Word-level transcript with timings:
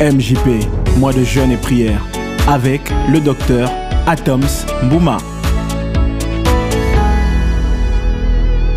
MJP, 0.00 0.64
mois 0.96 1.12
de 1.12 1.22
jeûne 1.22 1.50
et 1.50 1.58
prière, 1.58 2.02
avec 2.48 2.80
le 3.10 3.20
docteur 3.20 3.68
Atoms 4.06 4.64
Bouma. 4.88 5.18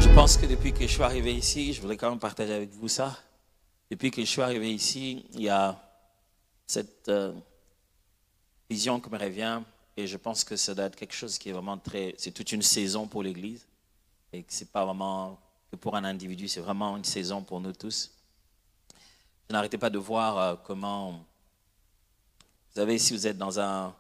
Je 0.01 0.13
pense 0.13 0.35
que 0.35 0.45
depuis 0.45 0.73
que 0.73 0.81
je 0.81 0.87
suis 0.87 1.01
arrivé 1.01 1.33
ici, 1.33 1.71
je 1.71 1.79
voudrais 1.79 1.95
quand 1.95 2.09
même 2.09 2.19
partager 2.19 2.53
avec 2.53 2.71
vous 2.71 2.89
ça. 2.89 3.17
Depuis 3.89 4.11
que 4.11 4.19
je 4.19 4.27
suis 4.27 4.41
arrivé 4.41 4.73
ici, 4.73 5.25
il 5.31 5.43
y 5.43 5.49
a 5.49 5.81
cette 6.67 7.07
euh, 7.07 7.31
vision 8.69 8.99
qui 8.99 9.09
me 9.09 9.17
revient 9.17 9.61
et 9.95 10.07
je 10.07 10.17
pense 10.17 10.43
que 10.43 10.57
ça 10.57 10.75
doit 10.75 10.87
être 10.87 10.97
quelque 10.97 11.15
chose 11.15 11.37
qui 11.37 11.47
est 11.47 11.53
vraiment 11.53 11.77
très... 11.77 12.15
C'est 12.17 12.31
toute 12.31 12.51
une 12.51 12.61
saison 12.61 13.07
pour 13.07 13.23
l'Église 13.23 13.65
et 14.33 14.43
que 14.43 14.51
c'est 14.51 14.73
pas 14.73 14.83
vraiment 14.83 15.39
que 15.71 15.77
pour 15.77 15.95
un 15.95 16.03
individu, 16.03 16.49
c'est 16.49 16.59
vraiment 16.59 16.97
une 16.97 17.05
saison 17.05 17.41
pour 17.43 17.61
nous 17.61 17.71
tous. 17.71 18.11
Je 19.49 19.53
n'arrêtais 19.53 19.77
pas 19.77 19.89
de 19.89 19.97
voir 19.97 20.37
euh, 20.37 20.55
comment... 20.63 21.11
Vous 21.11 22.81
savez, 22.81 22.97
si 22.97 23.13
vous 23.13 23.27
êtes 23.27 23.37
dans 23.37 23.59
un, 23.59 23.93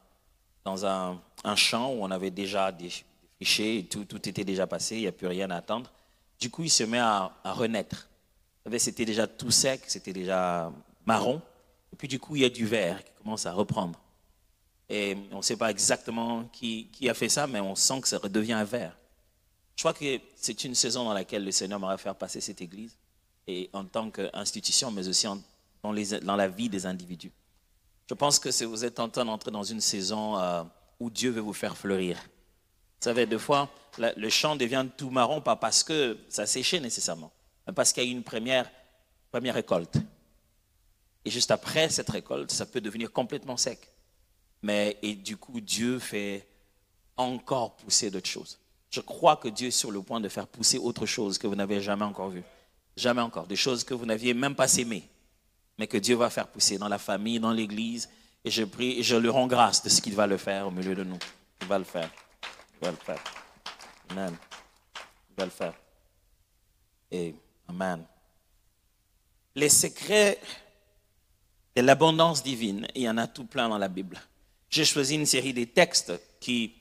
dans 0.65 0.85
un, 0.85 1.19
champ 1.55 1.91
où 1.91 2.03
on 2.03 2.11
avait 2.11 2.31
déjà 2.31 2.71
des 2.71 2.89
et 3.59 3.83
tout, 3.85 4.05
tout 4.05 4.29
était 4.29 4.45
déjà 4.45 4.65
passé, 4.67 4.95
il 4.95 5.01
n'y 5.01 5.07
a 5.07 5.11
plus 5.11 5.27
rien 5.27 5.51
à 5.51 5.57
attendre, 5.57 5.91
du 6.39 6.49
coup, 6.49 6.63
il 6.63 6.69
se 6.69 6.83
met 6.83 6.99
à, 6.99 7.31
renaître. 7.43 8.07
Vous 8.63 8.69
savez, 8.69 8.79
c'était 8.79 9.05
déjà 9.05 9.27
tout 9.27 9.51
sec, 9.51 9.81
c'était 9.87 10.13
déjà 10.13 10.71
marron. 11.05 11.41
Et 11.91 11.95
puis 11.95 12.07
du 12.07 12.19
coup, 12.19 12.35
il 12.35 12.41
y 12.41 12.45
a 12.45 12.49
du 12.49 12.65
vert 12.65 13.03
qui 13.03 13.11
commence 13.21 13.45
à 13.45 13.53
reprendre. 13.53 13.99
Et 14.89 15.17
on 15.31 15.37
ne 15.37 15.41
sait 15.41 15.57
pas 15.57 15.71
exactement 15.71 16.45
qui, 16.53 16.87
qui, 16.91 17.09
a 17.09 17.13
fait 17.13 17.29
ça, 17.29 17.47
mais 17.47 17.59
on 17.59 17.75
sent 17.75 18.01
que 18.01 18.07
ça 18.07 18.17
redevient 18.17 18.53
un 18.53 18.63
vert. 18.63 18.97
Je 19.75 19.81
crois 19.81 19.93
que 19.93 20.19
c'est 20.35 20.63
une 20.63 20.75
saison 20.75 21.05
dans 21.05 21.13
laquelle 21.13 21.43
le 21.43 21.51
Seigneur 21.51 21.79
va 21.79 21.97
faire 21.97 22.15
passer 22.15 22.41
cette 22.41 22.61
Église, 22.61 22.95
et 23.47 23.69
en 23.73 23.85
tant 23.85 24.09
qu'institution, 24.09 24.91
mais 24.91 25.07
aussi 25.07 25.27
dans, 25.81 26.35
la 26.35 26.47
vie 26.47 26.69
des 26.69 26.85
individus. 26.85 27.31
Je 28.09 28.13
pense 28.13 28.39
que 28.39 28.65
vous 28.65 28.85
êtes 28.85 28.99
en 28.99 29.09
train 29.09 29.25
d'entrer 29.25 29.51
dans 29.51 29.63
une 29.63 29.81
saison 29.81 30.37
euh, 30.37 30.63
où 30.99 31.09
Dieu 31.09 31.31
veut 31.31 31.41
vous 31.41 31.53
faire 31.53 31.75
fleurir. 31.77 32.17
Vous 32.17 33.09
savez, 33.09 33.25
des 33.25 33.37
fois, 33.37 33.69
le 33.97 34.29
champ 34.29 34.55
devient 34.55 34.85
tout 34.97 35.09
marron, 35.09 35.41
pas 35.41 35.55
parce 35.55 35.83
que 35.83 36.17
ça 36.29 36.45
séché 36.45 36.79
nécessairement, 36.79 37.31
mais 37.67 37.73
parce 37.73 37.91
qu'il 37.91 38.03
y 38.03 38.05
a 38.05 38.09
eu 38.09 38.13
une 38.13 38.23
première, 38.23 38.69
première 39.31 39.55
récolte. 39.55 39.97
Et 41.25 41.29
juste 41.29 41.51
après 41.51 41.89
cette 41.89 42.09
récolte, 42.09 42.51
ça 42.51 42.65
peut 42.65 42.81
devenir 42.81 43.11
complètement 43.11 43.57
sec. 43.57 43.89
Mais, 44.61 44.97
et 45.01 45.15
du 45.15 45.37
coup, 45.37 45.59
Dieu 45.59 45.99
fait 45.99 46.47
encore 47.17 47.75
pousser 47.75 48.09
d'autres 48.09 48.29
choses. 48.29 48.59
Je 48.89 49.01
crois 49.01 49.37
que 49.37 49.47
Dieu 49.47 49.67
est 49.67 49.71
sur 49.71 49.91
le 49.91 50.01
point 50.01 50.19
de 50.19 50.29
faire 50.29 50.47
pousser 50.47 50.77
autre 50.77 51.05
chose 51.05 51.37
que 51.37 51.47
vous 51.47 51.55
n'avez 51.55 51.81
jamais 51.81 52.05
encore 52.05 52.29
vu. 52.29 52.43
Jamais 52.95 53.21
encore. 53.21 53.47
Des 53.47 53.55
choses 53.55 53.83
que 53.83 53.93
vous 53.93 54.05
n'aviez 54.05 54.33
même 54.33 54.55
pas 54.55 54.73
aimées, 54.77 55.09
mais 55.77 55.87
que 55.87 55.97
Dieu 55.97 56.15
va 56.15 56.29
faire 56.29 56.47
pousser 56.47 56.77
dans 56.77 56.87
la 56.87 56.99
famille, 56.99 57.39
dans 57.39 57.51
l'église. 57.51 58.09
Et 58.45 58.51
je 58.51 58.63
prie 58.63 58.99
et 58.99 59.03
je 59.03 59.15
lui 59.15 59.29
rends 59.29 59.47
grâce 59.47 59.83
de 59.83 59.89
ce 59.89 60.01
qu'il 60.01 60.15
va 60.15 60.27
le 60.27 60.37
faire 60.37 60.67
au 60.67 60.71
milieu 60.71 60.95
de 60.95 61.03
nous. 61.03 61.19
Il 61.61 61.67
va 61.67 61.77
le 61.77 61.85
faire. 61.85 62.09
Il 62.81 62.85
va 62.85 62.91
le 62.91 62.97
faire. 62.97 63.23
Amen. 64.09 64.35
Il 65.29 65.35
va 65.37 65.45
le 65.45 65.51
faire. 65.51 65.73
Et 67.11 67.35
Amen. 67.67 68.03
Les 69.55 69.69
secrets 69.69 70.39
de 71.75 71.81
l'abondance 71.81 72.43
divine, 72.43 72.87
il 72.95 73.03
y 73.03 73.09
en 73.09 73.17
a 73.17 73.27
tout 73.27 73.45
plein 73.45 73.69
dans 73.69 73.77
la 73.77 73.87
Bible. 73.87 74.19
J'ai 74.69 74.85
choisi 74.85 75.15
une 75.15 75.25
série 75.25 75.53
de 75.53 75.63
textes 75.63 76.13
qui, 76.39 76.75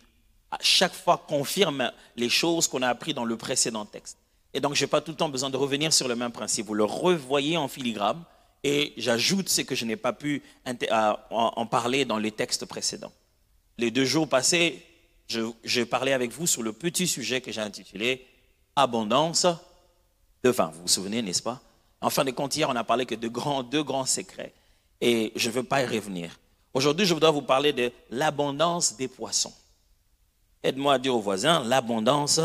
à 0.51 0.59
chaque 0.61 0.95
fois, 0.95 1.25
confirment 1.29 1.93
les 2.17 2.29
choses 2.29 2.69
qu'on 2.69 2.83
a 2.83 2.89
apprises 2.89 3.15
dans 3.15 3.25
le 3.25 3.37
précédent 3.37 3.85
texte. 3.85 4.19
Et 4.55 4.61
donc, 4.61 4.75
je 4.75 4.85
n'ai 4.85 4.89
pas 4.89 5.01
tout 5.01 5.13
le 5.13 5.17
temps 5.17 5.29
besoin 5.29 5.51
de 5.51 5.57
revenir 5.57 5.93
sur 5.93 6.09
le 6.09 6.17
même 6.17 6.33
principe. 6.33 6.67
Vous 6.67 6.75
le 6.75 6.85
revoyez 6.85 7.57
en 7.57 7.69
filigrane 7.69 8.23
et 8.65 8.93
j'ajoute 8.97 9.49
ce 9.49 9.63
que 9.63 9.75
je 9.75 9.85
n'ai 9.85 9.97
pas 9.97 10.13
pu 10.13 10.43
en 11.31 11.67
parler 11.67 12.05
dans 12.05 12.19
les 12.19 12.33
textes 12.33 12.67
précédents. 12.67 13.13
Les 13.79 13.91
deux 13.91 14.05
jours 14.05 14.29
passés, 14.29 14.85
je, 15.27 15.41
je 15.65 15.83
parlais 15.83 16.13
avec 16.13 16.33
vous 16.33 16.47
sur 16.47 16.63
le 16.63 16.73
petit 16.73 17.09
sujet 17.09 17.41
que 17.41 17.51
j'ai 17.51 17.61
intitulé 17.61 18.27
Abondance 18.77 19.47
de 20.45 20.51
vin. 20.51 20.67
Vous 20.75 20.83
vous 20.83 20.89
souvenez, 20.89 21.23
n'est-ce 21.23 21.43
pas? 21.43 21.61
En 22.01 22.11
fin 22.11 22.25
de 22.25 22.31
compte, 22.31 22.55
hier, 22.57 22.69
on 22.69 22.77
a 22.77 22.85
parlé 22.85 23.07
que 23.07 23.15
de 23.15 23.29
grands, 23.29 23.63
deux 23.63 23.83
grands 23.83 24.07
secrets 24.07 24.53
et 25.01 25.33
je 25.37 25.49
ne 25.49 25.55
veux 25.55 25.63
pas 25.63 25.83
y 25.83 25.87
revenir. 25.87 26.39
Aujourd'hui, 26.75 27.07
je 27.07 27.15
voudrais 27.15 27.33
vous 27.33 27.43
parler 27.43 27.73
de 27.73 27.93
l'abondance 28.11 28.97
des 28.97 29.09
poissons. 29.09 29.53
Aide-moi 30.63 30.95
à 30.95 30.99
dire 30.99 31.15
aux 31.15 31.21
voisins 31.21 31.65
l'abondance 31.65 32.41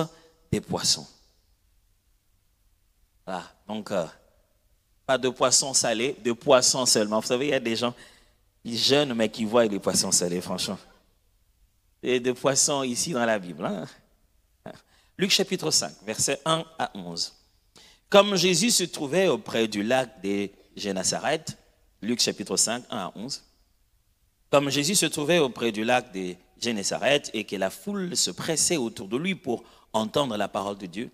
des 0.51 0.62
poissons. 0.62 1.07
Voilà, 3.27 3.43
donc 3.67 3.91
euh, 3.91 4.05
pas 5.05 5.17
de 5.17 5.27
poissons 5.27 5.73
salés, 5.73 6.15
de 6.23 6.31
poissons 6.31 6.85
seulement. 6.85 7.19
Vous 7.19 7.27
savez, 7.27 7.47
il 7.47 7.51
y 7.51 7.53
a 7.53 7.59
des 7.59 7.75
gens 7.75 7.93
qui 8.63 8.77
jeunes 8.77 9.13
mais 9.13 9.27
qui 9.27 9.43
voient 9.43 9.65
les 9.65 9.79
poissons 9.79 10.13
salés, 10.13 10.39
franchement. 10.39 10.79
Et 12.01 12.21
de 12.21 12.31
poissons 12.31 12.83
ici 12.83 13.11
dans 13.11 13.25
la 13.25 13.37
Bible. 13.37 13.66
Hein? 13.66 13.85
Luc 15.17 15.31
chapitre 15.31 15.71
5, 15.71 15.91
versets 16.05 16.39
1 16.45 16.63
à 16.79 16.91
11. 16.95 17.33
Comme 18.09 18.37
Jésus 18.37 18.71
se 18.71 18.85
trouvait 18.85 19.27
auprès 19.27 19.67
du 19.67 19.83
lac 19.83 20.21
des 20.21 20.53
Génazareth, 20.77 21.57
Luc 22.01 22.21
chapitre 22.21 22.55
5, 22.55 22.85
1 22.89 22.97
à 22.97 23.11
11. 23.13 23.43
Comme 24.49 24.69
Jésus 24.69 24.95
se 24.95 25.05
trouvait 25.05 25.39
auprès 25.39 25.73
du 25.73 25.83
lac 25.83 26.13
de 26.13 26.35
Génézareth 26.61 27.29
et 27.33 27.43
que 27.43 27.57
la 27.57 27.71
foule 27.71 28.16
se 28.16 28.31
pressait 28.31 28.77
autour 28.77 29.09
de 29.09 29.17
lui 29.17 29.35
pour 29.35 29.66
entendre 29.91 30.37
la 30.37 30.47
parole 30.47 30.77
de 30.77 30.85
Dieu, 30.85 31.11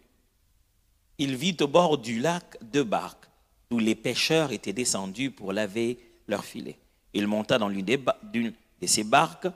il 1.24 1.38
vit 1.38 1.56
au 1.62 1.68
bord 1.68 1.98
du 1.98 2.20
lac 2.20 2.58
deux 2.62 2.84
barques 2.84 3.30
où 3.72 3.80
les 3.80 3.96
pêcheurs 3.96 4.52
étaient 4.52 4.74
descendus 4.74 5.32
pour 5.32 5.54
laver 5.54 5.98
leurs 6.28 6.44
filets. 6.44 6.78
Il 7.14 7.28
monta 7.28 7.58
dans 7.58 7.70
l'une 7.70 7.86
de 7.86 8.88
ces 8.88 9.06
barques 9.06 9.48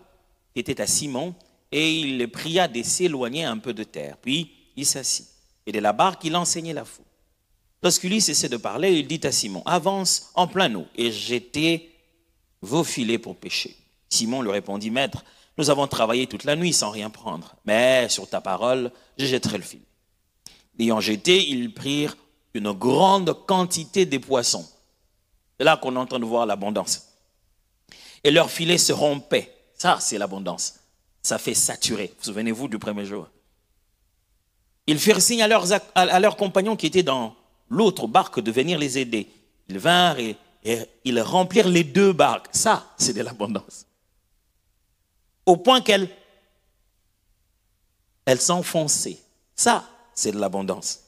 qui 0.53 0.61
était 0.61 0.79
à 0.79 0.87
Simon 0.87 1.35
et 1.71 1.91
il 1.91 2.17
le 2.19 2.27
pria 2.29 2.69
de 2.69 2.81
s'éloigner 2.81 3.43
un 3.43 3.57
peu 3.57 3.73
de 3.73 3.83
terre. 3.83 4.15
Puis 4.21 4.49
il 4.77 4.85
s'assit 4.85 5.27
et 5.65 5.73
de 5.73 5.79
la 5.79 5.91
barque 5.91 6.23
il 6.23 6.37
enseignait 6.37 6.73
la 6.73 6.85
foule. 6.85 7.03
Lorsqu'il 7.83 8.21
cessait 8.21 8.49
de 8.49 8.57
parler, 8.57 8.93
il 8.93 9.05
dit 9.05 9.19
à 9.23 9.31
Simon, 9.33 9.61
avance 9.65 10.31
en 10.35 10.47
plein 10.47 10.73
eau 10.73 10.85
et 10.95 11.11
jetez 11.11 11.91
vos 12.61 12.85
filets 12.85 13.19
pour 13.19 13.35
pêcher. 13.35 13.75
Simon 14.09 14.41
lui 14.41 14.51
répondit, 14.51 14.89
Maître, 14.89 15.25
nous 15.57 15.69
avons 15.69 15.87
travaillé 15.87 16.27
toute 16.27 16.45
la 16.45 16.55
nuit 16.55 16.71
sans 16.71 16.91
rien 16.91 17.09
prendre, 17.09 17.55
mais 17.65 18.07
sur 18.07 18.29
ta 18.29 18.39
parole, 18.39 18.91
je 19.17 19.25
jetterai 19.25 19.57
le 19.57 19.63
fil. 19.63 19.81
L'ayant 20.77 20.99
jeté, 20.99 21.47
ils 21.49 21.73
prirent 21.73 22.15
une 22.53 22.71
grande 22.71 23.33
quantité 23.45 24.05
de 24.05 24.17
poissons. 24.17 24.67
C'est 25.57 25.63
là 25.63 25.77
qu'on 25.77 25.95
entend 25.95 26.19
de 26.19 26.25
voir 26.25 26.45
l'abondance. 26.45 27.07
Et 28.23 28.31
leurs 28.31 28.51
filets 28.51 28.77
se 28.77 28.93
rompaient. 28.93 29.53
Ça, 29.75 29.97
c'est 29.99 30.17
l'abondance. 30.17 30.75
Ça 31.21 31.37
fait 31.37 31.53
saturer. 31.53 32.13
Vous 32.17 32.25
souvenez-vous 32.25 32.67
du 32.67 32.79
premier 32.79 33.05
jour 33.05 33.27
Ils 34.85 34.99
firent 34.99 35.21
signe 35.21 35.41
à 35.41 35.47
leurs, 35.47 35.67
à 35.95 36.19
leurs 36.19 36.37
compagnons 36.37 36.75
qui 36.75 36.87
étaient 36.87 37.03
dans 37.03 37.35
l'autre 37.69 38.07
barque 38.07 38.39
de 38.39 38.51
venir 38.51 38.79
les 38.79 38.97
aider. 38.97 39.27
Ils 39.69 39.79
vinrent 39.79 40.19
et, 40.19 40.37
ils 41.03 41.21
remplirent 41.21 41.69
les 41.69 41.83
deux 41.83 42.13
barques. 42.13 42.47
Ça, 42.51 42.93
c'est 42.97 43.13
de 43.13 43.21
l'abondance. 43.21 43.85
Au 45.45 45.57
point 45.57 45.81
qu'elles 45.81 46.09
elles 48.25 48.41
s'enfonçaient. 48.41 49.19
Ça, 49.55 49.89
c'est 50.17 50.31
de 50.31 50.39
l'abondance. 50.39 51.01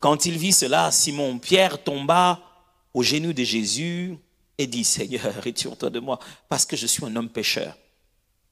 Quand 0.00 0.26
il 0.26 0.36
vit 0.36 0.52
cela, 0.52 0.90
Simon-Pierre 0.90 1.82
tomba 1.82 2.42
aux 2.92 3.02
genoux 3.02 3.32
de 3.32 3.44
Jésus 3.44 4.18
et 4.58 4.66
dit, 4.66 4.84
Seigneur, 4.84 5.22
retire-toi 5.42 5.90
de 5.90 6.00
moi, 6.00 6.18
parce 6.48 6.66
que 6.66 6.76
je 6.76 6.86
suis 6.86 7.04
un 7.04 7.14
homme 7.14 7.28
pécheur. 7.28 7.78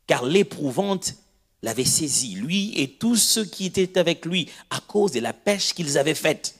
Car 0.06 0.24
l'éprouvante 0.24 1.14
l'avait 1.60 1.84
saisi, 1.84 2.36
lui 2.36 2.72
et 2.80 2.88
tous 2.88 3.16
ceux 3.16 3.44
qui 3.44 3.66
étaient 3.66 3.98
avec 3.98 4.24
lui, 4.24 4.48
à 4.70 4.78
cause 4.80 5.10
de 5.10 5.20
la 5.20 5.32
pêche 5.32 5.74
qu'ils 5.74 5.98
avaient 5.98 6.14
faite. 6.14 6.54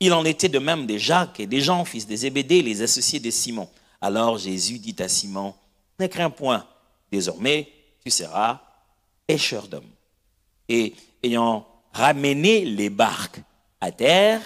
Il 0.00 0.14
en 0.14 0.24
était 0.24 0.48
de 0.48 0.58
même 0.58 0.86
des 0.86 0.98
Jacques 0.98 1.38
et 1.38 1.46
des 1.46 1.60
Jean, 1.60 1.84
fils 1.84 2.06
des 2.06 2.16
Zébédée, 2.16 2.62
les 2.62 2.80
associés 2.80 3.20
de 3.20 3.30
Simon. 3.30 3.68
Alors 4.00 4.38
Jésus 4.38 4.78
dit 4.78 4.96
à 5.00 5.08
Simon, 5.08 5.54
ne 5.98 6.06
crains 6.06 6.30
point, 6.30 6.66
désormais 7.12 7.70
tu 8.02 8.10
seras 8.10 8.62
pêcheur 9.26 9.68
d'hommes. 9.68 9.92
Et 10.70 10.94
ayant 11.22 11.66
ramené 11.92 12.64
les 12.64 12.88
barques 12.88 13.42
à 13.80 13.90
terre, 13.90 14.40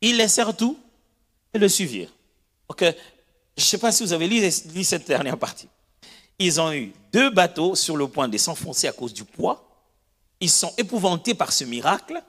ils 0.00 0.16
laissèrent 0.16 0.56
tout 0.56 0.78
et 1.52 1.58
le 1.58 1.68
suivirent. 1.68 2.12
je 2.78 2.86
ne 2.86 2.92
sais 3.56 3.78
pas 3.78 3.90
si 3.90 4.04
vous 4.04 4.12
avez 4.12 4.28
lu, 4.28 4.40
lu 4.72 4.84
cette 4.84 5.06
dernière 5.06 5.36
partie. 5.36 5.68
Ils 6.38 6.60
ont 6.60 6.72
eu 6.72 6.92
deux 7.12 7.30
bateaux 7.30 7.74
sur 7.74 7.96
le 7.96 8.06
point 8.08 8.28
de 8.28 8.38
s'enfoncer 8.38 8.86
à 8.86 8.92
cause 8.92 9.12
du 9.12 9.24
poids. 9.24 9.66
Ils 10.40 10.48
sont 10.48 10.72
épouvantés 10.78 11.34
par 11.34 11.52
ce 11.52 11.64
miracle. 11.64 12.22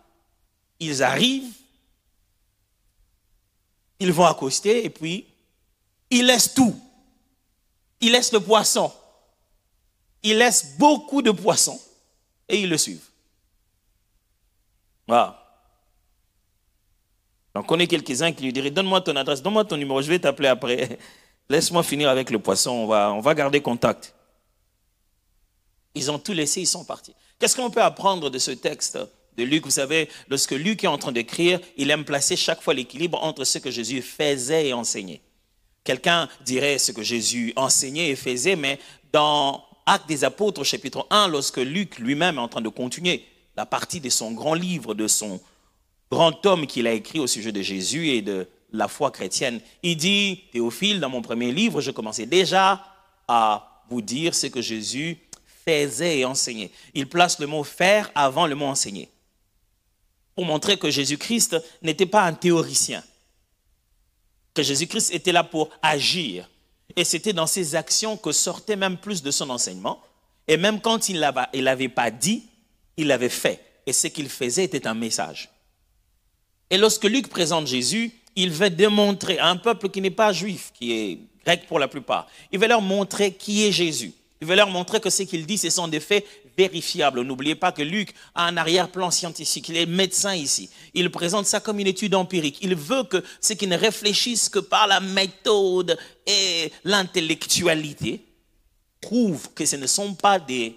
Ils 0.79 1.03
arrivent 1.03 1.53
ils 4.01 4.11
vont 4.11 4.25
accoster 4.25 4.83
et 4.83 4.89
puis 4.89 5.27
ils 6.09 6.25
laissent 6.25 6.55
tout. 6.55 6.75
Ils 7.99 8.11
laissent 8.11 8.33
le 8.33 8.39
poisson. 8.39 8.91
Ils 10.23 10.39
laissent 10.39 10.75
beaucoup 10.79 11.21
de 11.21 11.29
poissons 11.29 11.79
et 12.51 12.59
ils 12.59 12.69
le 12.69 12.77
suivent. 12.77 13.07
Voilà. 15.07 15.37
J'en 17.55 17.63
connais 17.63 17.87
quelques-uns 17.87 18.31
qui 18.31 18.43
lui 18.43 18.53
diraient 18.53 18.71
Donne-moi 18.71 19.01
ton 19.01 19.15
adresse, 19.15 19.41
donne-moi 19.41 19.65
ton 19.65 19.77
numéro, 19.77 20.01
je 20.01 20.07
vais 20.07 20.19
t'appeler 20.19 20.49
après. 20.49 20.99
Laisse-moi 21.49 21.83
finir 21.83 22.09
avec 22.09 22.29
le 22.29 22.39
poisson, 22.39 22.71
on 22.71 22.87
va, 22.87 23.11
on 23.11 23.19
va 23.19 23.33
garder 23.33 23.61
contact. 23.61 24.13
Ils 25.95 26.09
ont 26.09 26.19
tout 26.19 26.31
laissé, 26.31 26.61
ils 26.61 26.67
sont 26.67 26.85
partis. 26.85 27.13
Qu'est-ce 27.39 27.55
qu'on 27.55 27.69
peut 27.69 27.81
apprendre 27.81 28.29
de 28.29 28.37
ce 28.37 28.51
texte 28.51 28.97
de 29.37 29.43
Luc? 29.43 29.65
Vous 29.65 29.71
savez, 29.71 30.09
lorsque 30.29 30.51
Luc 30.51 30.83
est 30.83 30.87
en 30.87 30.97
train 30.97 31.11
d'écrire, 31.11 31.59
il 31.75 31.89
aime 31.91 32.05
placer 32.05 32.37
chaque 32.37 32.61
fois 32.61 32.73
l'équilibre 32.73 33.21
entre 33.21 33.43
ce 33.43 33.57
que 33.57 33.71
Jésus 33.71 34.01
faisait 34.01 34.67
et 34.67 34.73
enseignait. 34.73 35.21
Quelqu'un 35.83 36.29
dirait 36.41 36.77
ce 36.77 36.93
que 36.93 37.03
Jésus 37.03 37.51
enseignait 37.57 38.09
et 38.09 38.15
faisait, 38.15 38.55
mais 38.55 38.79
dans 39.11 39.65
Actes 39.85 40.07
des 40.07 40.23
Apôtres, 40.23 40.63
chapitre 40.63 41.07
1, 41.09 41.27
lorsque 41.27 41.57
Luc 41.57 41.99
lui-même 41.99 42.35
est 42.35 42.41
en 42.41 42.47
train 42.47 42.61
de 42.61 42.69
continuer 42.69 43.25
la 43.55 43.65
partie 43.65 43.99
de 43.99 44.09
son 44.09 44.31
grand 44.31 44.53
livre, 44.53 44.93
de 44.93 45.07
son 45.07 45.41
grand 46.09 46.31
tome 46.31 46.67
qu'il 46.67 46.87
a 46.87 46.93
écrit 46.93 47.19
au 47.19 47.27
sujet 47.27 47.51
de 47.51 47.61
Jésus 47.61 48.09
et 48.09 48.21
de 48.21 48.47
la 48.71 48.87
foi 48.87 49.11
chrétienne. 49.11 49.61
Il 49.83 49.97
dit, 49.97 50.43
Théophile, 50.51 50.99
dans 50.99 51.09
mon 51.09 51.21
premier 51.21 51.51
livre, 51.51 51.81
je 51.81 51.91
commençais 51.91 52.25
déjà 52.25 52.85
à 53.27 53.83
vous 53.89 54.01
dire 54.01 54.33
ce 54.35 54.47
que 54.47 54.61
Jésus 54.61 55.17
faisait 55.65 56.19
et 56.19 56.25
enseignait. 56.25 56.71
Il 56.93 57.07
place 57.07 57.39
le 57.39 57.47
mot 57.47 57.63
faire 57.63 58.11
avant 58.15 58.47
le 58.47 58.55
mot 58.55 58.65
enseigner. 58.65 59.09
Pour 60.35 60.45
montrer 60.45 60.77
que 60.77 60.89
Jésus-Christ 60.89 61.57
n'était 61.81 62.05
pas 62.05 62.23
un 62.23 62.33
théoricien. 62.33 63.03
Que 64.53 64.63
Jésus-Christ 64.63 65.13
était 65.13 65.31
là 65.31 65.43
pour 65.43 65.69
agir. 65.81 66.49
Et 66.95 67.03
c'était 67.03 67.33
dans 67.33 67.47
ses 67.47 67.75
actions 67.75 68.17
que 68.17 68.31
sortait 68.31 68.75
même 68.75 68.97
plus 68.97 69.21
de 69.21 69.31
son 69.31 69.49
enseignement. 69.49 70.01
Et 70.47 70.57
même 70.57 70.81
quand 70.81 71.09
il 71.09 71.15
ne 71.15 71.61
l'avait 71.61 71.89
pas 71.89 72.11
dit, 72.11 72.43
il 72.97 73.07
l'avait 73.07 73.29
fait. 73.29 73.63
Et 73.85 73.93
ce 73.93 74.07
qu'il 74.07 74.29
faisait 74.29 74.65
était 74.65 74.87
un 74.87 74.93
message. 74.93 75.49
Et 76.69 76.77
lorsque 76.77 77.03
Luc 77.03 77.27
présente 77.27 77.67
Jésus, 77.67 78.11
il 78.35 78.51
veut 78.51 78.69
démontrer 78.69 79.39
à 79.39 79.47
un 79.47 79.57
peuple 79.57 79.89
qui 79.89 80.01
n'est 80.01 80.09
pas 80.09 80.31
juif, 80.31 80.71
qui 80.73 80.93
est 80.93 81.19
grec 81.45 81.67
pour 81.67 81.79
la 81.79 81.87
plupart, 81.87 82.27
il 82.51 82.59
veut 82.59 82.67
leur 82.67 82.81
montrer 82.81 83.33
qui 83.33 83.65
est 83.65 83.71
Jésus. 83.71 84.13
Il 84.41 84.47
veut 84.47 84.55
leur 84.55 84.69
montrer 84.69 84.99
que 84.99 85.11
ce 85.11 85.21
qu'il 85.23 85.45
dit, 85.45 85.59
ce 85.59 85.69
sont 85.69 85.87
des 85.87 85.99
faits 85.99 86.25
vérifiables. 86.57 87.21
N'oubliez 87.21 87.53
pas 87.53 87.71
que 87.71 87.83
Luc 87.83 88.15
a 88.33 88.47
un 88.47 88.57
arrière-plan 88.57 89.11
scientifique. 89.11 89.69
Il 89.69 89.77
est 89.77 89.85
médecin 89.85 90.33
ici. 90.33 90.71
Il 90.95 91.11
présente 91.11 91.45
ça 91.45 91.59
comme 91.59 91.79
une 91.79 91.87
étude 91.87 92.15
empirique. 92.15 92.57
Il 92.61 92.75
veut 92.75 93.03
que 93.03 93.23
ceux 93.39 93.53
qui 93.53 93.67
ne 93.67 93.77
réfléchissent 93.77 94.49
que 94.49 94.59
par 94.59 94.87
la 94.87 94.99
méthode 94.99 95.97
et 96.25 96.71
l'intellectualité 96.83 98.25
prouvent 98.99 99.53
que 99.53 99.65
ce 99.65 99.75
ne 99.75 99.87
sont 99.87 100.15
pas 100.15 100.39
des 100.39 100.75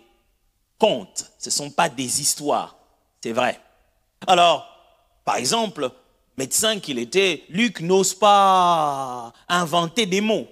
contes, 0.79 1.33
ce 1.39 1.49
ne 1.49 1.55
sont 1.55 1.71
pas 1.71 1.89
des 1.89 2.21
histoires. 2.21 2.77
C'est 3.23 3.33
vrai. 3.33 3.59
Alors, 4.27 4.69
par 5.25 5.37
exemple, 5.37 5.91
médecin 6.37 6.81
qu'il 6.81 6.99
était, 6.99 7.45
Luc 7.49 7.81
n'ose 7.81 8.15
pas 8.15 9.33
inventer 9.49 10.05
des 10.05 10.21
mots. 10.21 10.49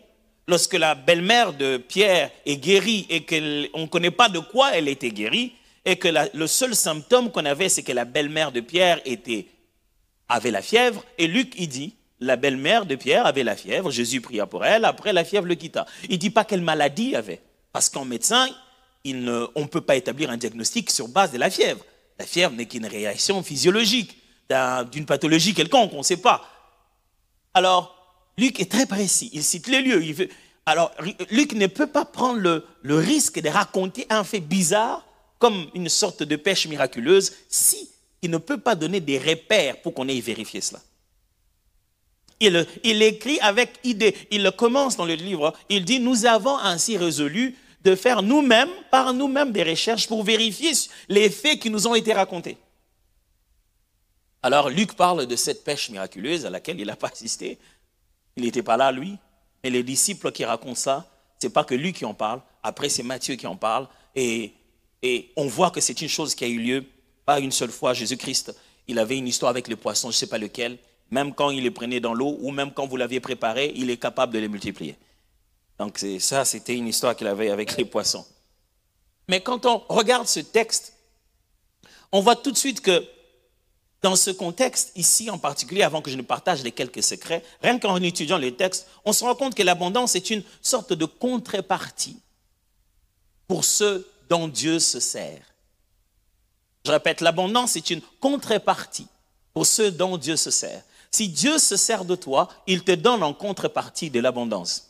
Lorsque 0.48 0.74
la 0.74 0.94
belle-mère 0.94 1.52
de 1.52 1.76
Pierre 1.76 2.30
est 2.46 2.56
guérie 2.56 3.06
et 3.08 3.24
qu'on 3.24 3.80
ne 3.80 3.86
connaît 3.86 4.10
pas 4.10 4.28
de 4.28 4.40
quoi 4.40 4.74
elle 4.74 4.88
était 4.88 5.10
guérie, 5.10 5.52
et 5.84 5.96
que 5.96 6.08
le 6.34 6.46
seul 6.46 6.74
symptôme 6.74 7.30
qu'on 7.30 7.44
avait, 7.44 7.68
c'est 7.68 7.82
que 7.82 7.92
la 7.92 8.04
belle-mère 8.04 8.52
de 8.52 8.60
Pierre 8.60 9.00
avait 10.28 10.50
la 10.50 10.62
fièvre, 10.62 11.04
et 11.18 11.26
Luc, 11.26 11.54
il 11.56 11.68
dit, 11.68 11.96
la 12.20 12.36
belle-mère 12.36 12.86
de 12.86 12.94
Pierre 12.94 13.26
avait 13.26 13.42
la 13.42 13.56
fièvre, 13.56 13.90
Jésus 13.90 14.20
pria 14.20 14.46
pour 14.46 14.64
elle, 14.64 14.84
après 14.84 15.12
la 15.12 15.24
fièvre 15.24 15.46
le 15.46 15.56
quitta. 15.56 15.86
Il 16.04 16.12
ne 16.12 16.16
dit 16.16 16.30
pas 16.30 16.44
quelle 16.44 16.60
maladie 16.60 17.08
il 17.08 17.16
avait, 17.16 17.40
parce 17.72 17.88
qu'en 17.88 18.04
médecin, 18.04 18.48
on 19.04 19.10
ne 19.12 19.66
peut 19.66 19.80
pas 19.80 19.96
établir 19.96 20.30
un 20.30 20.36
diagnostic 20.36 20.90
sur 20.90 21.08
base 21.08 21.32
de 21.32 21.38
la 21.38 21.50
fièvre. 21.50 21.84
La 22.18 22.26
fièvre 22.26 22.52
n'est 22.52 22.66
qu'une 22.66 22.86
réaction 22.86 23.42
physiologique 23.42 24.16
d'une 24.92 25.06
pathologie 25.06 25.54
quelconque, 25.54 25.92
on 25.94 25.98
ne 25.98 26.02
sait 26.04 26.16
pas. 26.16 26.44
Alors, 27.54 28.01
Luc 28.38 28.60
est 28.60 28.70
très 28.70 28.86
précis, 28.86 29.30
il 29.32 29.42
cite 29.42 29.68
les 29.68 29.82
lieux. 29.82 30.02
Il 30.04 30.14
veut... 30.14 30.28
Alors, 30.64 30.92
Luc 31.30 31.54
ne 31.54 31.66
peut 31.66 31.88
pas 31.88 32.04
prendre 32.04 32.38
le, 32.82 32.98
risque 32.98 33.40
de 33.40 33.48
raconter 33.48 34.06
un 34.10 34.24
fait 34.24 34.40
bizarre 34.40 35.06
comme 35.38 35.66
une 35.74 35.88
sorte 35.88 36.22
de 36.22 36.36
pêche 36.36 36.66
miraculeuse 36.68 37.32
si 37.48 37.90
il 38.22 38.30
ne 38.30 38.38
peut 38.38 38.58
pas 38.58 38.76
donner 38.76 39.00
des 39.00 39.18
repères 39.18 39.80
pour 39.82 39.92
qu'on 39.92 40.06
ait 40.06 40.20
vérifié 40.20 40.60
cela. 40.60 40.80
Il 42.38 43.02
écrit 43.02 43.38
avec 43.40 43.78
idée. 43.84 44.16
Il 44.30 44.50
commence 44.56 44.96
dans 44.96 45.04
le 45.04 45.14
livre. 45.14 45.52
Il 45.68 45.84
dit, 45.84 46.00
nous 46.00 46.26
avons 46.26 46.58
ainsi 46.58 46.96
résolu 46.96 47.56
de 47.82 47.94
faire 47.94 48.22
nous-mêmes, 48.22 48.70
par 48.90 49.12
nous-mêmes, 49.12 49.52
des 49.52 49.62
recherches 49.62 50.06
pour 50.06 50.22
vérifier 50.22 50.72
les 51.08 51.30
faits 51.30 51.60
qui 51.60 51.70
nous 51.70 51.86
ont 51.86 51.94
été 51.94 52.12
racontés. 52.12 52.56
Alors 54.42 54.70
Luc 54.70 54.94
parle 54.94 55.26
de 55.26 55.36
cette 55.36 55.62
pêche 55.62 55.90
miraculeuse 55.90 56.44
à 56.46 56.50
laquelle 56.50 56.80
il 56.80 56.86
n'a 56.86 56.96
pas 56.96 57.08
assisté. 57.08 57.58
Il 58.36 58.44
n'était 58.44 58.62
pas 58.62 58.76
là, 58.76 58.92
lui. 58.92 59.18
Mais 59.62 59.70
les 59.70 59.82
disciples 59.82 60.32
qui 60.32 60.44
racontent 60.44 60.74
ça, 60.74 61.06
ce 61.40 61.46
n'est 61.46 61.52
pas 61.52 61.64
que 61.64 61.74
Luc 61.74 61.96
qui 61.96 62.04
en 62.04 62.14
parle. 62.14 62.40
Après, 62.62 62.88
c'est 62.88 63.02
Matthieu 63.02 63.36
qui 63.36 63.46
en 63.46 63.56
parle. 63.56 63.88
Et, 64.14 64.52
et 65.02 65.30
on 65.36 65.46
voit 65.46 65.70
que 65.70 65.80
c'est 65.80 66.00
une 66.00 66.08
chose 66.08 66.34
qui 66.34 66.44
a 66.44 66.48
eu 66.48 66.58
lieu, 66.58 66.84
pas 67.24 67.40
une 67.40 67.52
seule 67.52 67.70
fois. 67.70 67.94
Jésus-Christ, 67.94 68.54
il 68.88 68.98
avait 68.98 69.18
une 69.18 69.28
histoire 69.28 69.50
avec 69.50 69.68
les 69.68 69.76
poissons, 69.76 70.10
je 70.10 70.16
ne 70.16 70.18
sais 70.18 70.26
pas 70.26 70.38
lequel. 70.38 70.78
Même 71.10 71.34
quand 71.34 71.50
il 71.50 71.62
les 71.62 71.70
prenait 71.70 72.00
dans 72.00 72.14
l'eau 72.14 72.38
ou 72.40 72.50
même 72.50 72.72
quand 72.72 72.86
vous 72.86 72.96
l'aviez 72.96 73.20
préparé, 73.20 73.72
il 73.76 73.90
est 73.90 73.98
capable 73.98 74.32
de 74.32 74.38
les 74.38 74.48
multiplier. 74.48 74.96
Donc 75.78 76.04
ça, 76.18 76.44
c'était 76.44 76.74
une 76.74 76.88
histoire 76.88 77.14
qu'il 77.16 77.26
avait 77.26 77.50
avec 77.50 77.76
les 77.76 77.84
poissons. 77.84 78.24
Mais 79.28 79.40
quand 79.40 79.66
on 79.66 79.78
regarde 79.88 80.26
ce 80.26 80.40
texte, 80.40 80.94
on 82.12 82.20
voit 82.20 82.36
tout 82.36 82.50
de 82.50 82.56
suite 82.56 82.80
que 82.80 83.04
dans 84.02 84.16
ce 84.16 84.30
contexte, 84.30 84.92
ici 84.96 85.30
en 85.30 85.38
particulier, 85.38 85.82
avant 85.82 86.02
que 86.02 86.10
je 86.10 86.16
ne 86.16 86.22
partage 86.22 86.62
les 86.62 86.72
quelques 86.72 87.02
secrets, 87.02 87.44
rien 87.62 87.78
qu'en 87.78 87.96
étudiant 87.96 88.36
les 88.36 88.54
textes, 88.54 88.88
on 89.04 89.12
se 89.12 89.22
rend 89.22 89.36
compte 89.36 89.54
que 89.54 89.62
l'abondance 89.62 90.16
est 90.16 90.30
une 90.30 90.42
sorte 90.60 90.92
de 90.92 91.04
contrepartie 91.04 92.18
pour 93.46 93.64
ceux 93.64 94.08
dont 94.28 94.48
Dieu 94.48 94.80
se 94.80 94.98
sert. 94.98 95.42
Je 96.84 96.90
répète, 96.90 97.20
l'abondance 97.20 97.76
est 97.76 97.90
une 97.90 98.00
contrepartie 98.18 99.06
pour 99.54 99.66
ceux 99.66 99.92
dont 99.92 100.16
Dieu 100.16 100.36
se 100.36 100.50
sert. 100.50 100.82
Si 101.12 101.28
Dieu 101.28 101.58
se 101.58 101.76
sert 101.76 102.04
de 102.04 102.16
toi, 102.16 102.48
il 102.66 102.82
te 102.82 102.92
donne 102.92 103.22
en 103.22 103.34
contrepartie 103.34 104.10
de 104.10 104.18
l'abondance. 104.18 104.88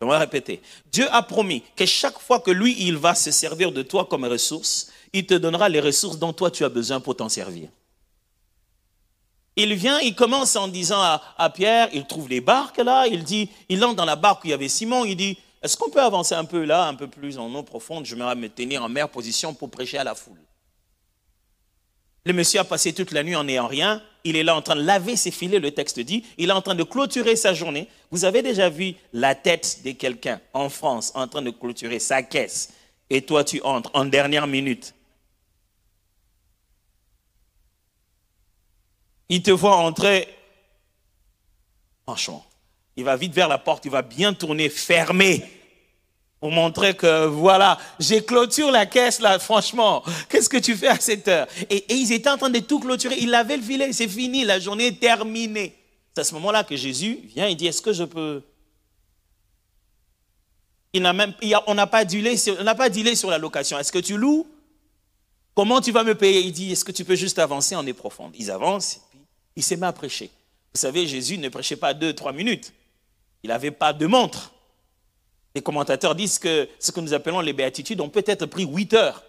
Je 0.00 0.06
vais 0.06 0.16
répéter. 0.16 0.62
Dieu 0.90 1.06
a 1.10 1.22
promis 1.22 1.62
que 1.74 1.84
chaque 1.84 2.18
fois 2.18 2.40
que 2.40 2.50
lui, 2.50 2.76
il 2.78 2.96
va 2.96 3.14
se 3.14 3.30
servir 3.30 3.72
de 3.72 3.82
toi 3.82 4.06
comme 4.06 4.24
ressource, 4.24 4.88
il 5.12 5.26
te 5.26 5.34
donnera 5.34 5.68
les 5.68 5.80
ressources 5.80 6.18
dont 6.18 6.32
toi 6.32 6.50
tu 6.50 6.64
as 6.64 6.68
besoin 6.70 7.00
pour 7.00 7.16
t'en 7.16 7.28
servir. 7.28 7.68
Il 9.56 9.72
vient, 9.74 9.98
il 10.00 10.14
commence 10.14 10.54
en 10.54 10.68
disant 10.68 11.00
à, 11.00 11.50
Pierre, 11.50 11.88
il 11.94 12.06
trouve 12.06 12.28
les 12.28 12.42
barques 12.42 12.76
là, 12.76 13.06
il 13.06 13.24
dit, 13.24 13.48
il 13.70 13.82
entre 13.82 13.96
dans 13.96 14.04
la 14.04 14.16
barque 14.16 14.44
où 14.44 14.48
il 14.48 14.50
y 14.50 14.52
avait 14.52 14.68
Simon, 14.68 15.06
il 15.06 15.16
dit, 15.16 15.38
est-ce 15.62 15.78
qu'on 15.78 15.88
peut 15.88 16.02
avancer 16.02 16.34
un 16.34 16.44
peu 16.44 16.64
là, 16.64 16.86
un 16.86 16.94
peu 16.94 17.08
plus 17.08 17.38
en 17.38 17.52
eau 17.54 17.62
profonde, 17.62 18.04
je 18.04 18.14
vais 18.14 18.34
me 18.34 18.48
tenir 18.48 18.84
en 18.84 18.90
meilleure 18.90 19.08
position 19.08 19.54
pour 19.54 19.70
prêcher 19.70 19.96
à 19.96 20.04
la 20.04 20.14
foule. 20.14 20.38
Le 22.26 22.34
monsieur 22.34 22.60
a 22.60 22.64
passé 22.64 22.92
toute 22.92 23.12
la 23.12 23.22
nuit 23.22 23.34
en 23.34 23.44
n'ayant 23.44 23.66
rien, 23.66 24.02
il 24.24 24.36
est 24.36 24.42
là 24.42 24.54
en 24.54 24.60
train 24.60 24.76
de 24.76 24.82
laver 24.82 25.16
ses 25.16 25.30
filets, 25.30 25.58
le 25.58 25.70
texte 25.70 26.00
dit, 26.00 26.22
il 26.36 26.50
est 26.50 26.52
en 26.52 26.60
train 26.60 26.74
de 26.74 26.82
clôturer 26.82 27.34
sa 27.34 27.54
journée. 27.54 27.88
Vous 28.10 28.26
avez 28.26 28.42
déjà 28.42 28.68
vu 28.68 28.94
la 29.14 29.34
tête 29.34 29.80
de 29.84 29.92
quelqu'un 29.92 30.38
en 30.52 30.68
France 30.68 31.12
en 31.14 31.28
train 31.28 31.40
de 31.40 31.50
clôturer 31.50 31.98
sa 31.98 32.22
caisse, 32.22 32.74
et 33.08 33.22
toi 33.22 33.42
tu 33.42 33.62
entres 33.62 33.90
en 33.94 34.04
dernière 34.04 34.46
minute 34.46 34.92
il 39.28 39.42
te 39.42 39.50
voit 39.50 39.76
entrer, 39.76 40.28
franchement, 42.04 42.44
il 42.96 43.04
va 43.04 43.16
vite 43.16 43.32
vers 43.32 43.48
la 43.48 43.58
porte, 43.58 43.84
il 43.84 43.90
va 43.90 44.02
bien 44.02 44.32
tourner, 44.32 44.68
fermer, 44.68 45.44
pour 46.40 46.50
montrer 46.50 46.94
que 46.94 47.26
voilà, 47.26 47.78
j'ai 47.98 48.22
clôturé 48.22 48.70
la 48.70 48.86
caisse 48.86 49.20
là, 49.20 49.38
franchement, 49.38 50.02
qu'est-ce 50.28 50.48
que 50.48 50.58
tu 50.58 50.76
fais 50.76 50.88
à 50.88 51.00
cette 51.00 51.28
heure? 51.28 51.46
Et, 51.70 51.84
ils 51.94 52.12
étaient 52.12 52.28
en 52.28 52.36
train 52.36 52.50
de 52.50 52.58
tout 52.58 52.78
clôturer, 52.78 53.16
il 53.18 53.34
avait 53.34 53.56
le 53.56 53.62
filet, 53.62 53.92
c'est 53.92 54.08
fini, 54.08 54.44
la 54.44 54.60
journée 54.60 54.88
est 54.88 55.00
terminée. 55.00 55.74
C'est 56.14 56.20
à 56.20 56.24
ce 56.24 56.34
moment-là 56.34 56.64
que 56.64 56.76
Jésus 56.76 57.20
vient 57.24 57.46
et 57.46 57.54
dit, 57.54 57.66
est-ce 57.66 57.82
que 57.82 57.92
je 57.92 58.04
peux... 58.04 58.42
Il 60.92 61.02
n'a 61.02 61.12
même, 61.12 61.34
on 61.66 61.74
n'a 61.74 61.86
pas 61.86 62.06
dilé 62.06 62.36
sur 62.36 63.28
la 63.28 63.36
location. 63.36 63.78
Est-ce 63.78 63.92
que 63.92 63.98
tu 63.98 64.16
loues? 64.16 64.46
Comment 65.54 65.82
tu 65.82 65.92
vas 65.92 66.04
me 66.04 66.14
payer? 66.14 66.40
Il 66.40 66.52
dit, 66.52 66.72
est-ce 66.72 66.86
que 66.86 66.92
tu 66.92 67.04
peux 67.04 67.16
juste 67.16 67.38
avancer 67.38 67.76
en 67.76 67.86
est 67.86 67.92
profonde? 67.92 68.32
Ils 68.38 68.50
avancent, 68.50 69.02
il 69.56 69.62
s'est 69.62 69.76
mis 69.76 69.84
à 69.84 69.92
prêcher. 69.92 70.30
Vous 70.74 70.80
savez, 70.80 71.06
Jésus 71.06 71.38
ne 71.38 71.48
prêchait 71.48 71.76
pas 71.76 71.94
deux, 71.94 72.12
trois 72.12 72.32
minutes. 72.32 72.72
Il 73.42 73.48
n'avait 73.48 73.70
pas 73.70 73.92
de 73.92 74.06
montre. 74.06 74.52
Les 75.54 75.62
commentateurs 75.62 76.14
disent 76.14 76.38
que 76.38 76.68
ce 76.78 76.92
que 76.92 77.00
nous 77.00 77.14
appelons 77.14 77.40
les 77.40 77.54
béatitudes 77.54 78.00
ont 78.02 78.10
peut-être 78.10 78.44
pris 78.44 78.64
huit 78.64 78.92
heures. 78.92 79.24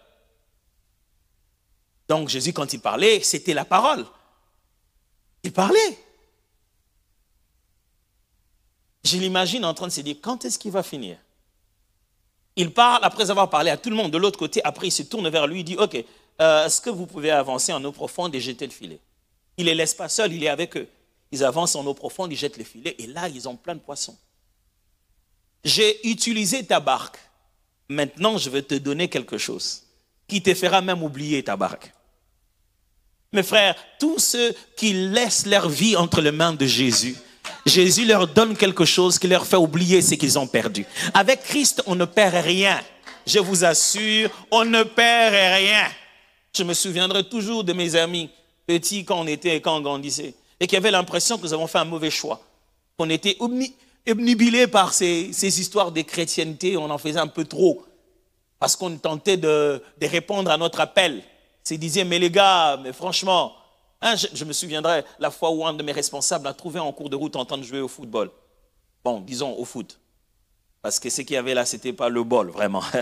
Donc 2.10 2.28
Jésus, 2.28 2.52
quand 2.52 2.74
il 2.74 2.80
parlait, 2.80 3.22
c'était 3.22 3.54
la 3.54 3.64
parole. 3.64 4.06
Il 5.44 5.54
parlait. 5.54 5.98
Je 9.06 9.18
l'imagine 9.18 9.64
en 9.64 9.74
train 9.74 9.88
de 9.88 9.92
se 9.92 10.02
dire, 10.02 10.18
quand 10.22 10.44
est-ce 10.44 10.60
qu'il 10.60 10.72
va 10.72 10.84
finir? 10.84 11.18
Il 12.58 12.74
parle, 12.74 13.04
après 13.04 13.30
avoir 13.30 13.50
parlé 13.50 13.70
à 13.70 13.78
tout 13.78 13.90
le 13.90 13.96
monde 13.96 14.12
de 14.12 14.18
l'autre 14.18 14.40
côté, 14.40 14.62
après 14.66 14.88
il 14.88 14.92
se 14.92 15.04
tourne 15.04 15.30
vers 15.30 15.48
lui, 15.48 15.62
il 15.62 15.64
dit, 15.64 15.78
OK, 15.78 16.04
euh, 16.42 16.66
est-ce 16.66 16.82
que 16.82 16.90
vous 16.90 17.06
pouvez 17.06 17.32
avancer 17.32 17.72
en 17.72 17.84
eau 17.86 17.92
profonde 17.92 18.36
et 18.36 18.42
jeter 18.42 18.66
le 18.66 18.74
filet? 18.74 19.00
Il 19.58 19.66
ne 19.66 19.70
les 19.72 19.76
laisse 19.76 19.94
pas 19.94 20.10
seuls, 20.10 20.34
il 20.34 20.44
est 20.44 20.50
avec 20.50 20.78
eux. 20.78 20.88
Ils 21.32 21.44
avancent 21.44 21.76
en 21.76 21.86
eau 21.86 21.94
profonde, 21.94 22.32
ils 22.32 22.38
jettent 22.38 22.58
les 22.58 22.64
filets, 22.64 22.96
et 23.00 23.08
là, 23.08 23.28
ils 23.28 23.50
ont 23.50 23.56
plein 23.56 23.76
de 23.76 23.80
poissons. 23.80 24.18
J'ai 25.64 26.08
utilisé 26.08 26.64
ta 26.64 26.80
barque. 26.80 27.18
Maintenant, 27.90 28.38
je 28.38 28.50
vais 28.50 28.62
te 28.62 28.76
donner 28.76 29.10
quelque 29.10 29.38
chose 29.38 29.84
qui 30.28 30.42
te 30.42 30.54
fera 30.54 30.82
même 30.82 31.04
oublier 31.04 31.44
ta 31.44 31.56
barque. 31.56 31.92
Mes 33.34 33.44
frères, 33.44 33.76
tous 34.00 34.20
ceux 34.20 34.56
qui 34.78 34.94
laissent 34.94 35.46
leur 35.46 35.68
vie 35.68 35.96
entre 35.96 36.22
les 36.22 36.32
mains 36.32 36.54
de 36.54 36.66
Jésus, 36.66 37.16
Jésus 37.66 38.06
leur 38.06 38.28
donne 38.28 38.56
quelque 38.56 38.86
chose 38.86 39.20
qui 39.20 39.28
leur 39.28 39.46
fait 39.46 39.58
oublier 39.58 40.02
ce 40.02 40.16
qu'ils 40.16 40.40
ont 40.40 40.48
perdu. 40.48 40.86
Avec 41.14 41.44
Christ, 41.44 41.84
on 41.86 41.96
ne 41.96 42.06
perd 42.06 42.36
rien. 42.36 42.80
Je 43.26 43.40
vous 43.40 43.66
assure, 43.66 44.30
on 44.52 44.64
ne 44.64 44.84
perd 44.84 45.34
rien. 45.34 45.90
Je 46.56 46.64
me 46.64 46.74
souviendrai 46.74 47.28
toujours 47.28 47.64
de 47.64 47.74
mes 47.74 47.96
amis 47.96 48.30
petits 48.68 49.06
quand 49.06 49.20
on 49.20 49.28
était, 49.28 49.60
quand 49.62 49.78
on 49.78 49.82
grandissait, 49.82 50.36
et 50.60 50.68
qui 50.68 50.76
avaient 50.76 50.92
l'impression 50.92 51.38
que 51.38 51.44
nous 51.44 51.54
avons 51.54 51.66
fait 51.66 51.80
un 51.80 51.86
mauvais 51.86 52.12
choix. 52.12 52.42
Qu'on 52.98 53.10
était 53.10 53.38
obnubilés 53.40 54.68
par 54.68 54.94
ces, 54.94 55.30
histoires 55.60 55.92
de 55.92 56.02
chrétienté, 56.02 56.78
on 56.78 56.90
en 56.90 56.98
faisait 56.98 57.20
un 57.20 57.28
peu 57.28 57.46
trop, 57.46 57.86
parce 58.60 58.76
qu'on 58.76 58.96
tentait 58.98 59.38
de, 59.38 59.82
répondre 60.02 60.52
à 60.52 60.58
notre 60.58 60.82
appel. 60.82 61.24
Ils 61.70 61.80
disaient, 61.80 62.06
mais 62.06 62.20
les 62.20 62.32
gars, 62.32 62.78
mais 62.82 62.94
franchement, 62.94 63.54
hein, 64.02 64.16
je, 64.16 64.46
me 64.46 64.54
souviendrai 64.54 65.04
la 65.20 65.32
fois 65.32 65.52
où 65.52 65.66
un 65.66 65.74
de 65.74 65.84
mes 65.84 65.92
responsables 65.92 66.48
a 66.48 66.54
trouvé 66.54 66.80
en 66.80 66.92
cours 66.92 67.10
de 67.10 67.16
route 67.16 67.36
en 67.36 67.46
train 67.46 67.58
de 67.58 67.64
jouer 67.64 67.82
au 67.82 67.88
football. 67.88 68.32
Bon, 69.04 69.20
disons 69.20 69.54
au 69.58 69.66
foot. 69.66 70.00
Parce 70.82 71.00
que 71.00 71.10
ce 71.10 71.22
qu'il 71.22 71.34
y 71.34 71.38
avait 71.38 71.54
là, 71.54 71.66
ce 71.66 71.76
n'était 71.76 71.92
pas 71.92 72.08
le 72.08 72.24
bol, 72.24 72.50
vraiment. 72.50 72.84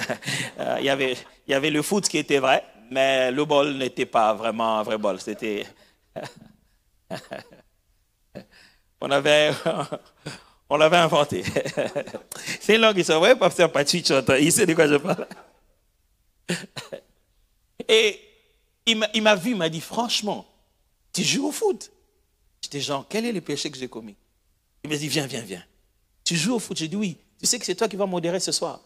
Euh, 0.58 0.78
il, 0.80 0.86
il 0.86 1.52
y 1.52 1.54
avait 1.54 1.70
le 1.70 1.82
foot 1.82 2.08
qui 2.08 2.18
était 2.18 2.40
vrai, 2.40 2.64
mais 2.92 3.32
le 3.32 3.46
bol 3.46 3.76
n'était 3.78 4.06
pas 4.06 4.34
vraiment 4.34 4.80
un 4.80 4.84
vrai 4.84 4.98
bol. 4.98 5.20
C'était. 5.20 5.66
on 9.02 9.12
avait. 9.12 9.52
On 10.70 10.78
l'avait 10.78 10.98
inventé. 10.98 11.44
C'est 12.60 12.76
une 12.76 12.82
langue 12.82 12.96
qui 12.96 13.04
se 13.04 13.14
voit, 13.14 13.36
pasteur 13.36 13.72
Patrick 13.72 14.12
il 14.40 14.52
sait 14.52 14.66
de 14.66 14.74
quoi 14.74 14.88
je 14.88 14.96
parle. 14.96 15.28
Et 17.88 18.20
il 18.86 19.22
m'a 19.22 19.36
vu, 19.36 19.52
il 19.52 19.58
m'a 19.58 19.70
dit, 19.70 19.82
franchement, 19.82 20.46
tu 21.14 21.24
joues 21.24 21.48
au 21.48 21.52
foot? 21.52 21.92
J'étais 22.62 22.80
genre, 22.80 23.06
quel 23.08 23.26
est 23.26 23.32
le 23.32 23.42
péché 23.42 23.70
que 23.70 23.78
j'ai 23.78 23.88
commis? 23.88 24.16
Il 24.84 24.90
m'a 24.90 24.98
dit, 24.98 25.08
viens, 25.08 25.28
viens, 25.28 25.42
viens. 25.42 25.64
Tu 26.24 26.36
joues 26.36 26.56
au 26.56 26.60
foot? 26.60 26.78
J'ai 26.78 26.88
dit, 26.88 26.96
oui. 26.96 27.18
Tu 27.40 27.46
sais 27.46 27.60
que 27.60 27.66
c'est 27.66 27.76
toi 27.76 27.88
qui 27.88 27.96
vas 27.96 28.08
modérer 28.08 28.40
ce 28.40 28.52
soir? 28.52 28.82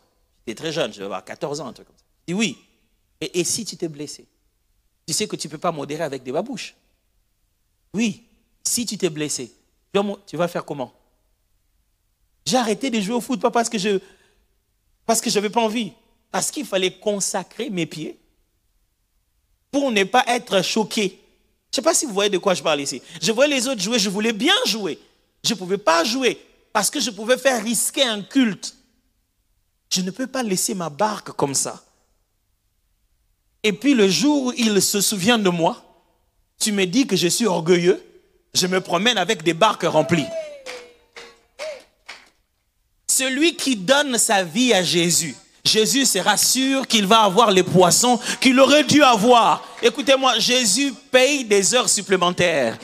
J'étais 0.46 0.62
très 0.62 0.72
jeune, 0.74 0.92
je 0.92 1.00
vais 1.00 1.06
avoir 1.06 1.24
14 1.24 1.62
ans, 1.62 1.68
un 1.68 1.74
truc 1.74 1.88
comme 1.88 1.98
ça. 1.98 2.04
Il 2.28 2.36
dit, 2.36 2.40
oui. 2.40 2.58
Et, 3.22 3.44
si 3.44 3.66
tu 3.66 3.76
t'es 3.76 3.88
blessé 3.88 4.26
Tu 5.06 5.14
sais 5.14 5.28
que 5.28 5.36
tu 5.36 5.48
ne 5.48 5.52
peux 5.52 5.58
pas 5.58 5.72
modérer 5.72 6.04
avec 6.04 6.24
des 6.24 6.32
babouches. 6.32 6.76
Oui. 7.94 8.24
Si 8.64 8.86
tu 8.86 8.98
t'es 8.98 9.10
blessé, 9.10 9.52
tu 10.26 10.38
vas 10.38 10.48
faire 10.48 10.66
comment? 10.66 10.94
J'ai 12.46 12.58
arrêté 12.58 12.90
de 12.90 13.00
jouer 13.00 13.16
au 13.16 13.22
foot, 13.22 13.40
pas 13.40 13.52
parce 13.52 13.70
que 13.70 13.78
je 13.78 14.00
parce 15.06 15.22
que 15.22 15.30
je 15.30 15.36
n'avais 15.36 15.50
pas 15.50 15.62
envie, 15.62 15.94
parce 16.30 16.52
qu'il 16.52 16.66
fallait 16.66 17.00
consacrer 17.00 17.72
mes 17.72 17.88
pieds 17.88 18.20
pour 19.72 19.92
ne 19.92 20.04
pas 20.04 20.24
être 20.28 20.64
choqué. 20.64 21.20
Je 21.72 21.72
ne 21.72 21.76
sais 21.76 21.82
pas 21.82 21.94
si 21.96 22.06
vous 22.06 22.14
voyez 22.14 22.30
de 22.30 22.38
quoi 22.38 22.54
je 22.54 22.62
parle 22.62 22.82
ici. 22.82 23.02
Je 23.22 23.32
voyais 23.32 23.56
les 23.56 23.68
autres 23.68 23.82
jouer, 23.82 23.98
je 23.98 24.10
voulais 24.10 24.34
bien 24.34 24.54
jouer. 24.66 25.00
Je 25.44 25.54
ne 25.54 25.58
pouvais 25.58 25.78
pas 25.80 26.04
jouer 26.04 26.40
parce 26.72 26.90
que 26.90 27.00
je 27.00 27.10
pouvais 27.10 27.38
faire 27.38 27.64
risquer 27.64 28.04
un 28.04 28.22
culte. 28.22 28.76
Je 29.92 30.02
ne 30.02 30.12
peux 30.12 30.28
pas 30.28 30.44
laisser 30.44 30.76
ma 30.76 30.90
barque 30.90 31.32
comme 31.32 31.56
ça. 31.56 31.84
Et 33.64 33.74
puis 33.74 33.94
le 33.94 34.08
jour 34.08 34.46
où 34.46 34.54
il 34.56 34.82
se 34.82 35.02
souvient 35.02 35.38
de 35.38 35.50
moi, 35.50 35.84
tu 36.60 36.72
me 36.72 36.86
dis 36.86 37.08
que 37.08 37.16
je 37.16 37.28
suis 37.28 37.46
orgueilleux, 37.46 38.04
je 38.54 38.68
me 38.68 38.82
promène 38.82 39.18
avec 39.18 39.44
des 39.44 39.54
barques 39.54 39.84
remplies. 39.84 40.28
Celui 43.08 43.56
qui 43.56 43.76
donne 43.76 44.18
sa 44.18 44.44
vie 44.44 44.74
à 44.74 44.84
Jésus, 44.84 45.36
Jésus 45.66 46.06
sera 46.06 46.38
sûr 46.38 46.88
qu'il 46.88 47.06
va 47.06 47.22
avoir 47.22 47.52
les 47.52 47.64
poissons 47.64 48.20
qu'il 48.40 48.60
aurait 48.60 48.84
dû 48.84 49.04
avoir. 49.04 49.64
Écoutez-moi, 49.82 50.40
Jésus 50.40 50.94
paye 51.12 51.44
des 51.44 51.76
heures 51.76 51.90
supplémentaires. 51.90 52.78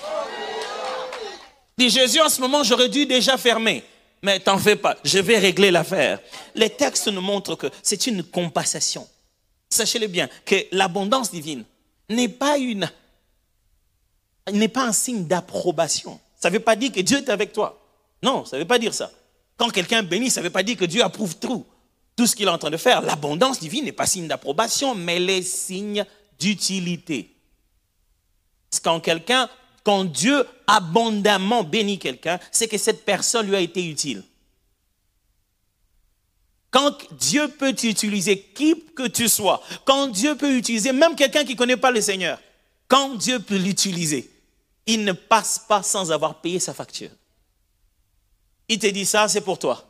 Dit 1.78 1.90
Jésus, 1.90 2.22
en 2.22 2.30
ce 2.30 2.40
moment, 2.42 2.64
j'aurais 2.64 2.90
dû 2.90 3.06
déjà 3.06 3.38
fermer. 3.38 3.84
Mais 4.22 4.40
t'en 4.40 4.58
fais 4.58 4.76
pas, 4.76 4.96
je 5.04 5.20
vais 5.20 5.38
régler 5.38 5.72
l'affaire. 5.72 6.20
Les 6.54 6.70
textes 6.70 7.08
nous 7.08 7.22
montrent 7.22 7.56
que 7.56 7.68
c'est 7.84 8.08
une 8.08 8.24
compensation. 8.24 9.08
Sachez-le 9.76 10.08
bien, 10.08 10.30
que 10.46 10.56
l'abondance 10.72 11.32
divine 11.32 11.66
n'est 12.10 12.30
pas 12.30 12.58
une, 12.58 12.90
n'est 14.52 14.70
pas 14.70 14.86
un 14.86 14.94
signe 14.94 15.26
d'approbation. 15.26 16.20
Ça 16.40 16.50
ne 16.50 16.56
veut 16.56 16.62
pas 16.62 16.76
dire 16.76 16.92
que 16.92 17.02
Dieu 17.02 17.18
est 17.18 17.30
avec 17.30 17.52
toi. 17.52 17.82
Non, 18.24 18.46
ça 18.46 18.56
ne 18.56 18.62
veut 18.62 18.68
pas 18.68 18.80
dire 18.80 18.94
ça. 18.94 19.12
Quand 19.58 19.70
quelqu'un 19.70 20.02
bénit, 20.02 20.30
ça 20.30 20.40
ne 20.42 20.46
veut 20.46 20.52
pas 20.52 20.64
dire 20.64 20.78
que 20.78 20.86
Dieu 20.86 21.04
approuve 21.04 21.38
tout. 21.38 21.66
Tout 22.16 22.26
ce 22.26 22.36
qu'il 22.36 22.48
est 22.48 22.52
en 22.52 22.58
train 22.58 22.70
de 22.70 22.78
faire, 22.78 23.02
l'abondance 23.02 23.60
divine 23.60 23.84
n'est 23.84 23.92
pas 23.92 24.06
signe 24.06 24.28
d'approbation, 24.28 24.96
mais 24.96 25.20
les 25.20 25.42
signes 25.42 26.06
d'utilité. 26.40 27.36
Quand 28.82 29.02
quelqu'un, 29.02 29.50
quand 29.84 30.06
Dieu 30.06 30.46
abondamment 30.68 31.64
bénit 31.64 32.00
quelqu'un, 32.00 32.40
c'est 32.52 32.68
que 32.68 32.78
cette 32.78 33.04
personne 33.04 33.48
lui 33.48 33.56
a 33.56 33.60
été 33.60 33.86
utile. 33.86 34.24
Quand 36.76 36.98
Dieu 37.14 37.48
peut 37.48 37.72
t'utiliser, 37.72 38.38
qui 38.38 38.84
que 38.98 39.08
tu 39.08 39.30
sois, 39.30 39.64
quand 39.86 40.08
Dieu 40.08 40.36
peut 40.36 40.58
utiliser 40.58 40.92
même 40.92 41.16
quelqu'un 41.16 41.46
qui 41.46 41.54
ne 41.54 41.58
connaît 41.58 41.78
pas 41.78 41.90
le 41.90 42.02
Seigneur, 42.02 42.38
quand 42.90 43.16
Dieu 43.16 43.40
peut 43.40 43.56
l'utiliser, 43.56 44.30
il 44.86 45.06
ne 45.06 45.14
passe 45.14 45.58
pas 45.58 45.84
sans 45.84 46.12
avoir 46.12 46.42
payé 46.42 46.60
sa 46.60 46.74
facture. 46.74 47.12
Il 48.68 48.78
te 48.78 48.88
dit 48.88 49.06
ça, 49.06 49.30
c'est 49.30 49.40
pour 49.40 49.58
toi. 49.58 49.86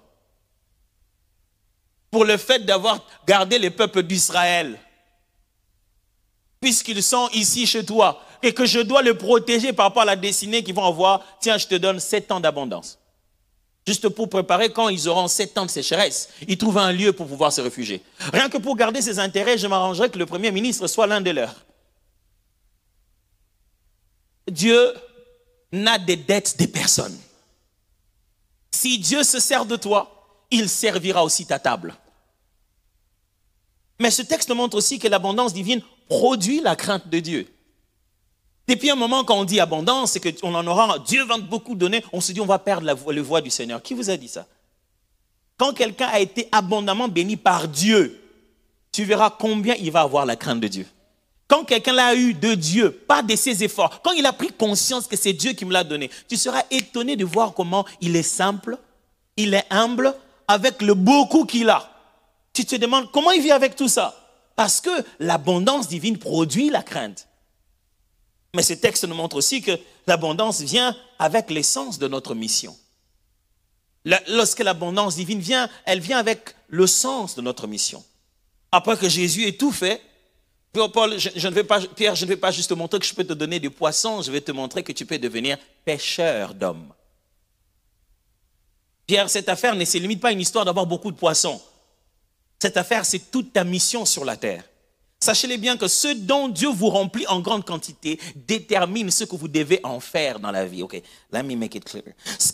Pour 2.12 2.24
le 2.24 2.38
fait 2.38 2.60
d'avoir 2.60 3.04
gardé 3.26 3.58
les 3.58 3.72
peuples 3.72 4.04
d'Israël. 4.04 4.80
Puisqu'ils 6.62 7.02
sont 7.02 7.30
ici 7.30 7.66
chez 7.66 7.84
toi 7.84 8.22
et 8.44 8.54
que 8.54 8.68
je 8.68 8.80
dois 8.82 9.02
le 9.02 9.18
protéger 9.18 9.74
par 9.74 9.88
rapport 9.88 10.04
à 10.04 10.06
la 10.06 10.16
destinée 10.16 10.64
qu'ils 10.64 10.76
vont 10.76 10.86
avoir, 10.86 11.26
tiens, 11.40 11.58
je 11.58 11.66
te 11.66 11.74
donne 11.74 12.00
sept 12.00 12.32
ans 12.32 12.40
d'abondance. 12.40 13.00
Juste 13.88 14.10
pour 14.10 14.30
préparer 14.30 14.72
quand 14.72 14.90
ils 14.90 15.08
auront 15.08 15.28
sept 15.28 15.58
ans 15.58 15.66
de 15.66 15.70
sécheresse, 15.70 16.30
ils 16.48 16.58
trouvent 16.58 16.80
un 16.80 16.92
lieu 16.92 17.14
pour 17.14 17.28
pouvoir 17.28 17.54
se 17.54 17.62
réfugier. 17.62 18.02
Rien 18.34 18.50
que 18.50 18.58
pour 18.58 18.76
garder 18.76 19.02
ses 19.02 19.20
intérêts, 19.20 19.60
je 19.60 19.68
m'arrangerai 19.68 20.10
que 20.10 20.18
le 20.18 20.26
Premier 20.26 20.52
ministre 20.52 20.88
soit 20.88 21.06
l'un 21.06 21.22
de 21.22 21.30
leurs. 21.30 21.66
Dieu 24.50 24.94
n'a 25.72 26.00
des 26.00 26.16
dettes 26.16 26.58
des 26.58 26.68
personnes. 26.68 27.18
Si 28.72 28.98
Dieu 28.98 29.24
se 29.24 29.40
sert 29.40 29.66
de 29.66 29.76
toi, 29.76 30.44
il 30.50 30.68
servira 30.68 31.24
aussi 31.24 31.46
ta 31.46 31.60
table. 31.60 31.96
Mais 34.00 34.12
ce 34.12 34.24
texte 34.24 34.50
montre 34.50 34.78
aussi 34.78 35.00
que 35.00 35.08
l'abondance 35.08 35.54
divine 35.54 35.82
produit 36.10 36.60
la 36.60 36.76
crainte 36.76 37.08
de 37.08 37.20
Dieu. 37.20 37.55
Depuis 38.68 38.90
un 38.90 38.96
moment, 38.96 39.24
quand 39.24 39.38
on 39.38 39.44
dit 39.44 39.60
abondance, 39.60 40.14
c'est 40.14 40.40
qu'on 40.40 40.56
en 40.56 40.66
aura, 40.66 40.98
Dieu 41.00 41.24
va 41.26 41.38
beaucoup 41.38 41.76
donner, 41.76 42.04
on 42.12 42.22
se 42.22 42.32
dit 42.32 42.42
on 42.42 42.46
va 42.46 42.60
perdre 42.60 42.86
la 42.86 42.96
le 42.96 43.42
du 43.42 43.50
Seigneur. 43.50 43.82
Qui 43.82 43.94
vous 43.94 44.10
a 44.10 44.18
dit 44.18 44.28
ça? 44.28 44.48
Quand 45.58 45.74
quelqu'un 45.74 46.08
a 46.08 46.20
été 46.20 46.50
abondamment 46.52 47.08
béni 47.08 47.38
par 47.38 47.68
Dieu, 47.68 48.22
tu 48.92 49.04
verras 49.04 49.30
combien 49.30 49.76
il 49.76 49.92
va 49.92 50.02
avoir 50.02 50.26
la 50.26 50.36
crainte 50.36 50.60
de 50.60 50.68
Dieu. 50.68 50.88
Quand 51.48 51.64
quelqu'un 51.64 51.94
l'a 51.94 52.16
eu 52.16 52.34
de 52.34 52.56
Dieu, 52.56 52.92
pas 52.92 53.22
de 53.22 53.36
ses 53.36 53.64
efforts, 53.64 54.02
quand 54.02 54.14
il 54.14 54.26
a 54.26 54.34
pris 54.34 54.52
conscience 54.52 55.06
que 55.06 55.16
c'est 55.16 55.34
Dieu 55.34 55.54
qui 55.54 55.64
me 55.64 55.72
l'a 55.72 55.84
donné, 55.84 56.10
tu 56.28 56.38
seras 56.38 56.64
étonné 56.72 57.16
de 57.16 57.24
voir 57.24 57.54
comment 57.54 57.86
il 58.02 58.16
est 58.16 58.24
simple, 58.24 58.78
il 59.38 59.54
est 59.54 59.66
humble, 59.70 60.16
avec 60.48 60.82
le 60.82 60.96
beaucoup 60.96 61.46
qu'il 61.46 61.70
a. 61.70 61.90
Tu 62.52 62.66
te 62.66 62.76
demandes 62.76 63.12
comment 63.12 63.32
il 63.32 63.42
vit 63.42 63.52
avec 63.52 63.76
tout 63.76 63.88
ça? 63.88 64.16
Parce 64.56 64.82
que 64.82 64.90
l'abondance 65.20 65.88
divine 65.88 66.18
produit 66.18 66.70
la 66.70 66.82
crainte. 66.82 67.28
Mais 68.56 68.64
ce 68.64 68.74
texte 68.74 69.04
nous 69.04 69.16
montre 69.16 69.36
aussi 69.36 69.62
que 69.62 69.78
l'abondance 70.08 70.62
vient 70.62 70.96
avec 71.20 71.52
l'essence 71.52 72.00
de 72.00 72.08
notre 72.08 72.34
mission. 72.34 72.76
Lorsque 74.30 74.60
l'abondance 74.60 75.18
divine 75.18 75.42
vient, 75.42 75.70
elle 75.84 76.00
vient 76.00 76.20
avec 76.20 76.56
le 76.70 76.88
sens 76.88 77.36
de 77.36 77.42
notre 77.42 77.68
mission. 77.68 78.02
Après 78.72 78.96
que 78.96 79.10
Jésus 79.10 79.46
ait 79.46 79.58
tout 79.58 79.74
fait, 79.74 80.02
Pierre, 80.72 82.16
je 82.16 82.26
ne 82.26 82.26
vais 82.30 82.38
pas 82.38 82.52
juste 82.52 82.70
te 82.70 82.74
montrer 82.74 83.00
que 83.00 83.06
je 83.06 83.14
peux 83.14 83.26
te 83.26 83.34
donner 83.34 83.60
des 83.60 83.70
poissons, 83.70 84.22
je 84.22 84.32
vais 84.32 84.42
te 84.42 84.54
montrer 84.54 84.84
que 84.84 84.94
tu 84.94 85.06
peux 85.06 85.18
devenir 85.18 85.58
pêcheur 85.84 86.54
d'hommes. 86.54 86.94
Pierre, 89.06 89.30
cette 89.30 89.50
affaire 89.50 89.76
ne 89.76 89.84
se 89.84 89.98
limite 89.98 90.22
pas 90.22 90.30
à 90.30 90.32
une 90.32 90.42
histoire 90.42 90.64
d'avoir 90.64 90.86
beaucoup 90.86 91.12
de 91.12 91.18
poissons. 91.18 91.62
Cette 92.60 92.78
affaire, 92.78 93.06
c'est 93.06 93.32
toute 93.32 93.52
ta 93.52 93.66
mission 93.66 94.06
sur 94.06 94.24
la 94.24 94.38
terre. 94.38 94.64
Sachez-le 95.26 95.58
bien 95.58 95.76
que 95.76 95.88
ce 95.88 96.10
dont 96.10 96.48
Dieu 96.48 96.70
vous 96.70 96.90
remplit 96.90 97.26
en 97.26 97.40
grande 97.40 97.66
quantité 97.66 98.20
détermine 98.36 99.10
ce 99.10 99.24
que 99.24 99.36
vous 99.36 99.48
devez 99.48 99.80
en 99.84 100.00
faire 100.00 100.40
dans 100.40 100.52
la 100.52 100.68
vie. 100.68 100.84
Ok, 100.84 101.02
let 101.34 101.42
me 101.42 101.56
make 101.56 101.74
it 101.74 101.84
clear. 101.84 102.04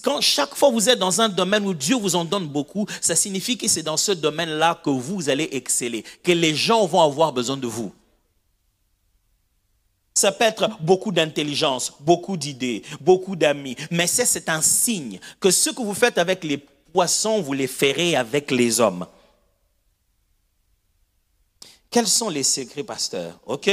Quand 0.02 0.22
chaque 0.22 0.56
fois 0.56 0.70
vous 0.70 0.88
êtes 0.88 0.98
dans 0.98 1.20
un 1.20 1.28
domaine 1.28 1.66
où 1.68 1.74
Dieu 1.74 1.98
vous 1.98 2.16
en 2.16 2.24
donne 2.24 2.48
beaucoup, 2.48 2.86
ça 3.02 3.14
signifie 3.14 3.58
que 3.58 3.68
c'est 3.68 3.84
dans 3.84 3.98
ce 3.98 4.14
domaine-là 4.14 4.80
que 4.82 4.90
vous 4.90 5.28
allez 5.28 5.50
exceller, 5.52 6.06
que 6.24 6.32
les 6.32 6.56
gens 6.56 6.86
vont 6.86 7.02
avoir 7.02 7.34
besoin 7.34 7.58
de 7.58 7.68
vous. 7.68 7.92
Ça 10.14 10.32
peut 10.32 10.46
être 10.46 10.70
beaucoup 10.80 11.12
d'intelligence, 11.12 11.92
beaucoup 12.00 12.38
d'idées, 12.38 12.84
beaucoup 13.02 13.36
d'amis. 13.36 13.76
Mais 13.90 14.08
c'est 14.08 14.48
un 14.48 14.62
signe 14.62 15.20
que 15.42 15.52
ce 15.52 15.72
que 15.72 15.82
vous 15.82 15.94
faites 15.94 16.18
avec 16.18 16.46
les 16.46 16.64
poissons, 16.94 17.42
vous 17.42 17.52
les 17.52 17.68
ferez 17.68 18.16
avec 18.16 18.50
les 18.50 18.80
hommes. 18.80 19.06
Quels 21.92 22.08
sont 22.08 22.30
les 22.30 22.44
secrets, 22.44 22.86
pasteur? 22.86 23.38
Ok, 23.46 23.70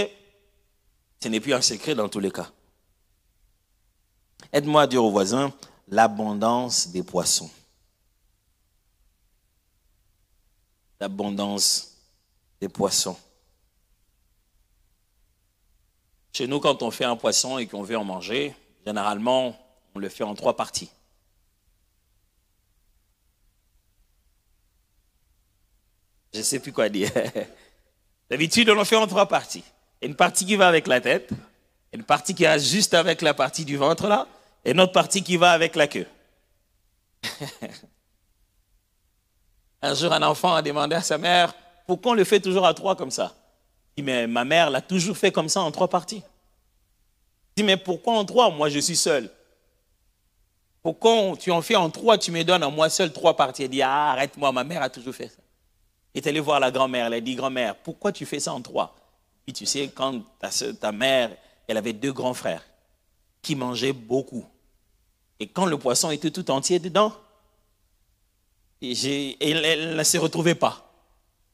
ce 1.22 1.28
n'est 1.28 1.38
plus 1.38 1.54
un 1.54 1.62
secret 1.62 1.94
dans 1.94 2.08
tous 2.08 2.18
les 2.18 2.32
cas. 2.32 2.50
Aide-moi 4.52 4.82
à 4.82 4.87
dire 4.88 5.04
aux 5.04 5.12
voisins 5.12 5.54
l'abondance 5.87 6.88
des 6.88 7.04
poissons. 7.04 7.48
L'abondance 10.98 11.96
des 12.60 12.68
poissons. 12.68 13.16
Chez 16.32 16.48
nous, 16.48 16.58
quand 16.58 16.82
on 16.82 16.90
fait 16.90 17.04
un 17.04 17.16
poisson 17.16 17.58
et 17.58 17.68
qu'on 17.68 17.82
veut 17.82 17.96
en 17.96 18.04
manger, 18.04 18.52
généralement, 18.84 19.56
on 19.94 20.00
le 20.00 20.08
fait 20.08 20.25
en 20.25 20.34
trois 20.34 20.56
parties. 20.56 20.90
Je 26.32 26.38
ne 26.38 26.42
sais 26.42 26.58
plus 26.58 26.72
quoi 26.72 26.88
dire. 26.88 27.12
D'habitude, 28.30 28.68
on 28.70 28.75
le 28.75 28.85
fait 28.85 28.97
en 28.97 29.06
trois 29.06 29.26
parties. 29.26 29.64
Une 30.02 30.14
partie 30.14 30.44
qui 30.44 30.56
va 30.56 30.68
avec 30.68 30.87
la 30.87 31.00
tête, 31.00 31.30
une 31.92 32.02
partie 32.02 32.35
qui 32.35 32.44
va 32.44 32.58
juste 32.58 32.94
avec 32.94 33.23
la 33.23 33.35
partie 33.35 33.64
du 33.64 33.76
ventre 33.76 34.06
là, 34.06 34.26
et 34.64 34.73
une 34.73 34.80
autre 34.80 34.92
partie 34.92 35.23
qui 35.23 35.37
va 35.37 35.52
avec 35.52 35.75
la 35.76 35.87
queue. 35.87 36.06
un 39.82 39.94
jour, 39.94 40.12
un 40.12 40.23
enfant 40.23 40.54
a 40.54 40.62
demandé 40.62 40.94
à 40.94 41.02
sa 41.02 41.18
mère, 41.18 41.54
pourquoi 41.87 42.12
on 42.12 42.14
le 42.14 42.25
fait 42.25 42.40
toujours 42.40 42.66
à 42.66 42.75
trois 42.75 42.94
comme 42.97 43.11
ça? 43.11 43.35
Il 43.97 44.04
dit, 44.04 44.11
mais 44.11 44.26
ma 44.26 44.44
mère 44.44 44.70
l'a 44.70 44.82
toujours 44.82 45.16
fait 45.16 45.32
comme 45.32 45.49
ça 45.49 45.62
en 45.62 45.70
trois 45.73 45.88
parties. 45.88 46.23
Il 47.56 47.62
dit, 47.62 47.64
mais 47.64 47.76
pourquoi 47.76 48.14
en 48.14 48.25
trois? 48.25 48.50
Moi, 48.50 48.68
je 48.68 48.78
suis 48.78 48.97
seul. 48.97 49.30
Pourquoi 50.82 51.37
tu 51.38 51.50
en 51.50 51.62
fais 51.62 51.76
en 51.76 51.90
trois, 51.90 52.18
tu 52.18 52.30
me 52.30 52.44
donnes 52.44 52.62
à 52.62 52.68
moi 52.68 52.88
seul 52.88 53.12
trois 53.12 53.37
parties? 53.37 53.64
Il 53.64 53.70
dit, 53.70 53.82
ah, 53.82 54.12
arrête-moi, 54.12 54.52
ma 54.52 54.64
mère 54.64 54.82
a 54.82 54.90
toujours 54.90 55.14
fait 55.14 55.28
ça. 55.28 55.38
Est 56.18 56.26
allé 56.26 56.40
voir 56.40 56.58
la 56.58 56.72
grand-mère, 56.72 57.06
elle 57.06 57.14
a 57.14 57.20
dit, 57.20 57.37
grand-mère, 57.37 57.76
pourquoi 57.76 58.10
tu 58.10 58.26
fais 58.26 58.40
ça 58.40 58.52
en 58.52 58.60
trois? 58.60 58.96
Et 59.46 59.52
tu 59.52 59.66
sais, 59.66 59.88
quand 59.94 60.20
ta, 60.40 60.50
ta 60.50 60.90
mère, 60.90 61.30
elle 61.68 61.76
avait 61.76 61.92
deux 61.92 62.12
grands 62.12 62.34
frères 62.34 62.64
qui 63.40 63.54
mangeaient 63.54 63.92
beaucoup. 63.92 64.44
Et 65.38 65.46
quand 65.46 65.64
le 65.64 65.78
poisson 65.78 66.10
était 66.10 66.32
tout 66.32 66.50
entier 66.50 66.80
dedans, 66.80 67.12
et 68.82 69.37
elle 69.40 69.94
ne 69.94 70.02
se 70.02 70.18
retrouvait 70.18 70.56
pas. 70.56 70.90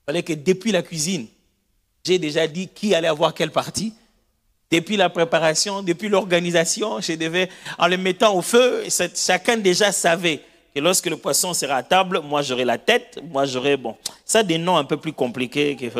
Il 0.01 0.05
fallait 0.07 0.23
que 0.23 0.33
depuis 0.33 0.73
la 0.73 0.83
cuisine, 0.83 1.27
j'ai 2.03 2.19
déjà 2.19 2.47
dit 2.47 2.69
qui 2.69 2.95
allait 2.95 3.09
avoir 3.09 3.35
quelle 3.35 3.53
partie. 3.53 3.93
Depuis 4.71 4.97
la 4.97 5.11
préparation, 5.11 5.83
depuis 5.83 6.09
l'organisation, 6.09 7.03
je 7.03 7.13
devais, 7.13 7.51
en 7.77 7.87
le 7.87 7.99
mettant 7.99 8.35
au 8.35 8.41
feu, 8.41 8.85
chacun 9.15 9.59
déjà 9.59 9.93
savait 9.93 10.43
que 10.75 10.81
lorsque 10.81 11.07
le 11.07 11.17
poisson 11.17 11.55
sera 11.55 11.77
à 11.77 11.83
table, 11.83 12.21
moi 12.21 12.43
j'aurai 12.43 12.65
la 12.65 12.79
tête, 12.79 13.21
moi 13.23 13.47
j'aurai, 13.47 13.77
bon, 13.77 13.97
ça 14.25 14.43
des 14.43 14.59
noms 14.59 14.77
un 14.77 14.85
peu 14.85 14.97
plus 14.97 15.13
compliqués. 15.13 15.77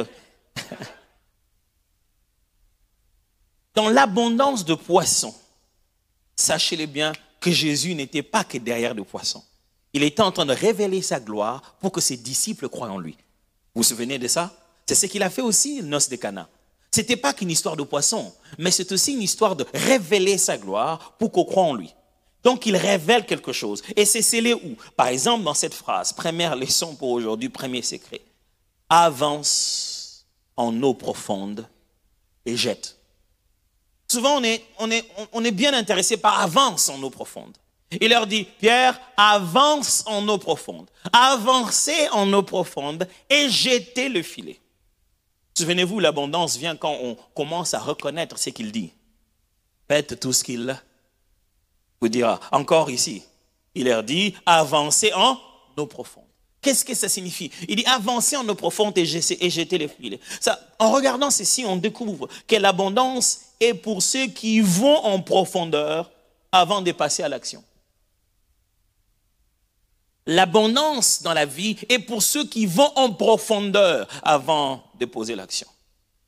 Dans 3.75 3.89
l'abondance 3.89 4.65
de 4.65 4.75
poissons, 4.75 5.35
sachez-le 6.37 6.87
bien 6.87 7.13
que 7.41 7.51
Jésus 7.53 7.95
n'était 7.95 8.23
pas 8.23 8.43
que 8.43 8.59
derrière 8.59 8.95
le 8.95 9.05
poisson. 9.05 9.45
Il 9.93 10.03
était 10.03 10.23
en 10.23 10.33
train 10.33 10.47
de 10.47 10.53
révéler 10.53 11.03
sa 11.03 11.21
gloire 11.21 11.77
pour 11.81 11.93
que 11.93 12.01
ses 12.01 12.17
disciples 12.17 12.69
croient 12.69 12.91
en 12.91 12.99
lui. 12.99 13.17
Vous 13.75 13.83
vous 13.83 13.89
souvenez 13.89 14.19
de 14.19 14.27
ça? 14.27 14.53
C'est 14.87 14.95
ce 14.97 15.07
qu'il 15.07 15.23
a 15.23 15.31
fait 15.31 15.43
aussi, 15.43 15.81
le 15.81 15.87
noce 15.87 16.09
de 16.09 16.17
Cana. 16.17 16.49
Ce 16.91 17.01
n'était 17.01 17.17
pas 17.17 17.33
qu'une 17.33 17.51
histoire 17.51 17.77
de 17.77 17.83
poisson, 17.83 18.33
mais 18.59 18.71
c'est 18.71 18.91
aussi 18.93 19.15
une 19.15 19.23
histoire 19.23 19.57
de 19.57 19.67
révéler 19.73 20.39
sa 20.39 20.59
gloire 20.59 21.15
pour 21.19 21.33
qu'on 21.33 21.45
croit 21.45 21.65
en 21.65 21.75
lui. 21.75 21.93
Donc 22.45 22.67
il 22.67 22.77
révèle 22.77 23.25
quelque 23.25 23.53
chose. 23.53 23.83
Et 23.97 24.05
c'est 24.05 24.23
scellé 24.23 24.53
où? 24.53 24.77
Par 24.97 25.09
exemple, 25.09 25.45
dans 25.45 25.55
cette 25.55 25.75
phrase, 25.75 26.13
première 26.13 26.55
leçon 26.55 26.95
pour 26.95 27.11
aujourd'hui, 27.11 27.49
premier 27.49 27.83
secret. 27.83 28.21
Avance 28.91 30.27
en 30.57 30.81
eau 30.83 30.95
profonde 30.95 31.67
et 32.45 32.57
jette. 32.57 32.99
Souvent, 34.09 34.41
on 34.79 34.91
est, 35.43 35.51
bien 35.51 35.73
intéressé 35.73 36.19
par 36.19 36.41
avance 36.41 36.89
en 36.91 37.03
eau 37.03 37.11
profonde. 37.11 37.57
Il 38.01 38.11
leur 38.11 38.27
dit, 38.27 38.45
Pierre, 38.45 39.01
avance 39.17 40.05
en 40.07 40.29
eau 40.29 40.39
profonde. 40.39 40.89
Avancez 41.13 42.09
en 42.13 42.31
eau 42.33 42.43
profonde 42.43 43.09
et 43.31 43.49
jetez 43.49 44.09
le 44.09 44.23
filet. 44.23 44.61
Souvenez-vous, 45.57 46.01
l'abondance 46.01 46.57
vient 46.57 46.77
quand 46.77 46.97
on 47.01 47.17
commence 47.35 47.75
à 47.75 47.79
reconnaître 47.79 48.39
ce 48.39 48.51
qu'il 48.51 48.73
dit. 48.73 48.93
Faites 49.89 50.21
tout 50.21 50.33
ce 50.33 50.45
qu'il 50.45 50.77
vous 52.01 52.09
dira. 52.09 52.41
Encore 52.53 52.91
ici, 52.91 53.23
il 53.75 53.85
leur 53.85 54.03
dit, 54.03 54.35
avancez 54.47 55.13
en 55.15 55.39
eau 55.77 55.87
profonde. 55.87 56.25
Qu'est-ce 56.61 56.85
que 56.85 56.95
ça 56.95 57.11
signifie? 57.11 57.51
Il 57.69 57.77
dit 57.77 57.85
avancez 57.85 58.37
en 58.37 58.49
eau 58.49 58.55
profonde 58.55 58.97
et 58.97 59.05
jetez 59.05 59.79
les 59.79 59.89
filets. 59.89 60.21
En 60.79 60.93
regardant 60.93 61.31
ceci, 61.31 61.65
on 61.67 61.77
découvre 61.77 62.27
que 62.47 62.57
l'abondance 62.57 63.41
est 63.61 63.75
pour 63.75 64.03
ceux 64.03 64.29
qui 64.29 64.61
vont 64.61 64.97
en 65.05 65.21
profondeur 65.21 66.11
avant 66.51 66.81
de 66.81 66.93
passer 66.93 67.23
à 67.23 67.29
l'action. 67.29 67.63
L'abondance 70.27 71.23
dans 71.23 71.35
la 71.35 71.45
vie 71.45 71.77
est 71.91 71.99
pour 71.99 72.23
ceux 72.23 72.47
qui 72.47 72.65
vont 72.65 72.91
en 72.97 73.13
profondeur 73.13 74.09
avant 74.23 74.83
de 74.99 75.05
poser 75.05 75.35
l'action. 75.35 75.69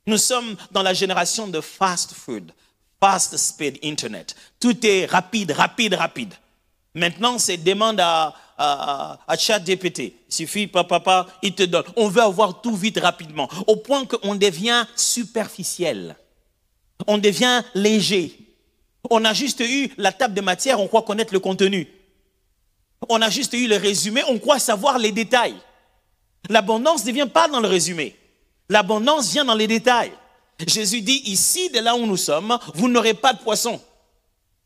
Nous 0.05 0.19
sommes 0.19 0.55
dans 0.69 0.83
la 0.83 0.93
génération 0.93 1.47
de 1.47 1.61
fast 1.61 2.13
food, 2.13 2.51
fast 2.99 3.37
speed 3.37 3.79
internet. 3.83 4.35
Tout 4.59 4.85
est 4.85 5.05
rapide, 5.05 5.51
rapide, 5.51 5.93
rapide. 5.93 6.33
Maintenant, 6.93 7.37
c'est 7.37 7.57
demande 7.57 7.99
à, 7.99 8.33
à, 8.57 9.19
à 9.27 9.37
chat 9.37 9.59
DPT. 9.59 9.99
Il 9.99 10.13
suffit, 10.33 10.67
papa, 10.67 10.99
papa, 10.99 11.27
il 11.43 11.53
te 11.53 11.63
donne. 11.63 11.83
On 11.95 12.07
veut 12.07 12.23
avoir 12.23 12.61
tout 12.61 12.75
vite, 12.75 12.99
rapidement. 12.99 13.47
Au 13.67 13.75
point 13.75 14.05
qu'on 14.05 14.35
devient 14.35 14.85
superficiel. 14.95 16.15
On 17.05 17.17
devient 17.17 17.61
léger. 17.75 18.37
On 19.09 19.23
a 19.25 19.33
juste 19.33 19.61
eu 19.61 19.89
la 19.97 20.11
table 20.11 20.33
de 20.33 20.41
matière, 20.41 20.79
on 20.79 20.87
croit 20.87 21.03
connaître 21.03 21.33
le 21.33 21.39
contenu. 21.39 21.87
On 23.09 23.21
a 23.21 23.29
juste 23.29 23.53
eu 23.53 23.67
le 23.67 23.77
résumé, 23.77 24.23
on 24.27 24.39
croit 24.39 24.59
savoir 24.59 24.97
les 24.97 25.11
détails. 25.11 25.55
L'abondance 26.49 27.05
ne 27.05 27.11
vient 27.11 27.27
pas 27.27 27.47
dans 27.47 27.59
le 27.59 27.67
résumé. 27.67 28.15
L'abondance 28.69 29.31
vient 29.31 29.45
dans 29.45 29.53
les 29.53 29.67
détails. 29.67 30.11
Jésus 30.65 31.01
dit, 31.01 31.21
ici, 31.25 31.69
de 31.69 31.79
là 31.79 31.95
où 31.95 32.05
nous 32.05 32.17
sommes, 32.17 32.57
vous 32.73 32.87
n'aurez 32.87 33.13
pas 33.13 33.33
de 33.33 33.39
poissons. 33.39 33.79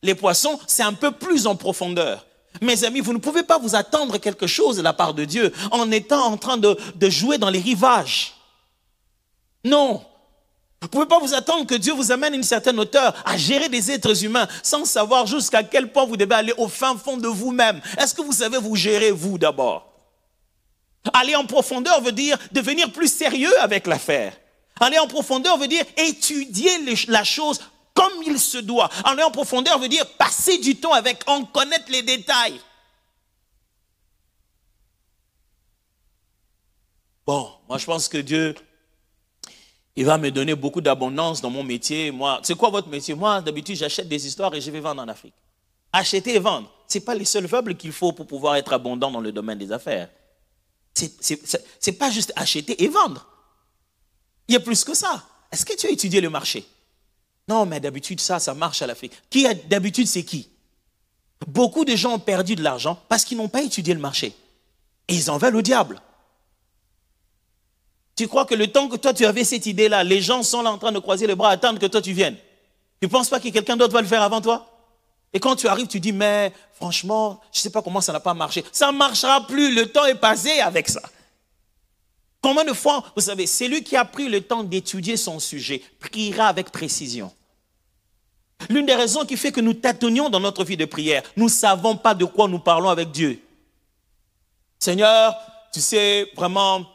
Les 0.03 0.15
poissons, 0.15 0.59
c'est 0.67 0.83
un 0.83 0.93
peu 0.93 1.11
plus 1.11 1.47
en 1.47 1.55
profondeur. 1.55 2.25
Mes 2.61 2.83
amis, 2.83 3.01
vous 3.01 3.13
ne 3.13 3.17
pouvez 3.17 3.43
pas 3.43 3.57
vous 3.57 3.75
attendre 3.75 4.17
quelque 4.17 4.47
chose 4.47 4.77
de 4.77 4.81
la 4.81 4.93
part 4.93 5.13
de 5.13 5.25
Dieu 5.25 5.53
en 5.71 5.89
étant 5.91 6.25
en 6.25 6.37
train 6.37 6.57
de, 6.57 6.77
de 6.95 7.09
jouer 7.09 7.37
dans 7.37 7.49
les 7.49 7.59
rivages. 7.59 8.33
Non, 9.63 10.03
vous 10.81 10.87
ne 10.87 10.91
pouvez 10.91 11.05
pas 11.05 11.19
vous 11.19 11.35
attendre 11.35 11.67
que 11.67 11.75
Dieu 11.75 11.93
vous 11.93 12.11
amène 12.11 12.33
à 12.33 12.35
une 12.35 12.43
certaine 12.43 12.79
hauteur 12.79 13.13
à 13.23 13.37
gérer 13.37 13.69
des 13.69 13.91
êtres 13.91 14.25
humains 14.25 14.47
sans 14.63 14.83
savoir 14.83 15.27
jusqu'à 15.27 15.61
quel 15.61 15.91
point 15.91 16.05
vous 16.05 16.17
devez 16.17 16.33
aller 16.33 16.53
au 16.57 16.67
fin 16.67 16.97
fond 16.97 17.17
de 17.17 17.27
vous-même. 17.27 17.79
Est-ce 17.99 18.15
que 18.15 18.23
vous 18.23 18.33
savez 18.33 18.57
vous 18.57 18.75
gérer 18.75 19.11
vous 19.11 19.37
d'abord? 19.37 19.87
Aller 21.13 21.35
en 21.35 21.45
profondeur 21.45 22.01
veut 22.01 22.11
dire 22.11 22.35
devenir 22.51 22.91
plus 22.91 23.11
sérieux 23.13 23.53
avec 23.61 23.85
l'affaire. 23.85 24.33
Aller 24.81 24.99
en 24.99 25.07
profondeur 25.07 25.57
veut 25.57 25.67
dire 25.67 25.85
étudier 25.95 26.71
la 27.07 27.23
chose 27.23 27.61
comme 27.93 28.11
il 28.25 28.39
se 28.39 28.57
doit. 28.57 28.89
Aller 29.05 29.23
en 29.23 29.31
profondeur 29.31 29.79
veut 29.79 29.87
dire 29.87 30.05
passer 30.17 30.57
du 30.57 30.75
temps 30.75 30.93
avec, 30.93 31.23
en 31.27 31.45
connaître 31.45 31.89
les 31.89 32.01
détails. 32.01 32.59
Bon, 37.25 37.49
moi 37.69 37.77
je 37.77 37.85
pense 37.85 38.09
que 38.09 38.17
Dieu 38.17 38.55
il 39.95 40.05
va 40.05 40.17
me 40.17 40.31
donner 40.31 40.55
beaucoup 40.55 40.81
d'abondance 40.81 41.41
dans 41.41 41.49
mon 41.49 41.63
métier. 41.63 42.11
Moi, 42.11 42.39
c'est 42.43 42.55
quoi 42.55 42.69
votre 42.69 42.87
métier? 42.87 43.13
Moi, 43.13 43.41
d'habitude, 43.41 43.75
j'achète 43.75 44.07
des 44.07 44.25
histoires 44.25 44.53
et 44.55 44.61
je 44.61 44.71
vais 44.71 44.79
vendre 44.79 45.01
en 45.01 45.07
Afrique. 45.07 45.33
Acheter 45.91 46.35
et 46.35 46.39
vendre, 46.39 46.71
ce 46.87 46.97
n'est 46.97 47.03
pas 47.03 47.13
les 47.13 47.25
seuls 47.25 47.45
verbes 47.45 47.73
qu'il 47.73 47.91
faut 47.91 48.13
pour 48.13 48.25
pouvoir 48.25 48.55
être 48.55 48.71
abondant 48.71 49.11
dans 49.11 49.19
le 49.19 49.33
domaine 49.33 49.57
des 49.57 49.71
affaires. 49.71 50.09
Ce 50.93 51.05
n'est 51.85 51.97
pas 51.97 52.09
juste 52.09 52.31
acheter 52.37 52.81
et 52.81 52.87
vendre. 52.87 53.27
Il 54.51 54.55
y 54.55 54.57
a 54.57 54.59
plus 54.59 54.83
que 54.83 54.93
ça. 54.93 55.23
Est-ce 55.49 55.65
que 55.65 55.73
tu 55.77 55.87
as 55.87 55.91
étudié 55.91 56.19
le 56.19 56.29
marché? 56.29 56.65
Non, 57.47 57.65
mais 57.65 57.79
d'habitude, 57.79 58.19
ça, 58.19 58.37
ça 58.37 58.53
marche 58.53 58.81
à 58.81 58.87
l'Afrique. 58.87 59.13
Qui 59.29 59.47
d'habitude, 59.69 60.07
c'est 60.07 60.23
qui? 60.23 60.49
Beaucoup 61.47 61.85
de 61.85 61.95
gens 61.95 62.15
ont 62.15 62.19
perdu 62.19 62.57
de 62.57 62.61
l'argent 62.61 63.01
parce 63.07 63.23
qu'ils 63.23 63.37
n'ont 63.37 63.47
pas 63.47 63.61
étudié 63.61 63.93
le 63.93 64.01
marché. 64.01 64.35
Et 65.07 65.15
ils 65.15 65.31
en 65.31 65.37
veulent 65.37 65.55
au 65.55 65.61
diable. 65.61 66.01
Tu 68.17 68.27
crois 68.27 68.43
que 68.43 68.53
le 68.53 68.67
temps 68.67 68.89
que 68.89 68.97
toi 68.97 69.13
tu 69.13 69.25
avais 69.25 69.45
cette 69.45 69.67
idée-là, 69.67 70.03
les 70.03 70.21
gens 70.21 70.43
sont 70.43 70.61
là 70.61 70.69
en 70.69 70.77
train 70.77 70.91
de 70.91 70.99
croiser 70.99 71.27
les 71.27 71.35
bras, 71.35 71.51
attendre 71.51 71.79
que 71.79 71.85
toi 71.85 72.01
tu 72.01 72.11
viennes. 72.11 72.35
Tu 72.99 73.07
ne 73.07 73.07
penses 73.07 73.29
pas 73.29 73.39
que 73.39 73.47
quelqu'un 73.47 73.77
d'autre 73.77 73.93
va 73.93 74.01
le 74.01 74.07
faire 74.07 74.21
avant 74.21 74.41
toi? 74.41 74.67
Et 75.31 75.39
quand 75.39 75.55
tu 75.55 75.69
arrives, 75.69 75.87
tu 75.87 76.01
dis, 76.01 76.11
mais 76.11 76.51
franchement, 76.73 77.39
je 77.53 77.59
ne 77.59 77.61
sais 77.61 77.69
pas 77.69 77.81
comment 77.81 78.01
ça 78.01 78.11
n'a 78.11 78.19
pas 78.19 78.33
marché. 78.33 78.65
Ça 78.73 78.91
ne 78.91 78.97
marchera 78.97 79.47
plus, 79.47 79.73
le 79.73 79.89
temps 79.89 80.05
est 80.07 80.15
passé 80.15 80.59
avec 80.59 80.89
ça. 80.89 81.01
Combien 82.41 82.65
de 82.65 82.73
fois, 82.73 83.03
vous 83.15 83.21
savez, 83.21 83.45
c'est 83.45 83.67
lui 83.67 83.83
qui 83.83 83.95
a 83.95 84.03
pris 84.03 84.27
le 84.27 84.41
temps 84.41 84.63
d'étudier 84.63 85.15
son 85.15 85.39
sujet, 85.39 85.81
priera 85.99 86.47
avec 86.47 86.71
précision. 86.71 87.31
L'une 88.69 88.85
des 88.85 88.95
raisons 88.95 89.25
qui 89.25 89.37
fait 89.37 89.51
que 89.51 89.61
nous 89.61 89.73
tâtonnions 89.73 90.29
dans 90.29 90.39
notre 90.39 90.63
vie 90.63 90.77
de 90.77 90.85
prière, 90.85 91.23
nous 91.35 91.45
ne 91.45 91.49
savons 91.49 91.95
pas 91.95 92.13
de 92.15 92.25
quoi 92.25 92.47
nous 92.47 92.59
parlons 92.59 92.89
avec 92.89 93.11
Dieu. 93.11 93.41
Seigneur, 94.79 95.35
tu 95.71 95.79
sais 95.79 96.31
vraiment, 96.35 96.85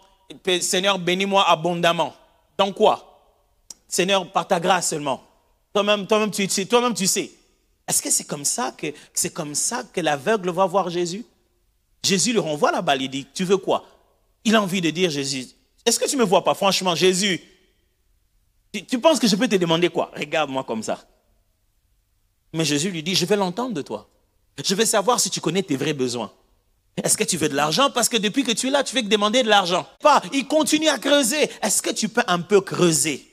Seigneur, 0.61 0.99
bénis-moi 0.99 1.49
abondamment. 1.49 2.15
Dans 2.59 2.73
quoi? 2.73 3.21
Seigneur, 3.89 4.31
par 4.33 4.49
ta 4.49 4.59
grâce 4.59 4.91
seulement. 4.91 5.23
Toi-même, 5.73 6.07
toi-même, 6.07 6.31
tu 6.31 6.49
sais, 6.49 6.67
toi-même, 6.67 6.95
tu 6.95 7.07
sais. 7.07 7.31
Est-ce 7.87 8.03
que 8.03 8.11
c'est 8.11 8.25
comme 8.25 8.45
ça 8.45 8.73
que 8.73 8.89
c'est 9.15 9.33
comme 9.33 9.55
ça 9.55 9.85
que 9.93 10.01
l'aveugle 10.01 10.51
va 10.51 10.67
voir 10.67 10.91
Jésus? 10.91 11.25
Jésus 12.03 12.33
le 12.33 12.41
renvoie 12.41 12.73
là-bas, 12.73 12.97
il 12.97 13.09
dit, 13.09 13.27
tu 13.33 13.45
veux 13.45 13.59
quoi? 13.59 13.85
Il 14.47 14.55
a 14.55 14.63
envie 14.63 14.81
de 14.81 14.91
dire, 14.91 15.11
Jésus, 15.11 15.49
est-ce 15.85 15.99
que 15.99 16.09
tu 16.09 16.15
ne 16.15 16.21
me 16.21 16.25
vois 16.25 16.45
pas? 16.45 16.55
Franchement, 16.55 16.95
Jésus, 16.95 17.41
tu 18.73 19.01
penses 19.01 19.19
que 19.19 19.27
je 19.27 19.35
peux 19.35 19.49
te 19.49 19.57
demander 19.57 19.89
quoi? 19.89 20.13
Regarde-moi 20.17 20.63
comme 20.63 20.85
ça. 20.85 21.05
Mais 22.53 22.65
Jésus 22.65 22.91
lui 22.91 23.03
dit, 23.03 23.17
je 23.17 23.27
vais 23.27 23.35
l'entendre 23.35 23.75
de 23.75 23.83
toi. 23.83 24.09
Je 24.65 24.75
vais 24.77 24.87
savoir 24.87 25.19
si 25.19 25.31
tu 25.31 25.41
connais 25.41 25.65
tes 25.65 25.77
vrais 25.77 25.95
besoins. 25.95 26.33
Est-ce 27.03 27.17
que 27.17 27.25
tu 27.25 27.37
veux 27.37 27.49
de 27.49 27.57
l'argent? 27.57 27.91
Parce 27.91 28.09
que 28.09 28.17
depuis 28.17 28.45
que 28.45 28.53
tu 28.53 28.69
es 28.69 28.71
là, 28.71 28.85
tu 28.85 28.95
fais 28.95 29.03
que 29.03 29.09
demander 29.09 29.43
de 29.43 29.49
l'argent. 29.49 29.85
Pas, 30.01 30.23
il 30.33 30.47
continue 30.47 30.89
à 30.89 30.99
creuser. 30.99 31.51
Est-ce 31.61 31.83
que 31.83 31.91
tu 31.91 32.09
peux 32.09 32.23
un 32.29 32.41
peu 32.41 32.61
creuser? 32.61 33.29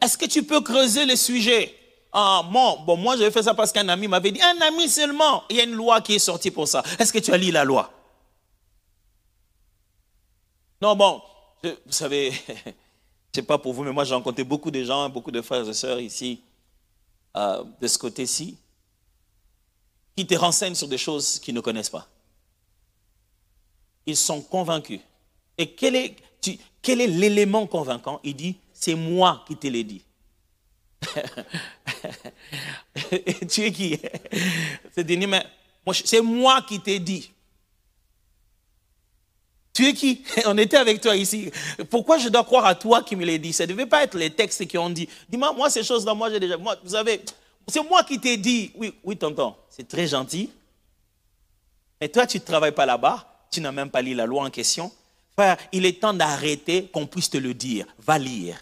Est-ce 0.00 0.16
que 0.16 0.26
tu 0.26 0.44
peux 0.44 0.60
creuser 0.60 1.06
le 1.06 1.16
sujet? 1.16 1.74
Ah, 2.12 2.48
bon, 2.48 2.78
bon, 2.86 2.96
moi, 2.96 3.16
je 3.16 3.28
fait 3.30 3.42
ça 3.42 3.52
parce 3.52 3.72
qu'un 3.72 3.88
ami 3.88 4.06
m'avait 4.06 4.30
dit, 4.30 4.40
un 4.40 4.60
ami 4.60 4.88
seulement. 4.88 5.42
Il 5.50 5.56
y 5.56 5.60
a 5.60 5.64
une 5.64 5.74
loi 5.74 6.00
qui 6.00 6.14
est 6.14 6.20
sortie 6.20 6.52
pour 6.52 6.68
ça. 6.68 6.84
Est-ce 7.00 7.12
que 7.12 7.18
tu 7.18 7.32
as 7.32 7.36
lu 7.36 7.50
la 7.50 7.64
loi? 7.64 7.92
Non, 10.80 10.94
bon, 10.94 11.22
vous 11.62 11.92
savez, 11.92 12.32
sais 13.34 13.42
pas 13.42 13.58
pour 13.58 13.72
vous, 13.72 13.84
mais 13.84 13.92
moi 13.92 14.04
j'ai 14.04 14.14
rencontré 14.14 14.44
beaucoup 14.44 14.70
de 14.70 14.82
gens, 14.82 15.08
beaucoup 15.08 15.30
de 15.30 15.42
frères 15.42 15.68
et 15.68 15.74
sœurs 15.74 16.00
ici, 16.00 16.40
euh, 17.36 17.64
de 17.80 17.86
ce 17.86 17.98
côté-ci, 17.98 18.56
qui 20.16 20.26
te 20.26 20.34
renseignent 20.34 20.74
sur 20.74 20.88
des 20.88 20.98
choses 20.98 21.38
qu'ils 21.38 21.54
ne 21.54 21.60
connaissent 21.60 21.90
pas. 21.90 22.08
Ils 24.06 24.16
sont 24.16 24.40
convaincus. 24.40 25.00
Et 25.58 25.72
quel 25.72 25.96
est, 25.96 26.16
quel 26.80 27.00
est 27.00 27.06
l'élément 27.06 27.66
convaincant? 27.66 28.20
Il 28.22 28.36
dit, 28.36 28.56
c'est 28.72 28.94
moi 28.94 29.44
qui 29.46 29.56
te 29.56 29.66
l'ai 29.66 29.84
dit. 29.84 30.02
tu 33.48 33.62
es 33.62 33.72
qui? 33.72 33.98
C'est 36.04 36.20
moi 36.20 36.62
qui 36.62 36.80
t'ai 36.80 36.98
dit. 36.98 37.30
Tu 39.76 39.86
es 39.86 39.92
qui? 39.92 40.22
On 40.46 40.56
était 40.56 40.78
avec 40.78 41.02
toi 41.02 41.14
ici. 41.14 41.50
Pourquoi 41.90 42.16
je 42.16 42.30
dois 42.30 42.44
croire 42.44 42.64
à 42.64 42.74
toi 42.74 43.02
qui 43.02 43.14
me 43.14 43.26
l'as 43.26 43.36
dit? 43.36 43.52
Ça 43.52 43.66
ne 43.66 43.72
devait 43.72 43.84
pas 43.84 44.04
être 44.04 44.16
les 44.16 44.30
textes 44.30 44.66
qui 44.66 44.78
ont 44.78 44.88
dit. 44.88 45.06
Dis-moi, 45.28 45.52
moi, 45.52 45.68
ces 45.68 45.84
choses-là, 45.84 46.14
moi, 46.14 46.30
j'ai 46.30 46.40
déjà. 46.40 46.56
Moi, 46.56 46.76
vous 46.82 46.92
savez, 46.92 47.20
c'est 47.68 47.86
moi 47.86 48.02
qui 48.02 48.18
t'ai 48.18 48.38
dit. 48.38 48.72
Oui, 48.76 48.94
oui, 49.04 49.18
tonton, 49.18 49.54
c'est 49.68 49.86
très 49.86 50.06
gentil. 50.06 50.48
Mais 52.00 52.08
toi, 52.08 52.26
tu 52.26 52.38
ne 52.38 52.42
travailles 52.42 52.72
pas 52.72 52.86
là-bas. 52.86 53.46
Tu 53.50 53.60
n'as 53.60 53.70
même 53.70 53.90
pas 53.90 54.00
lu 54.00 54.14
la 54.14 54.24
loi 54.24 54.44
en 54.44 54.48
question. 54.48 54.90
Il 55.72 55.84
est 55.84 56.00
temps 56.00 56.14
d'arrêter 56.14 56.88
qu'on 56.90 57.06
puisse 57.06 57.28
te 57.28 57.36
le 57.36 57.52
dire. 57.52 57.84
Va 57.98 58.18
lire. 58.18 58.56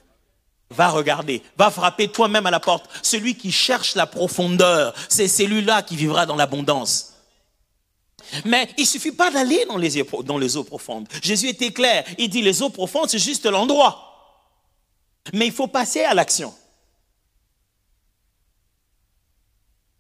Va 0.71 0.89
regarder, 0.89 1.43
va 1.57 1.71
frapper 1.71 2.09
toi-même 2.09 2.47
à 2.47 2.51
la 2.51 2.59
porte. 2.59 2.91
Celui 3.03 3.37
qui 3.37 3.53
cherche 3.53 3.95
la 3.95 4.09
profondeur, 4.09 4.93
c'est 5.09 5.29
celui-là 5.29 5.83
qui 5.83 5.95
vivra 5.95 6.27
dans 6.27 6.35
l'abondance. 6.35 7.14
Mais 8.45 8.69
il 8.77 8.83
ne 8.83 8.87
suffit 8.87 9.13
pas 9.13 9.31
d'aller 9.31 9.65
dans 9.67 9.77
les, 9.77 10.57
eaux 10.57 10.65
profondes. 10.65 11.09
Jésus 11.23 11.49
était 11.49 11.73
clair. 11.73 12.05
Il 12.19 12.29
dit 12.29 12.43
les 12.43 12.63
eaux 12.63 12.71
profondes, 12.71 13.09
c'est 13.09 13.19
juste 13.19 13.47
l'endroit. 13.47 14.11
Mais 15.33 15.47
il 15.47 15.53
faut 15.53 15.69
passer 15.69 16.03
à 16.03 16.15
l'action. 16.15 16.53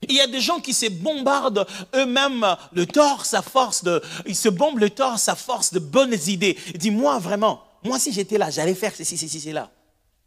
Il 0.08 0.16
y 0.16 0.20
a 0.20 0.26
des 0.26 0.40
gens 0.40 0.60
qui 0.60 0.74
se 0.74 0.86
bombardent 0.86 1.66
eux-mêmes 1.94 2.56
le 2.72 2.86
torse 2.86 3.34
à 3.34 3.42
force 3.42 3.82
de, 3.84 4.02
ils 4.26 4.36
se 4.36 4.48
bombent 4.48 4.78
le 4.78 4.90
torse 4.90 5.28
à 5.28 5.34
force 5.34 5.72
de 5.72 5.78
bonnes 5.78 6.16
idées. 6.26 6.58
Dis-moi 6.74 7.18
vraiment, 7.18 7.62
moi 7.82 7.98
si 7.98 8.12
j'étais 8.12 8.38
là, 8.38 8.50
j'allais 8.50 8.74
faire 8.74 8.94
ceci, 8.94 9.16
ceci, 9.16 9.38
ceci, 9.38 9.52
là. 9.52 9.70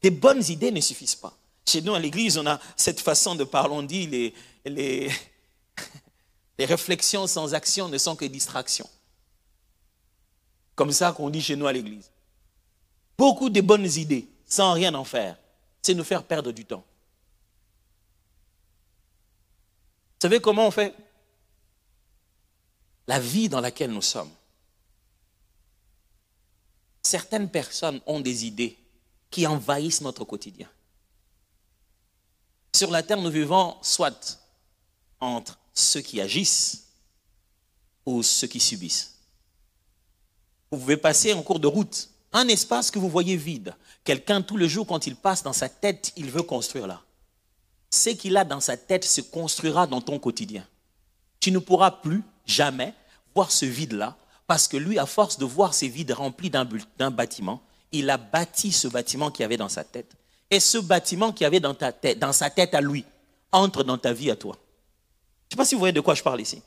Des 0.02 0.12
bonnes 0.12 0.44
idées 0.50 0.72
ne 0.72 0.82
suffisent 0.82 1.16
pas. 1.16 1.34
Chez 1.68 1.82
nous 1.82 1.94
à 1.94 2.00
l'église, 2.00 2.38
on 2.38 2.48
a 2.48 2.60
cette 2.76 3.02
façon 3.02 3.36
de 3.36 3.44
parler, 3.44 3.74
on 3.74 3.84
dit 3.84 4.34
les, 4.66 5.10
les 6.58 6.65
réflexions 6.65 7.28
sans 7.28 7.54
action 7.54 7.88
ne 7.88 7.98
sont 7.98 8.15
que 8.15 8.26
distractions. 8.26 8.89
Comme 10.76 10.91
ça 10.91 11.12
qu'on 11.12 11.30
dit 11.30 11.41
chez 11.41 11.56
nous 11.56 11.67
à 11.67 11.74
l'église. 11.74 12.12
Beaucoup 13.17 13.50
de 13.50 13.62
bonnes 13.62 13.86
idées 13.86 14.28
sans 14.46 14.74
rien 14.74 14.93
en 14.93 15.04
faire, 15.04 15.38
c'est 15.82 15.93
nous 15.93 16.04
faire 16.04 16.24
perdre 16.24 16.52
du 16.52 16.65
temps. 16.65 16.86
Vous 20.13 20.22
savez 20.22 20.39
comment 20.39 20.67
on 20.67 20.72
fait? 20.72 20.96
La 23.08 23.20
vie 23.20 23.50
dans 23.50 23.62
laquelle 23.62 23.91
nous 23.91 24.02
sommes. 24.02 24.32
Certaines 27.04 27.50
personnes 27.50 28.02
ont 28.06 28.20
des 28.20 28.46
idées 28.46 28.78
qui 29.30 29.46
envahissent 29.48 30.02
notre 30.02 30.26
quotidien. 30.26 30.70
Sur 32.74 32.91
la 32.91 33.04
terre, 33.04 33.22
nous 33.22 33.30
vivons 33.30 33.78
soit 33.82 34.39
entre 35.20 35.58
ceux 35.78 36.02
qui 36.02 36.20
agissent 36.20 36.86
ou 38.06 38.24
ceux 38.24 38.48
qui 38.48 38.60
subissent. 38.60 39.13
Vous 40.72 40.80
pouvez 40.80 40.98
passer 40.98 41.34
en 41.34 41.44
cours 41.44 41.60
de 41.60 41.68
route 41.68 42.10
un 42.34 42.48
espace 42.48 42.92
que 42.92 43.00
vous 43.00 43.10
voyez 43.10 43.38
vide. 43.38 43.76
Quelqu'un, 44.04 44.42
tout 44.42 44.58
le 44.58 44.68
jour, 44.68 44.88
quand 44.88 45.08
il 45.08 45.16
passe 45.16 45.44
dans 45.44 45.54
sa 45.54 45.70
tête, 45.70 46.13
il 46.16 46.30
veut 46.30 46.44
construire 46.44 46.88
là. 46.88 47.02
Ce 47.90 48.10
qu'il 48.10 48.36
a 48.38 48.44
dans 48.44 48.60
sa 48.60 48.76
tête 48.76 49.06
se 49.06 49.22
construira 49.22 49.88
dans 49.88 50.02
ton 50.02 50.20
quotidien. 50.20 50.66
Tu 51.40 51.52
ne 51.52 51.60
pourras 51.60 51.92
plus 51.92 52.24
jamais 52.46 52.94
voir 53.36 53.52
ce 53.52 53.66
vide-là, 53.66 54.18
parce 54.48 54.68
que 54.68 54.78
lui, 54.78 54.98
à 54.98 55.06
force 55.06 55.38
de 55.38 55.46
voir 55.46 55.74
ces 55.74 55.88
vides 55.88 56.12
remplis 56.12 56.50
d'un 56.50 57.12
bâtiment, 57.12 57.62
il 57.92 58.10
a 58.10 58.18
bâti 58.18 58.72
ce 58.72 58.88
bâtiment 58.88 59.32
qu'il 59.32 59.46
avait 59.46 59.58
dans 59.58 59.70
sa 59.70 59.84
tête. 59.84 60.12
Et 60.50 60.60
ce 60.60 60.78
bâtiment 60.80 61.32
qu'il 61.32 61.46
avait 61.46 61.60
dans, 61.60 61.76
ta 61.76 61.92
tête, 61.92 62.20
dans 62.20 62.34
sa 62.34 62.50
tête 62.50 62.74
à 62.74 62.82
lui 62.82 63.06
entre 63.52 63.84
dans 63.84 63.98
ta 63.98 64.12
vie 64.12 64.32
à 64.32 64.36
toi. 64.36 64.58
Je 65.50 65.56
ne 65.56 65.56
sais 65.56 65.58
pas 65.58 65.66
si 65.66 65.76
vous 65.76 65.80
voyez 65.80 65.94
de 65.94 66.02
quoi 66.02 66.14
je 66.14 66.24
parle 66.24 66.42
ici. 66.42 66.62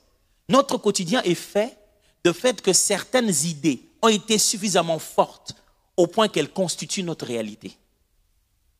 Notre 0.48 0.78
quotidien 0.78 1.22
est 1.22 1.34
fait 1.34 1.76
de 2.24 2.32
fait 2.32 2.60
que 2.60 2.72
certaines 2.72 3.32
idées 3.44 3.80
ont 4.02 4.08
été 4.08 4.38
suffisamment 4.38 4.98
fortes 4.98 5.54
au 5.96 6.06
point 6.06 6.28
qu'elles 6.28 6.50
constituent 6.50 7.02
notre 7.02 7.26
réalité. 7.26 7.76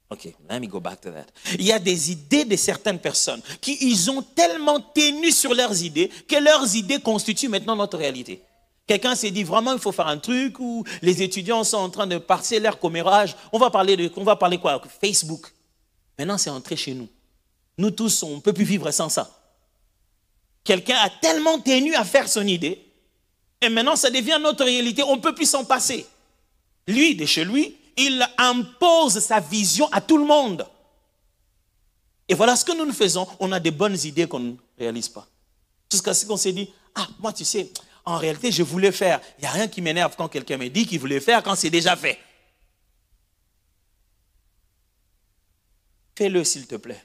Ok, 0.09 0.25
let 0.49 0.59
me 0.59 0.67
go 0.67 0.81
back 0.81 1.01
to 1.03 1.11
that. 1.11 1.27
Il 1.55 1.63
y 1.63 1.73
a 1.73 1.79
des 1.79 2.11
idées 2.11 2.45
de 2.45 2.57
certaines 2.57 2.99
personnes 2.99 3.41
qui 3.61 3.79
ils 3.81 4.11
ont 4.11 4.23
tellement 4.23 4.81
tenu 4.81 5.31
sur 5.31 5.55
leurs 5.55 5.83
idées 5.83 6.11
que 6.27 6.37
leurs 6.43 6.75
idées 6.75 6.99
constituent 6.99 7.49
maintenant 7.49 7.77
notre 7.77 7.97
réalité. 7.97 8.43
Quelqu'un 8.87 9.15
s'est 9.15 9.31
dit 9.31 9.45
vraiment 9.45 9.73
il 9.73 9.79
faut 9.79 9.93
faire 9.93 10.09
un 10.09 10.19
truc 10.19 10.59
où 10.59 10.83
les 11.01 11.23
étudiants 11.23 11.63
sont 11.63 11.77
en 11.77 11.91
train 11.91 12.09
de 12.09 12.19
passer 12.19 12.59
leur 12.59 12.81
commérage. 12.81 13.37
On 13.53 13.59
va 13.59 13.71
parler 13.71 13.97
de, 13.97 14.11
on 14.17 14.25
va 14.25 14.35
parler 14.35 14.59
quoi? 14.59 14.83
Facebook. 15.01 15.53
Maintenant 16.19 16.39
c'est 16.39 16.51
entré 16.51 16.75
chez 16.75 16.95
nous. 16.95 17.09
Nous 17.79 17.93
tous 17.93 18.25
on 18.25 18.41
peut 18.41 18.53
plus 18.53 18.65
vivre 18.65 18.91
sans 18.91 19.11
ça. 19.11 19.40
Quelqu'un 20.65 20.97
a 20.99 21.11
tellement 21.11 21.59
tenu 21.59 21.95
à 21.95 22.05
faire 22.05 22.29
son 22.29 22.47
idée, 22.47 22.81
et 23.61 23.69
maintenant 23.69 23.97
ça 23.97 24.11
devient 24.11 24.39
notre 24.41 24.65
réalité, 24.65 25.03
on 25.03 25.17
ne 25.17 25.21
peut 25.21 25.35
plus 25.35 25.49
s'en 25.49 25.65
passer. 25.65 26.07
Lui, 26.87 27.15
de 27.15 27.27
chez 27.27 27.45
lui, 27.45 27.77
il 27.97 28.27
impose 28.39 29.19
sa 29.19 29.41
vision 29.41 29.89
à 29.93 30.01
tout 30.01 30.19
le 30.19 30.25
monde. 30.25 30.67
Et 32.29 32.35
voilà 32.35 32.57
ce 32.57 32.65
que 32.65 32.77
nous 32.77 32.87
nous 32.87 32.93
faisons, 32.93 33.27
on 33.41 33.51
a 33.53 33.61
des 33.61 33.71
bonnes 33.71 33.99
idées 34.05 34.27
qu'on 34.27 34.41
ne 34.41 34.55
réalise 34.79 35.09
pas. 35.09 35.27
Jusqu'à 35.91 36.15
ce 36.15 36.25
qu'on 36.25 36.37
s'est 36.37 36.53
dit, 36.53 36.71
ah, 36.95 37.09
moi 37.19 37.33
tu 37.33 37.45
sais, 37.45 37.71
en 38.05 38.17
réalité 38.17 38.53
je 38.53 38.63
voulais 38.63 38.93
faire. 38.93 39.21
Il 39.39 39.43
n'y 39.43 39.47
a 39.49 39.51
rien 39.51 39.69
qui 39.69 39.83
m'énerve 39.83 40.15
quand 40.17 40.29
quelqu'un 40.29 40.57
me 40.57 40.69
dit 40.69 40.87
qu'il 40.87 41.01
voulait 41.01 41.21
faire 41.21 41.43
quand 41.43 41.57
c'est 41.57 41.71
déjà 41.71 41.97
fait. 41.97 42.19
Fais-le 46.17 46.45
s'il 46.45 46.67
te 46.67 46.77
plaît. 46.77 47.03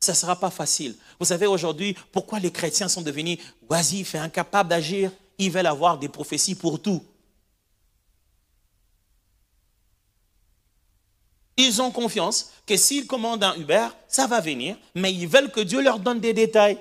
Ça 0.00 0.12
ne 0.12 0.16
sera 0.16 0.36
pas 0.38 0.50
facile. 0.50 0.94
Vous 1.18 1.26
savez 1.26 1.46
aujourd'hui 1.46 1.96
pourquoi 2.12 2.38
les 2.38 2.52
chrétiens 2.52 2.88
sont 2.88 3.02
devenus 3.02 3.38
oisifs 3.68 4.14
et 4.14 4.18
incapables 4.18 4.68
d'agir? 4.68 5.10
Ils 5.38 5.50
veulent 5.50 5.66
avoir 5.66 5.98
des 5.98 6.08
prophéties 6.08 6.54
pour 6.54 6.80
tout. 6.80 7.02
Ils 11.56 11.80
ont 11.80 11.90
confiance 11.90 12.50
que 12.66 12.76
s'ils 12.76 13.06
commandent 13.06 13.44
un 13.44 13.54
Uber, 13.56 13.88
ça 14.08 14.26
va 14.26 14.40
venir, 14.40 14.76
mais 14.94 15.12
ils 15.12 15.26
veulent 15.26 15.50
que 15.50 15.60
Dieu 15.60 15.80
leur 15.80 15.98
donne 15.98 16.20
des 16.20 16.34
détails. 16.34 16.78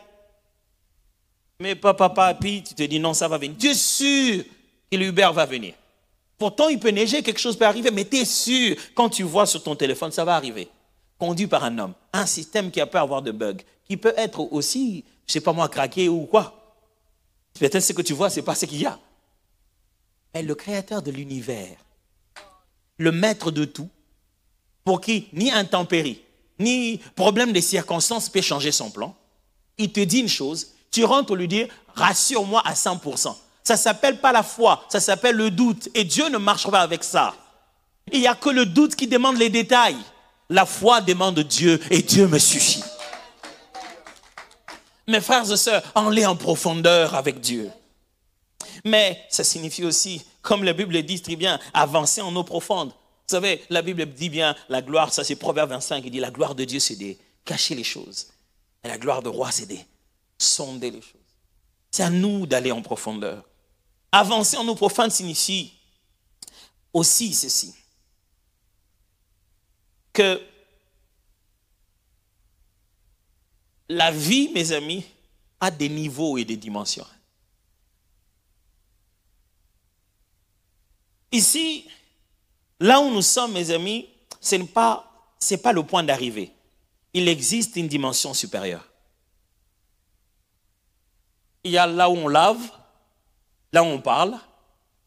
Mais 1.60 1.76
papa, 1.76 2.10
papi, 2.10 2.64
tu 2.64 2.76
te 2.76 2.84
dis 2.84 3.00
non, 3.00 3.14
ça 3.14 3.30
va 3.30 3.38
venir. 3.38 3.56
Tu 3.58 3.68
es 3.68 3.74
sûr 3.74 4.44
que 4.92 4.98
l'Uber 4.98 5.30
va 5.34 5.46
venir. 5.46 5.74
Pourtant, 6.38 6.68
il 6.68 6.78
peut 6.78 6.90
neiger, 6.90 7.24
quelque 7.24 7.40
chose 7.40 7.58
peut 7.58 7.66
arriver, 7.66 7.92
mais 7.92 8.04
tu 8.04 8.18
es 8.18 8.26
sûr, 8.26 8.76
quand 8.94 9.10
tu 9.10 9.24
vois 9.24 9.46
sur 9.46 9.64
ton 9.64 9.76
téléphone, 9.76 10.12
ça 10.12 10.26
va 10.26 10.36
arriver 10.36 10.68
conduit 11.18 11.48
par 11.48 11.64
un 11.64 11.78
homme, 11.78 11.94
un 12.14 12.26
système 12.26 12.72
qui 12.72 12.82
a 12.82 12.88
peut 12.88 12.98
avoir 12.98 13.22
de 13.22 13.32
bugs, 13.32 13.58
qui 13.88 13.98
peut 13.98 14.14
être 14.18 14.42
aussi, 14.52 15.04
je 15.26 15.32
ne 15.32 15.34
sais 15.34 15.42
pas 15.42 15.54
moi, 15.54 15.70
craqué 15.70 16.10
ou 16.10 16.26
quoi. 16.26 16.76
Peut-être 17.60 17.80
ce 17.80 17.94
que 17.94 18.02
tu 18.02 18.14
vois, 18.14 18.30
ce 18.30 18.38
n'est 18.38 18.46
pas 18.46 18.56
ce 18.56 18.66
qu'il 18.66 18.82
y 18.82 18.86
a. 18.86 19.00
Mais 20.34 20.44
le 20.44 20.56
créateur 20.56 21.02
de 21.02 21.12
l'univers, 21.12 21.78
le 22.98 23.12
maître 23.12 23.52
de 23.52 23.66
tout, 23.66 23.90
pour 24.84 25.02
qui 25.02 25.28
ni 25.34 25.52
intempérie, 25.52 26.22
ni 26.60 27.00
problème 27.16 27.54
des 27.54 27.62
circonstances 27.62 28.30
peut 28.30 28.42
changer 28.42 28.72
son 28.72 28.92
plan. 28.92 29.16
Il 29.78 29.92
te 29.92 30.02
dit 30.02 30.20
une 30.20 30.28
chose, 30.28 30.74
tu 30.92 31.04
rentres 31.04 31.28
pour 31.28 31.36
lui 31.36 31.48
dire, 31.48 31.68
rassure-moi 31.96 32.62
à 32.66 32.74
100%. 32.74 33.36
Ça 33.64 33.78
s'appelle 33.78 34.20
pas 34.20 34.32
la 34.32 34.44
foi, 34.44 34.86
ça 34.90 35.00
s'appelle 35.00 35.36
le 35.36 35.52
doute. 35.52 35.90
Et 35.94 36.04
Dieu 36.04 36.30
ne 36.30 36.38
marche 36.38 36.70
pas 36.70 36.82
avec 36.82 37.04
ça. 37.04 37.34
Il 38.12 38.20
n'y 38.20 38.28
a 38.28 38.36
que 38.36 38.50
le 38.50 38.66
doute 38.66 38.96
qui 38.96 39.08
demande 39.08 39.38
les 39.38 39.50
détails. 39.50 39.98
La 40.50 40.66
foi 40.66 41.02
demande 41.02 41.40
Dieu 41.40 41.80
et 41.90 42.02
Dieu 42.02 42.28
me 42.28 42.38
suffit. 42.38 42.84
Mes 45.08 45.22
frères 45.22 45.52
et 45.52 45.58
sœurs, 45.58 45.84
allez 45.96 46.26
en 46.26 46.36
profondeur 46.36 47.16
avec 47.16 47.40
Dieu. 47.40 47.70
Mais 48.84 49.24
ça 49.30 49.44
signifie 49.44 49.84
aussi, 49.84 50.24
comme 50.42 50.64
la 50.64 50.74
Bible 50.74 51.02
dit 51.04 51.22
très 51.22 51.36
bien, 51.36 51.60
avancer 51.74 52.22
en 52.22 52.36
eau 52.36 52.44
profonde. 52.44 52.90
Vous 52.90 53.32
savez, 53.32 53.64
la 53.70 53.82
Bible 53.82 54.06
dit 54.06 54.30
bien, 54.30 54.56
la 54.70 54.82
gloire, 54.82 55.12
ça 55.12 55.24
c'est 55.24 55.36
Proverbe 55.36 55.72
25, 55.72 56.04
il 56.06 56.12
dit, 56.12 56.20
la 56.20 56.32
gloire 56.32 56.54
de 56.54 56.64
Dieu 56.64 56.80
c'est 56.80 56.96
de 56.96 57.16
cacher 57.44 57.74
les 57.74 57.84
choses. 57.84 58.28
Et 58.84 58.88
la 58.88 58.98
gloire 58.98 59.24
de 59.24 59.30
roi 59.30 59.52
c'est 59.52 59.68
de 59.68 59.78
sonder 60.38 60.92
les 60.92 61.02
choses. 61.02 61.22
C'est 61.90 62.04
à 62.04 62.10
nous 62.10 62.46
d'aller 62.46 62.72
en 62.72 62.82
profondeur. 62.82 63.44
Avancer 64.12 64.58
en 64.58 64.68
eau 64.68 64.76
profonde 64.76 65.12
signifie 65.12 65.74
aussi 66.94 67.34
ceci 67.34 67.74
que 70.16 70.42
la 73.90 74.10
vie, 74.10 74.50
mes 74.54 74.72
amis, 74.72 75.06
a 75.60 75.70
des 75.70 75.90
niveaux 75.90 76.38
et 76.38 76.46
des 76.46 76.58
dimensions. 76.58 77.06
Ici, 81.32 81.88
là 82.80 83.00
où 83.00 83.12
nous 83.12 83.22
sommes, 83.22 83.52
mes 83.52 83.70
amis, 83.72 84.08
ce 84.40 84.56
n'est 84.56 84.66
pas, 84.66 85.12
pas 85.62 85.74
le 85.74 85.84
point 85.84 86.04
d'arrivée. 86.04 86.52
Il 87.14 87.28
existe 87.28 87.76
une 87.76 87.88
dimension 87.88 88.34
supérieure. 88.34 88.88
Il 91.64 91.72
y 91.72 91.78
a 91.78 91.88
là 91.88 92.10
où 92.10 92.14
on 92.14 92.28
lave, 92.28 92.72
là 93.74 93.84
où 93.84 93.88
on 93.88 94.02
parle, 94.02 94.40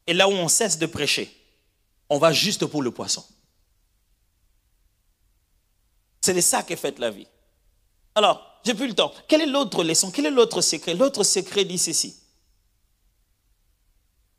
et 0.06 0.12
là 0.12 0.28
où 0.28 0.32
on 0.32 0.48
cesse 0.48 0.78
de 0.78 0.86
prêcher. 0.86 1.34
On 2.10 2.18
va 2.18 2.32
juste 2.32 2.66
pour 2.66 2.82
le 2.82 2.90
poisson. 2.90 3.24
C'est 6.28 6.34
de 6.34 6.42
ça 6.42 6.62
qu'est 6.62 6.76
faite 6.76 6.98
la 6.98 7.08
vie. 7.08 7.26
Alors, 8.14 8.60
j'ai 8.62 8.74
plus 8.74 8.88
le 8.88 8.94
temps. 8.94 9.14
Quelle 9.26 9.40
est 9.40 9.46
l'autre 9.46 9.82
leçon? 9.82 10.10
Quel 10.10 10.26
est 10.26 10.30
l'autre 10.30 10.60
secret? 10.60 10.92
L'autre 10.92 11.24
secret 11.24 11.64
dit 11.64 11.78
ceci. 11.78 12.20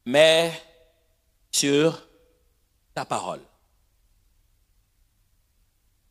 Mais 0.06 0.54
sur 1.52 2.08
ta 2.94 3.06
parole. 3.06 3.42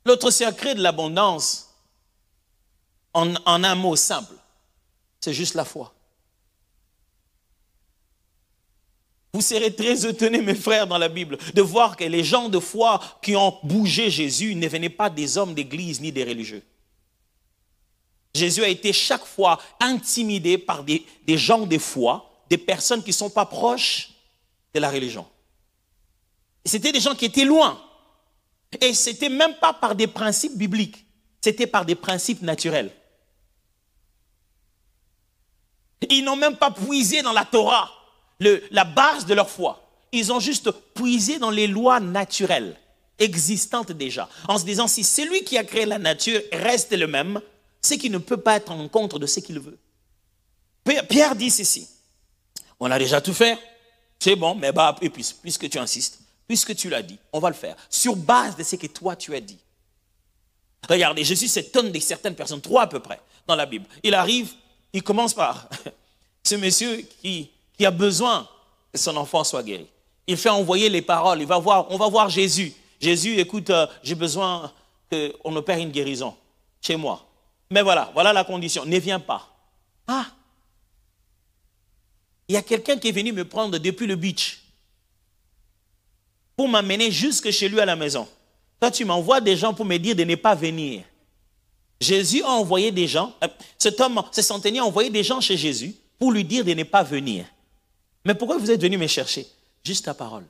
L'autre 0.05 0.33
secret 0.33 0.75
de 0.75 0.83
l'abondance, 0.83 1.73
en, 3.15 3.37
en, 3.47 3.63
un 3.63 3.75
mot 3.77 3.95
simple, 3.95 4.35
c'est 5.21 5.33
juste 5.33 5.55
la 5.55 5.65
foi. 5.65 5.95
Vous 9.33 9.43
serez 9.43 9.75
très 9.75 10.07
étonnés, 10.07 10.41
mes 10.41 10.55
frères, 10.55 10.87
dans 10.87 10.97
la 10.97 11.09
Bible, 11.09 11.37
de 11.55 11.63
voir 11.63 11.97
que 11.97 12.05
les 12.05 12.25
gens 12.25 12.49
de 12.49 12.59
foi 12.59 13.01
qui 13.23 13.37
ont 13.37 13.59
bougé 13.63 14.11
Jésus 14.11 14.55
ne 14.55 14.67
venaient 14.69 14.89
pas 14.89 15.11
des 15.11 15.37
hommes 15.37 15.55
d'église 15.55 16.01
ni 16.01 16.11
des 16.11 16.25
religieux. 16.25 16.63
Jésus 18.35 18.65
a 18.65 18.69
été 18.69 18.93
chaque 18.93 19.25
fois 19.25 19.59
intimidé 19.81 20.57
par 20.57 20.83
des, 20.83 21.05
gens 21.29 21.67
de 21.67 21.79
foi, 21.79 22.31
des 22.49 22.59
personnes 22.59 23.03
qui 23.03 23.11
ne 23.11 23.15
sont 23.15 23.31
pas 23.31 23.45
proches 23.45 24.11
de 24.73 24.81
la 24.81 24.91
religion. 24.91 25.27
C'était 26.65 26.93
des 26.93 27.01
gens 27.01 27.15
qui 27.15 27.27
étaient 27.27 27.45
loin. 27.45 27.83
Et 28.81 28.95
ce 28.95 29.11
n'était 29.11 29.31
même 29.31 29.55
pas 29.55 29.73
par 29.73 29.95
des 29.95 30.07
principes 30.07 30.57
bibliques, 30.57 31.05
c'était 31.41 31.67
par 31.67 31.85
des 31.85 31.95
principes 31.95 32.43
naturels. 32.43 32.91
Ils 36.11 36.23
n'ont 36.23 36.37
même 36.37 36.57
pas 36.57 36.71
puisé 36.71 37.23
dans 37.23 37.33
la 37.33 37.45
Torah 37.45 37.91
la 38.41 38.85
base 38.85 39.27
de 39.27 39.35
leur 39.35 39.51
foi. 39.51 39.85
Ils 40.13 40.33
ont 40.33 40.41
juste 40.41 40.71
puisé 40.95 41.39
dans 41.39 41.51
les 41.51 41.67
lois 41.67 42.01
naturelles 42.01 42.77
existantes 43.19 43.93
déjà, 43.93 44.29
en 44.47 44.59
se 44.59 44.65
disant 44.65 44.87
si 44.87 45.05
celui 45.05 45.43
qui 45.45 45.59
a 45.59 45.65
créé 45.65 45.87
la 45.87 45.99
nature 45.99 46.41
reste 46.53 46.93
le 46.93 47.07
même, 47.07 47.41
c'est 47.83 47.99
qu'il 47.99 48.13
ne 48.13 48.19
peut 48.19 48.37
pas 48.37 48.57
être 48.57 48.71
en 48.71 48.89
contre 48.89 49.19
de 49.19 49.27
ce 49.27 49.41
qu'il 49.41 49.59
veut. 49.59 49.79
Pierre 51.09 51.37
dit 51.37 51.51
ceci. 51.51 51.89
On 52.81 52.91
a 52.91 52.99
déjà 52.99 53.21
tout 53.21 53.35
fait. 53.35 53.59
C'est 54.19 54.37
bon, 54.37 54.55
mais 54.55 54.73
bah, 54.73 54.97
puisque 55.43 55.69
tu 55.69 55.79
insistes, 55.79 56.21
puisque 56.47 56.75
tu 56.75 56.89
l'as 56.89 57.03
dit, 57.03 57.19
on 57.33 57.41
va 57.41 57.49
le 57.49 57.55
faire. 57.55 57.77
Sur 57.91 58.17
base 58.17 58.57
de 58.57 58.63
ce 58.63 58.77
que 58.77 58.87
toi 58.87 59.15
tu 59.15 59.35
as 59.35 59.41
dit. 59.41 59.59
Regardez, 60.89 61.25
Jésus 61.25 61.49
s'étonne 61.49 61.93
de 61.93 61.99
certaines 61.99 62.35
personnes, 62.35 62.61
trois 62.61 62.83
à 62.83 62.87
peu 62.87 63.01
près, 63.01 63.21
dans 63.47 63.57
la 63.57 63.67
Bible. 63.67 63.87
Il 64.03 64.15
arrive, 64.15 64.53
il 64.93 65.03
commence 65.03 65.35
par 65.35 65.69
ce 66.45 66.55
monsieur 66.55 66.97
qui 67.21 67.51
qui 67.79 67.87
a 67.87 67.91
besoin 67.91 68.47
que 68.93 68.99
son 68.99 69.17
enfant 69.17 69.45
soit 69.45 69.63
guéri. 69.63 69.87
Il 70.27 70.37
fait 70.37 70.51
envoyer 70.51 70.89
les 70.91 71.01
paroles. 71.01 71.41
Il 71.41 71.47
va 71.47 71.59
voir, 71.59 71.87
on 71.91 71.97
va 71.97 72.09
voir 72.09 72.29
Jésus. 72.29 72.75
Jésus, 73.01 73.39
écoute, 73.39 73.71
euh, 73.71 73.87
j'ai 74.03 74.17
besoin 74.17 74.71
qu'on 75.11 75.57
opère 75.57 75.79
une 75.79 75.91
guérison 75.91 76.37
chez 76.83 76.97
moi. 76.97 77.25
Mais 77.71 77.83
voilà, 77.83 78.11
voilà 78.13 78.33
la 78.33 78.45
condition. 78.45 78.85
Ne 78.85 78.99
viens 78.99 79.21
pas. 79.21 79.49
Ah, 80.07 80.27
il 82.49 82.55
y 82.55 82.57
a 82.57 82.63
quelqu'un 82.63 82.97
qui 82.97 83.09
est 83.09 83.13
venu 83.13 83.33
me 83.33 83.45
prendre 83.45 83.77
depuis 83.79 84.07
le 84.07 84.17
beach 84.17 84.63
pour 86.57 86.67
m'amener 86.67 87.11
jusque 87.11 87.51
chez 87.51 87.69
lui 87.69 87.79
à 87.79 87.85
la 87.85 87.95
maison. 87.95 88.27
Toi, 88.81 88.91
tu 88.91 89.05
m'envoies 89.05 89.41
des 89.41 89.57
gens 89.57 89.75
pour 89.75 89.85
me 89.85 89.99
dire 89.99 90.17
de 90.17 90.25
ne 90.25 90.35
pas 90.35 90.55
venir. 90.55 91.05
Jésus 92.01 92.43
a 92.43 92.51
envoyé 92.51 92.91
des 92.91 93.07
gens, 93.07 93.35
euh, 93.45 93.49
cet 93.77 94.01
homme, 94.01 94.23
ce 94.33 94.41
centenier 94.41 94.79
a 94.79 94.85
envoyé 94.85 95.11
des 95.11 95.23
gens 95.23 95.41
chez 95.41 95.57
Jésus 95.57 95.95
pour 96.19 96.33
lui 96.33 96.45
dire 96.45 96.65
de 96.65 96.73
ne 96.73 96.85
pas 96.85 97.03
venir. 97.03 97.45
Mais 98.25 98.35
pourquoi 98.35 98.59
vous 98.59 98.71
êtes 98.71 98.81
venu 98.81 98.99
me 98.99 99.07
chercher? 99.07 99.47
Juste 99.85 100.05
ta 100.05 100.15
parole. 100.15 100.43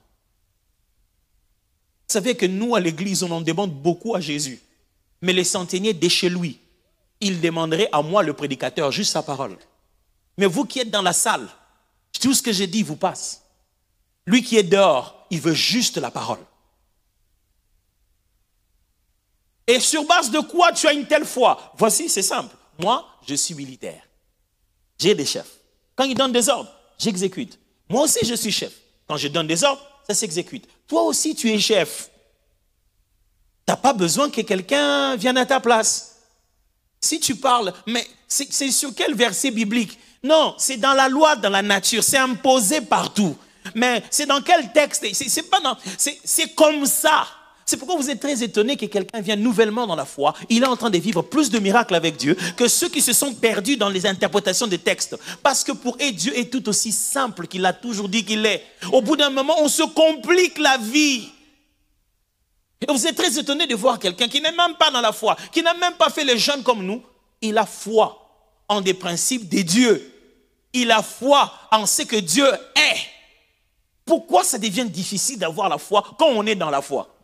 Vous 2.08 2.12
savez 2.12 2.34
que 2.34 2.46
nous, 2.46 2.74
à 2.74 2.80
l'église, 2.80 3.22
on 3.22 3.30
en 3.30 3.40
demande 3.40 3.72
beaucoup 3.72 4.14
à 4.14 4.20
Jésus. 4.20 4.60
Mais 5.20 5.32
les 5.32 5.44
centeniers 5.44 5.94
de 5.94 6.08
chez 6.08 6.28
lui, 6.28 6.58
il 7.20 7.40
demanderait 7.40 7.88
à 7.92 8.02
moi, 8.02 8.22
le 8.22 8.32
prédicateur, 8.32 8.90
juste 8.92 9.12
sa 9.12 9.22
parole. 9.22 9.58
Mais 10.38 10.46
vous 10.46 10.64
qui 10.64 10.78
êtes 10.78 10.90
dans 10.90 11.02
la 11.02 11.12
salle, 11.12 11.48
tout 12.20 12.32
ce 12.32 12.42
que 12.42 12.52
j'ai 12.52 12.66
dit 12.66 12.82
vous 12.82 12.96
passe. 12.96 13.42
Lui 14.26 14.42
qui 14.42 14.56
est 14.56 14.62
dehors, 14.62 15.26
il 15.30 15.40
veut 15.40 15.54
juste 15.54 15.98
la 15.98 16.10
parole. 16.10 16.38
Et 19.66 19.80
sur 19.80 20.06
base 20.06 20.30
de 20.30 20.40
quoi 20.40 20.72
tu 20.72 20.86
as 20.86 20.94
une 20.94 21.06
telle 21.06 21.26
foi? 21.26 21.72
Voici, 21.76 22.08
c'est 22.08 22.22
simple. 22.22 22.56
Moi, 22.78 23.06
je 23.26 23.34
suis 23.34 23.54
militaire. 23.54 24.02
J'ai 24.98 25.14
des 25.14 25.26
chefs. 25.26 25.58
Quand 25.94 26.04
ils 26.04 26.14
donnent 26.14 26.32
des 26.32 26.48
ordres, 26.48 26.72
j'exécute. 26.98 27.58
Moi 27.88 28.02
aussi, 28.02 28.24
je 28.24 28.34
suis 28.34 28.52
chef. 28.52 28.72
Quand 29.06 29.16
je 29.16 29.28
donne 29.28 29.46
des 29.46 29.64
ordres, 29.64 29.82
ça 30.06 30.14
s'exécute. 30.14 30.66
Toi 30.86 31.02
aussi, 31.02 31.34
tu 31.34 31.50
es 31.50 31.58
chef. 31.58 32.10
Tu 33.66 33.72
n'as 33.72 33.76
pas 33.76 33.92
besoin 33.92 34.30
que 34.30 34.40
quelqu'un 34.40 35.16
vienne 35.16 35.38
à 35.38 35.46
ta 35.46 35.60
place. 35.60 36.16
Si 37.00 37.20
tu 37.20 37.36
parles, 37.36 37.72
mais 37.86 38.06
c'est 38.26 38.70
sur 38.70 38.94
quel 38.94 39.14
verset 39.14 39.50
biblique? 39.50 39.98
Non, 40.22 40.54
c'est 40.58 40.78
dans 40.78 40.94
la 40.94 41.08
loi, 41.08 41.36
dans 41.36 41.50
la 41.50 41.62
nature, 41.62 42.02
c'est 42.02 42.18
imposé 42.18 42.80
partout. 42.80 43.36
Mais 43.74 44.02
c'est 44.10 44.26
dans 44.26 44.42
quel 44.42 44.72
texte? 44.72 45.06
C'est 45.12 45.48
pas 45.48 45.60
c'est 45.96 46.54
comme 46.54 46.84
ça. 46.86 47.28
C'est 47.68 47.76
pourquoi 47.76 47.96
vous 47.96 48.08
êtes 48.08 48.20
très 48.20 48.42
étonné 48.42 48.78
que 48.78 48.86
quelqu'un 48.86 49.20
vienne 49.20 49.42
nouvellement 49.42 49.86
dans 49.86 49.94
la 49.94 50.06
foi. 50.06 50.32
Il 50.48 50.62
est 50.62 50.66
en 50.66 50.74
train 50.74 50.88
de 50.88 50.96
vivre 50.96 51.20
plus 51.20 51.50
de 51.50 51.58
miracles 51.58 51.94
avec 51.94 52.16
Dieu 52.16 52.34
que 52.56 52.66
ceux 52.66 52.88
qui 52.88 53.02
se 53.02 53.12
sont 53.12 53.34
perdus 53.34 53.76
dans 53.76 53.90
les 53.90 54.06
interprétations 54.06 54.66
des 54.66 54.78
textes. 54.78 55.18
Parce 55.42 55.64
que 55.64 55.72
pour 55.72 55.98
eux, 56.00 56.12
Dieu 56.12 56.34
est 56.34 56.50
tout 56.50 56.66
aussi 56.70 56.92
simple 56.92 57.46
qu'il 57.46 57.66
a 57.66 57.74
toujours 57.74 58.08
dit 58.08 58.24
qu'il 58.24 58.46
est. 58.46 58.64
Au 58.90 59.02
bout 59.02 59.16
d'un 59.16 59.28
moment, 59.28 59.54
on 59.60 59.68
se 59.68 59.82
complique 59.82 60.56
la 60.56 60.78
vie. 60.78 61.28
Et 62.80 62.90
vous 62.90 63.06
êtes 63.06 63.16
très 63.16 63.38
étonné 63.38 63.66
de 63.66 63.74
voir 63.74 63.98
quelqu'un 63.98 64.28
qui 64.28 64.40
n'est 64.40 64.50
même 64.50 64.76
pas 64.78 64.90
dans 64.90 65.02
la 65.02 65.12
foi, 65.12 65.36
qui 65.52 65.62
n'a 65.62 65.74
même 65.74 65.92
pas 65.98 66.08
fait 66.08 66.24
les 66.24 66.38
jeunes 66.38 66.62
comme 66.62 66.86
nous. 66.86 67.02
Il 67.42 67.58
a 67.58 67.66
foi 67.66 68.30
en 68.66 68.80
des 68.80 68.94
principes 68.94 69.46
de 69.46 69.60
Dieu. 69.60 70.14
Il 70.72 70.90
a 70.90 71.02
foi 71.02 71.52
en 71.70 71.84
ce 71.84 72.00
que 72.00 72.16
Dieu 72.16 72.50
est. 72.50 72.98
Pourquoi 74.06 74.42
ça 74.42 74.56
devient 74.56 74.86
difficile 74.88 75.38
d'avoir 75.38 75.68
la 75.68 75.76
foi 75.76 76.02
quand 76.18 76.28
on 76.28 76.46
est 76.46 76.54
dans 76.54 76.70
la 76.70 76.80
foi? 76.80 77.14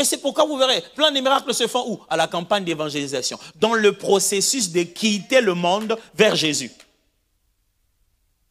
Et 0.00 0.04
c'est 0.04 0.16
pourquoi 0.16 0.46
vous 0.46 0.56
verrez, 0.56 0.82
plein 0.96 1.12
de 1.12 1.20
miracles 1.20 1.52
se 1.52 1.66
font 1.66 1.84
où? 1.86 2.00
À 2.08 2.16
la 2.16 2.26
campagne 2.26 2.64
d'évangélisation, 2.64 3.38
dans 3.56 3.74
le 3.74 3.92
processus 3.92 4.72
de 4.72 4.82
quitter 4.82 5.42
le 5.42 5.52
monde 5.52 5.98
vers 6.14 6.34
Jésus. 6.34 6.70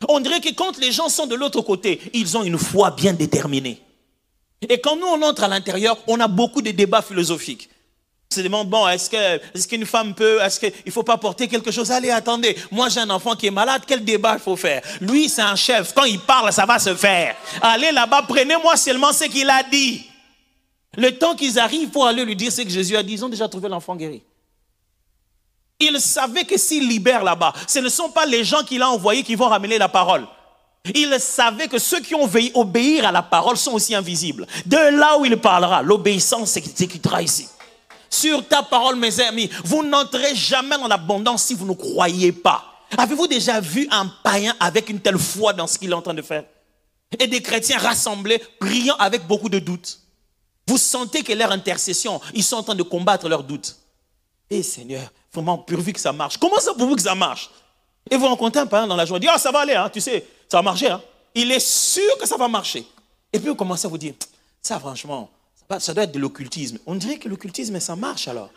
On 0.08 0.20
dirait 0.20 0.42
que 0.42 0.54
quand 0.54 0.78
les 0.78 0.92
gens 0.92 1.10
sont 1.10 1.26
de 1.26 1.34
l'autre 1.34 1.62
côté, 1.62 2.00
ils 2.14 2.38
ont 2.38 2.44
une 2.44 2.60
foi 2.60 2.92
bien 2.92 3.14
déterminée. 3.14 3.82
Et 4.62 4.80
quand 4.80 4.96
nous, 4.96 5.08
on 5.08 5.22
entre 5.24 5.44
à 5.44 5.48
l'intérieur, 5.48 5.98
on 6.06 6.20
a 6.20 6.28
beaucoup 6.28 6.62
de 6.62 6.70
débats 6.70 7.02
philosophiques. 7.02 7.68
se 8.32 8.42
demande, 8.42 8.70
bon, 8.70 8.88
est-ce 8.88 9.10
que, 9.10 9.42
est-ce 9.56 9.68
qu'une 9.68 9.88
femme 9.88 10.14
peut, 10.14 10.40
est-ce 10.42 10.60
qu'il 10.60 10.92
faut 10.92 11.02
pas 11.02 11.18
porter 11.18 11.48
quelque 11.48 11.72
chose? 11.72 11.90
Allez, 11.90 12.12
attendez. 12.12 12.56
Moi, 12.70 12.90
j'ai 12.90 13.00
un 13.00 13.10
enfant 13.10 13.36
qui 13.36 13.48
est 13.48 13.52
malade. 13.52 13.82
Quel 13.88 14.06
débat 14.06 14.36
il 14.36 14.40
faut 14.40 14.56
faire? 14.56 14.84
Lui, 15.02 15.28
c'est 15.28 15.42
un 15.42 15.56
chef. 15.56 15.94
Quand 15.96 16.04
il 16.04 16.20
parle, 16.20 16.54
ça 16.54 16.68
va 16.68 16.78
se 16.78 16.94
faire. 16.94 17.36
Allez 17.60 17.92
là-bas, 17.92 18.24
prenez-moi 18.28 18.78
seulement 18.78 19.12
ce 19.12 19.24
qu'il 19.24 19.50
a 19.50 19.64
dit. 19.64 20.09
Le 21.00 21.18
temps 21.18 21.34
qu'ils 21.34 21.58
arrivent 21.58 21.92
pour 21.92 22.06
aller 22.06 22.26
lui 22.26 22.36
dire 22.36 22.52
ce 22.52 22.62
que 22.62 22.70
Jésus 22.70 22.98
a 22.98 23.04
dit, 23.04 23.14
ils 23.14 23.24
ont 23.24 23.30
déjà 23.30 23.48
trouvé 23.48 23.70
l'enfant 23.70 23.96
guéri. 23.96 24.22
Il 25.80 25.98
savait 26.02 26.44
que 26.44 26.58
s'il 26.58 26.90
libère 26.90 27.24
là-bas, 27.24 27.54
ce 27.68 27.80
ne 27.80 27.88
sont 27.88 28.10
pas 28.10 28.26
les 28.26 28.44
gens 28.44 28.64
qu'il 28.64 28.82
a 28.82 28.90
envoyés 28.90 29.24
qui 29.24 29.36
vont 29.36 29.48
ramener 29.48 29.78
la 29.78 29.88
parole. 29.88 30.28
Il 30.94 31.18
savait 31.22 31.70
que 31.70 31.80
ceux 31.80 32.02
qui 32.02 32.16
ont 32.16 32.30
obéir 32.54 33.08
à 33.08 33.14
la 33.14 33.22
parole 33.22 33.56
sont 33.56 33.72
aussi 33.72 33.96
invisibles. 33.96 34.46
De 34.66 34.76
là 34.76 35.18
où 35.18 35.24
il 35.24 35.38
parlera, 35.38 35.82
l'obéissance 35.82 36.52
s'exécutera 36.52 37.22
ici. 37.22 37.48
Sur 38.10 38.46
ta 38.46 38.62
parole, 38.62 38.98
mes 38.98 39.22
amis, 39.22 39.50
vous 39.64 39.84
n'entrez 39.84 40.36
jamais 40.36 40.78
dans 40.78 40.88
l'abondance 40.88 41.44
si 41.44 41.54
vous 41.54 41.66
ne 41.66 41.76
croyez 41.76 42.34
pas. 42.34 42.66
Avez-vous 42.98 43.28
déjà 43.28 43.62
vu 43.62 43.88
un 43.90 44.08
païen 44.22 44.54
avec 44.60 44.90
une 44.90 45.00
telle 45.00 45.18
foi 45.18 45.54
dans 45.54 45.68
ce 45.68 45.78
qu'il 45.80 45.92
est 45.92 45.96
en 45.96 46.02
train 46.02 46.14
de 46.14 46.22
faire? 46.22 46.44
Et 47.18 47.28
des 47.28 47.42
chrétiens 47.42 47.78
rassemblés, 47.78 48.44
priant 48.60 48.96
avec 48.98 49.26
beaucoup 49.28 49.48
de 49.48 49.60
doutes. 49.60 49.99
Vous 50.70 50.78
sentez 50.78 51.24
que 51.24 51.34
leur 51.34 51.52
intercession, 51.52 52.22
ils 52.36 52.44
sont 52.44 52.58
en 52.58 52.62
train 52.64 52.76
de 52.76 52.84
combattre 52.84 53.28
leurs 53.28 53.44
doutes. 53.44 53.76
Eh 54.52 54.62
Seigneur, 54.62 55.12
vraiment, 55.34 55.58
pourvu 55.58 55.94
que 55.94 56.00
ça 56.00 56.14
marche. 56.14 56.38
Comment 56.38 56.60
ça 56.60 56.76
pourvu 56.76 56.96
que 56.96 57.02
ça 57.02 57.16
marche? 57.16 57.50
Et 58.08 58.16
vous 58.16 58.28
rencontrez 58.28 58.60
un 58.60 58.68
païen 58.68 58.86
dans 58.86 58.96
la 58.96 59.04
joie, 59.04 59.18
dit, 59.18 59.28
ah, 59.28 59.40
ça 59.40 59.52
va 59.52 59.62
aller, 59.62 59.74
hein, 59.74 59.90
tu 59.90 60.00
sais, 60.00 60.28
ça 60.48 60.58
va 60.58 60.62
marcher. 60.62 60.92
Hein. 60.92 61.02
Il 61.34 61.52
est 61.52 61.60
sûr 61.60 62.20
que 62.20 62.28
ça 62.28 62.38
va 62.38 62.48
marcher. 62.48 62.86
Et 63.34 63.40
puis 63.40 63.50
vous 63.50 63.56
commencez 63.56 63.88
à 63.88 63.90
vous 63.90 63.98
dire, 63.98 64.14
ça 64.62 64.80
franchement, 64.80 65.32
ça 65.80 65.92
doit 65.92 66.04
être 66.04 66.12
de 66.12 66.20
l'occultisme. 66.20 66.78
On 66.86 66.94
dirait 66.94 67.18
que 67.18 67.28
l'occultisme, 67.28 67.80
ça 67.80 67.96
marche 67.96 68.28
alors. 68.28 68.52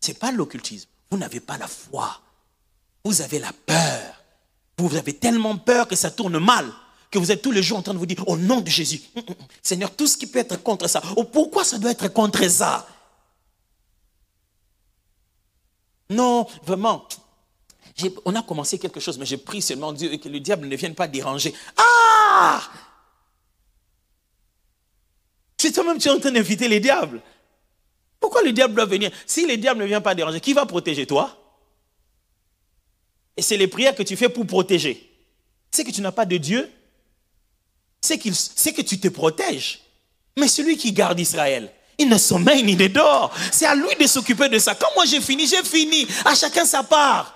Ce 0.00 0.08
n'est 0.08 0.14
pas 0.18 0.30
l'occultisme. 0.30 0.90
Vous 1.10 1.16
n'avez 1.16 1.40
pas 1.40 1.56
la 1.56 1.68
foi. 1.68 2.20
Vous 3.02 3.22
avez 3.22 3.38
la 3.38 3.52
peur. 3.64 4.02
Vous 4.76 4.94
avez 4.94 5.14
tellement 5.14 5.56
peur 5.56 5.88
que 5.88 5.96
ça 5.96 6.10
tourne 6.10 6.38
mal 6.38 6.70
que 7.16 7.24
vous 7.24 7.32
êtes 7.32 7.40
tous 7.40 7.52
les 7.52 7.62
jours 7.62 7.78
en 7.78 7.82
train 7.82 7.94
de 7.94 7.98
vous 7.98 8.06
dire 8.06 8.28
au 8.28 8.36
nom 8.36 8.60
de 8.60 8.68
Jésus, 8.68 9.00
hum, 9.16 9.22
hum, 9.26 9.34
hum, 9.40 9.46
Seigneur, 9.62 9.90
tout 9.90 10.06
ce 10.06 10.16
qui 10.16 10.26
peut 10.26 10.38
être 10.38 10.62
contre 10.62 10.86
ça, 10.86 11.02
oh, 11.16 11.24
pourquoi 11.24 11.64
ça 11.64 11.78
doit 11.78 11.90
être 11.90 12.08
contre 12.08 12.46
ça? 12.48 12.86
Non, 16.10 16.46
vraiment, 16.62 17.08
on 18.24 18.34
a 18.34 18.42
commencé 18.42 18.78
quelque 18.78 19.00
chose, 19.00 19.18
mais 19.18 19.24
j'ai 19.24 19.38
pris 19.38 19.62
seulement 19.62 19.92
Dieu 19.92 20.12
et 20.12 20.18
que 20.18 20.28
le 20.28 20.40
diable 20.40 20.68
ne 20.68 20.76
vienne 20.76 20.94
pas 20.94 21.08
déranger. 21.08 21.54
Ah 21.76 22.62
C'est 25.56 25.72
toi-même 25.72 25.98
tu 25.98 26.08
es 26.08 26.10
en 26.10 26.20
train 26.20 26.30
d'inviter 26.30 26.68
les 26.68 26.80
diables. 26.80 27.22
Pourquoi 28.20 28.42
le 28.42 28.52
diable 28.52 28.74
doit 28.74 28.84
venir? 28.84 29.10
Si 29.24 29.46
le 29.46 29.56
diable 29.56 29.80
ne 29.80 29.86
vient 29.86 30.02
pas 30.02 30.14
déranger, 30.14 30.40
qui 30.40 30.52
va 30.52 30.66
protéger 30.66 31.06
toi? 31.06 31.34
Et 33.38 33.42
c'est 33.42 33.56
les 33.56 33.68
prières 33.68 33.94
que 33.94 34.02
tu 34.02 34.16
fais 34.16 34.28
pour 34.28 34.46
protéger. 34.46 35.10
C'est 35.70 35.82
que 35.82 35.90
tu 35.90 36.02
n'as 36.02 36.12
pas 36.12 36.26
de 36.26 36.36
Dieu? 36.36 36.70
C'est 38.06 38.72
que 38.72 38.82
tu 38.82 38.98
te 38.98 39.08
protèges. 39.08 39.80
Mais 40.38 40.48
celui 40.48 40.76
qui 40.76 40.92
garde 40.92 41.18
Israël, 41.18 41.72
il 41.98 42.08
ne 42.08 42.18
sommeille 42.18 42.62
ni 42.62 42.76
ne 42.76 42.88
dort. 42.88 43.32
C'est 43.50 43.66
à 43.66 43.74
lui 43.74 43.94
de 43.98 44.06
s'occuper 44.06 44.48
de 44.48 44.58
ça. 44.58 44.74
Quand 44.74 44.88
moi 44.94 45.04
j'ai 45.06 45.20
fini, 45.20 45.46
j'ai 45.46 45.62
fini. 45.62 46.06
À 46.24 46.34
chacun 46.34 46.64
sa 46.64 46.82
part. 46.82 47.34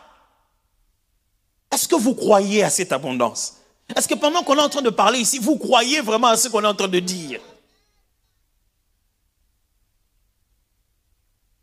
Est-ce 1.73 1.89
que 1.89 1.95
vous 1.95 2.15
croyez 2.15 2.63
à 2.63 2.71
cette 2.71 2.93
abondance? 2.93 3.57
Est-ce 3.97 4.07
que 4.07 4.15
pendant 4.15 4.43
qu'on 4.43 4.57
est 4.57 4.63
en 4.63 4.69
train 4.69 4.83
de 4.83 4.91
parler 4.91 5.21
ici, 5.21 5.39
vous 5.39 5.57
croyez 5.57 6.01
vraiment 6.01 6.29
à 6.29 6.37
ce 6.37 6.49
qu'on 6.49 6.63
est 6.63 6.67
en 6.67 6.75
train 6.75 6.89
de 6.89 7.01
dire? 7.01 7.41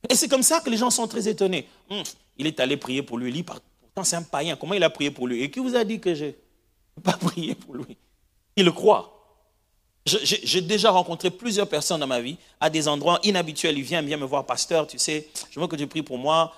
Et 0.10 0.16
c'est 0.16 0.28
comme 0.28 0.44
ça 0.44 0.62
que 0.62 0.70
les 0.70 0.78
gens 0.78 0.90
sont 0.90 1.08
très 1.08 1.28
étonnés. 1.28 1.68
Hum, 1.90 2.04
il 2.38 2.48
est 2.48 2.60
allé 2.60 2.78
prier 2.78 3.04
pour 3.04 3.18
lui. 3.18 3.44
pourtant, 3.44 4.04
c'est 4.04 4.16
un 4.16 4.24
païen. 4.24 4.56
Comment 4.56 4.74
il 4.74 4.84
a 4.84 4.90
prié 4.90 5.12
pour 5.12 5.28
lui? 5.28 5.44
Et 5.44 5.52
qui 5.52 5.60
vous 5.60 5.76
a 5.76 5.84
dit 5.84 6.00
que 6.00 6.16
je 6.16 6.26
n'ai 6.26 6.36
pas 7.04 7.14
prié 7.18 7.56
pour 7.56 7.76
lui? 7.76 7.98
Il 8.58 8.66
le 8.66 8.72
croit. 8.72 9.14
J'ai 10.06 10.62
déjà 10.62 10.90
rencontré 10.90 11.30
plusieurs 11.30 11.68
personnes 11.68 12.00
dans 12.00 12.08
ma 12.08 12.22
vie 12.22 12.38
à 12.60 12.70
des 12.70 12.88
endroits 12.88 13.20
inhabituels. 13.24 13.78
Il 13.78 13.84
vient, 13.84 14.02
vient 14.02 14.18
me 14.18 14.26
voir, 14.26 14.46
pasteur, 14.46 14.88
tu 14.88 14.98
sais, 14.98 15.28
je 15.52 15.60
veux 15.60 15.68
que 15.68 15.76
tu 15.76 15.86
pries 15.86 16.02
pour 16.02 16.18
moi. 16.18 16.54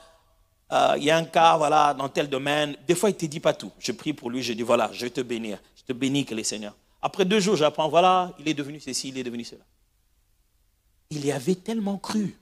Euh, 0.72 0.94
il 0.98 1.04
y 1.04 1.10
a 1.10 1.18
un 1.18 1.26
cas, 1.26 1.58
voilà, 1.58 1.96
dans 1.96 2.08
tel 2.10 2.30
domaine. 2.30 2.78
Des 2.88 2.94
fois, 2.94 3.10
il 3.10 3.14
ne 3.14 3.18
te 3.18 3.26
dit 3.26 3.40
pas 3.40 3.54
tout. 3.54 3.72
Je 3.80 3.92
prie 3.92 4.14
pour 4.14 4.30
lui, 4.30 4.44
je 4.44 4.54
dis, 4.54 4.62
voilà, 4.62 4.92
je 4.94 5.06
vais 5.06 5.10
te 5.10 5.22
bénir. 5.22 5.58
Je 5.76 5.84
te 5.84 5.94
bénis 5.94 6.26
que 6.26 6.36
les 6.36 6.44
Seigneur. 6.44 6.76
Après 7.02 7.26
deux 7.26 7.40
jours, 7.40 7.56
j'apprends, 7.56 7.90
voilà, 7.90 8.34
il 8.40 8.48
est 8.48 8.54
devenu 8.54 8.80
ceci, 8.80 9.10
il 9.10 9.18
est 9.18 9.24
devenu 9.24 9.44
cela. 9.44 9.64
Il 11.10 11.26
y 11.26 11.32
avait 11.32 11.56
tellement 11.56 11.98
cru. 11.98 12.38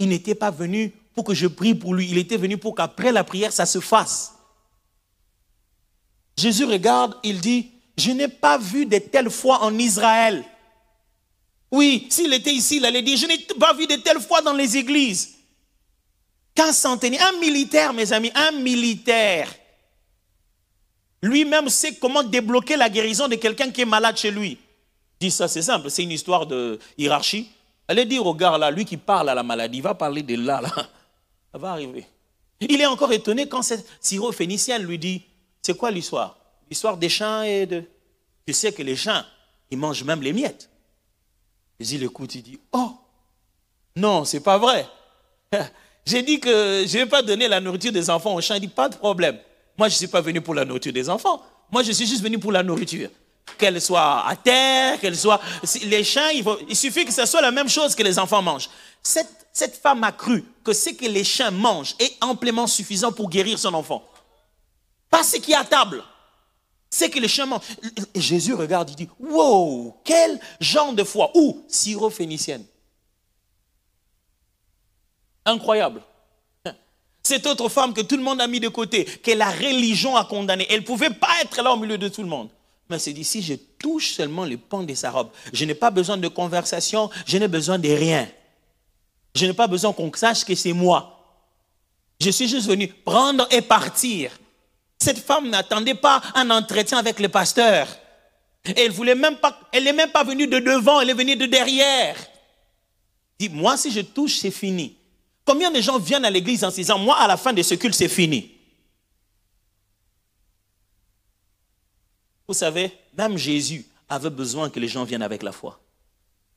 Il 0.00 0.08
n'était 0.08 0.34
pas 0.34 0.50
venu 0.50 0.90
pour 1.14 1.24
que 1.24 1.34
je 1.34 1.46
prie 1.46 1.76
pour 1.76 1.94
lui. 1.94 2.10
Il 2.10 2.18
était 2.18 2.38
venu 2.38 2.58
pour 2.58 2.74
qu'après 2.74 3.12
la 3.12 3.22
prière, 3.22 3.52
ça 3.52 3.66
se 3.66 3.78
fasse. 3.78 4.34
Jésus 6.36 6.64
regarde, 6.64 7.16
il 7.22 7.40
dit, 7.40 7.70
je 8.00 8.10
n'ai 8.12 8.28
pas 8.28 8.58
vu 8.58 8.86
de 8.86 8.98
telle 8.98 9.30
foi 9.30 9.62
en 9.62 9.78
Israël. 9.78 10.44
Oui, 11.70 12.06
s'il 12.10 12.32
était 12.32 12.52
ici, 12.52 12.78
il 12.78 12.84
allait 12.84 13.02
dire, 13.02 13.16
je 13.16 13.26
n'ai 13.26 13.38
pas 13.58 13.72
vu 13.74 13.86
de 13.86 13.96
telle 13.96 14.20
foi 14.20 14.42
dans 14.42 14.52
les 14.52 14.76
églises. 14.76 15.36
Qu'un 16.54 16.72
centenaire, 16.72 17.24
un 17.32 17.38
militaire, 17.38 17.92
mes 17.92 18.12
amis, 18.12 18.32
un 18.34 18.52
militaire, 18.52 19.54
lui-même 21.22 21.68
sait 21.68 21.94
comment 21.94 22.22
débloquer 22.22 22.76
la 22.76 22.88
guérison 22.88 23.28
de 23.28 23.36
quelqu'un 23.36 23.70
qui 23.70 23.82
est 23.82 23.86
malade 23.86 24.16
chez 24.16 24.30
lui. 24.30 24.58
Dit 25.20 25.30
ça, 25.30 25.46
c'est 25.46 25.62
simple, 25.62 25.90
c'est 25.90 26.02
une 26.02 26.10
histoire 26.10 26.46
de 26.46 26.78
hiérarchie. 26.96 27.50
Allez 27.86 28.06
dire 28.06 28.24
au 28.26 28.34
gars 28.34 28.56
là, 28.56 28.70
lui 28.70 28.84
qui 28.84 28.96
parle 28.96 29.28
à 29.28 29.34
la 29.34 29.42
maladie, 29.42 29.78
il 29.78 29.82
va 29.82 29.94
parler 29.94 30.22
de 30.22 30.34
là, 30.34 30.60
là. 30.60 30.72
Ça 31.52 31.58
va 31.58 31.72
arriver. 31.72 32.06
Il 32.60 32.80
est 32.80 32.86
encore 32.86 33.12
étonné 33.12 33.48
quand 33.48 33.62
ce 33.62 33.74
sirop 34.00 34.32
phénicien 34.32 34.78
lui 34.78 34.98
dit, 34.98 35.22
c'est 35.62 35.76
quoi 35.76 35.90
l'histoire? 35.90 36.39
L'histoire 36.70 36.96
des 36.96 37.08
champs 37.08 37.42
et 37.42 37.66
de... 37.66 37.84
Tu 38.46 38.52
sais 38.52 38.72
que 38.72 38.82
les 38.82 38.96
champs, 38.96 39.22
ils 39.70 39.78
mangent 39.78 40.04
même 40.04 40.22
les 40.22 40.32
miettes. 40.32 40.70
Jésus 41.78 41.98
l'écoute, 41.98 42.34
il 42.36 42.42
dit, 42.42 42.60
oh, 42.72 42.92
non, 43.96 44.24
c'est 44.24 44.40
pas 44.40 44.56
vrai. 44.58 44.86
J'ai 46.06 46.22
dit 46.22 46.40
que 46.40 46.84
je 46.86 46.98
ne 46.98 47.04
vais 47.04 47.06
pas 47.08 47.22
donner 47.22 47.48
la 47.48 47.60
nourriture 47.60 47.92
des 47.92 48.08
enfants 48.08 48.34
aux 48.34 48.40
champs. 48.40 48.54
Il 48.54 48.60
dit, 48.60 48.68
pas 48.68 48.88
de 48.88 48.96
problème. 48.96 49.38
Moi, 49.76 49.88
je 49.88 49.94
ne 49.94 49.98
suis 49.98 50.06
pas 50.06 50.20
venu 50.20 50.40
pour 50.40 50.54
la 50.54 50.64
nourriture 50.64 50.92
des 50.92 51.08
enfants. 51.08 51.42
Moi, 51.70 51.82
je 51.82 51.92
suis 51.92 52.06
juste 52.06 52.22
venu 52.22 52.38
pour 52.38 52.52
la 52.52 52.62
nourriture. 52.62 53.10
Qu'elle 53.58 53.80
soit 53.80 54.26
à 54.26 54.36
terre, 54.36 55.00
qu'elle 55.00 55.16
soit... 55.16 55.40
Les 55.84 56.04
champs, 56.04 56.28
il, 56.32 56.44
il, 56.68 56.76
suffit 56.76 57.04
que 57.04 57.12
ce 57.12 57.26
soit 57.26 57.40
la 57.40 57.50
même 57.50 57.68
chose 57.68 57.94
que 57.94 58.02
les 58.02 58.18
enfants 58.18 58.42
mangent. 58.42 58.70
Cette, 59.02 59.48
cette 59.52 59.76
femme 59.76 60.04
a 60.04 60.12
cru 60.12 60.44
que 60.62 60.72
ce 60.72 60.90
que 60.90 61.06
les 61.06 61.24
chiens 61.24 61.50
mangent 61.50 61.94
est 61.98 62.12
amplement 62.20 62.66
suffisant 62.66 63.12
pour 63.12 63.28
guérir 63.28 63.58
son 63.58 63.74
enfant. 63.74 64.04
Pas 65.08 65.24
ce 65.24 65.36
qui 65.36 65.52
est 65.52 65.56
à 65.56 65.64
table. 65.64 66.02
C'est 66.90 67.08
que 67.08 67.20
les 67.20 67.28
chiens 67.28 67.46
mangent. 67.46 67.62
Jésus 68.16 68.52
regarde, 68.52 68.90
il 68.90 68.96
dit, 68.96 69.08
wow, 69.20 69.96
quel 70.04 70.40
genre 70.60 70.92
de 70.92 71.04
foi. 71.04 71.30
Où 71.34 71.64
Sirop 71.68 72.10
phénicienne. 72.10 72.64
Incroyable. 75.44 76.02
Cette 77.22 77.46
autre 77.46 77.68
femme 77.68 77.94
que 77.94 78.00
tout 78.00 78.16
le 78.16 78.22
monde 78.22 78.40
a 78.40 78.46
mis 78.46 78.60
de 78.60 78.68
côté, 78.68 79.04
que 79.04 79.30
la 79.30 79.50
religion 79.50 80.16
a 80.16 80.24
condamnée, 80.24 80.66
elle 80.68 80.80
ne 80.80 80.84
pouvait 80.84 81.10
pas 81.10 81.40
être 81.42 81.62
là 81.62 81.72
au 81.72 81.76
milieu 81.76 81.98
de 81.98 82.08
tout 82.08 82.22
le 82.22 82.28
monde. 82.28 82.48
Mais 82.88 82.98
c'est 82.98 83.12
dit, 83.12 83.24
si 83.24 83.40
je 83.40 83.54
touche 83.78 84.14
seulement 84.14 84.44
le 84.44 84.56
pan 84.56 84.82
de 84.82 84.94
sa 84.94 85.12
robe, 85.12 85.30
je 85.52 85.64
n'ai 85.64 85.74
pas 85.74 85.90
besoin 85.90 86.16
de 86.16 86.26
conversation, 86.26 87.08
je 87.24 87.38
n'ai 87.38 87.46
besoin 87.46 87.78
de 87.78 87.88
rien. 87.88 88.28
Je 89.34 89.46
n'ai 89.46 89.52
pas 89.52 89.68
besoin 89.68 89.92
qu'on 89.92 90.10
sache 90.12 90.44
que 90.44 90.56
c'est 90.56 90.72
moi. 90.72 91.24
Je 92.20 92.30
suis 92.30 92.48
juste 92.48 92.66
venu 92.66 92.88
prendre 92.88 93.46
et 93.52 93.62
partir. 93.62 94.32
Cette 95.02 95.18
femme 95.18 95.48
n'attendait 95.48 95.94
pas 95.94 96.22
un 96.34 96.50
entretien 96.50 96.98
avec 96.98 97.20
le 97.20 97.28
pasteur. 97.28 97.88
Elle 98.64 98.92
voulait 98.92 99.14
même 99.14 99.36
pas, 99.38 99.58
elle 99.72 99.84
n'est 99.84 99.94
même 99.94 100.10
pas 100.10 100.24
venue 100.24 100.46
de 100.46 100.58
devant, 100.58 101.00
elle 101.00 101.10
est 101.10 101.14
venue 101.14 101.36
de 101.36 101.46
derrière. 101.46 102.16
Dit, 103.38 103.48
moi 103.48 103.76
si 103.78 103.90
je 103.90 104.00
touche, 104.00 104.36
c'est 104.36 104.50
fini. 104.50 104.98
Combien 105.46 105.70
de 105.70 105.80
gens 105.80 105.98
viennent 105.98 106.26
à 106.26 106.30
l'église 106.30 106.62
en 106.62 106.70
se 106.70 106.76
disant, 106.76 106.98
moi, 106.98 107.16
à 107.18 107.26
la 107.26 107.38
fin 107.38 107.52
de 107.52 107.62
ce 107.62 107.74
culte, 107.74 107.94
c'est 107.94 108.08
fini? 108.08 108.52
Vous 112.46 112.54
savez, 112.54 112.92
même 113.16 113.38
Jésus 113.38 113.86
avait 114.08 114.28
besoin 114.28 114.68
que 114.68 114.78
les 114.78 114.88
gens 114.88 115.04
viennent 115.04 115.22
avec 115.22 115.42
la 115.42 115.52
foi. 115.52 115.80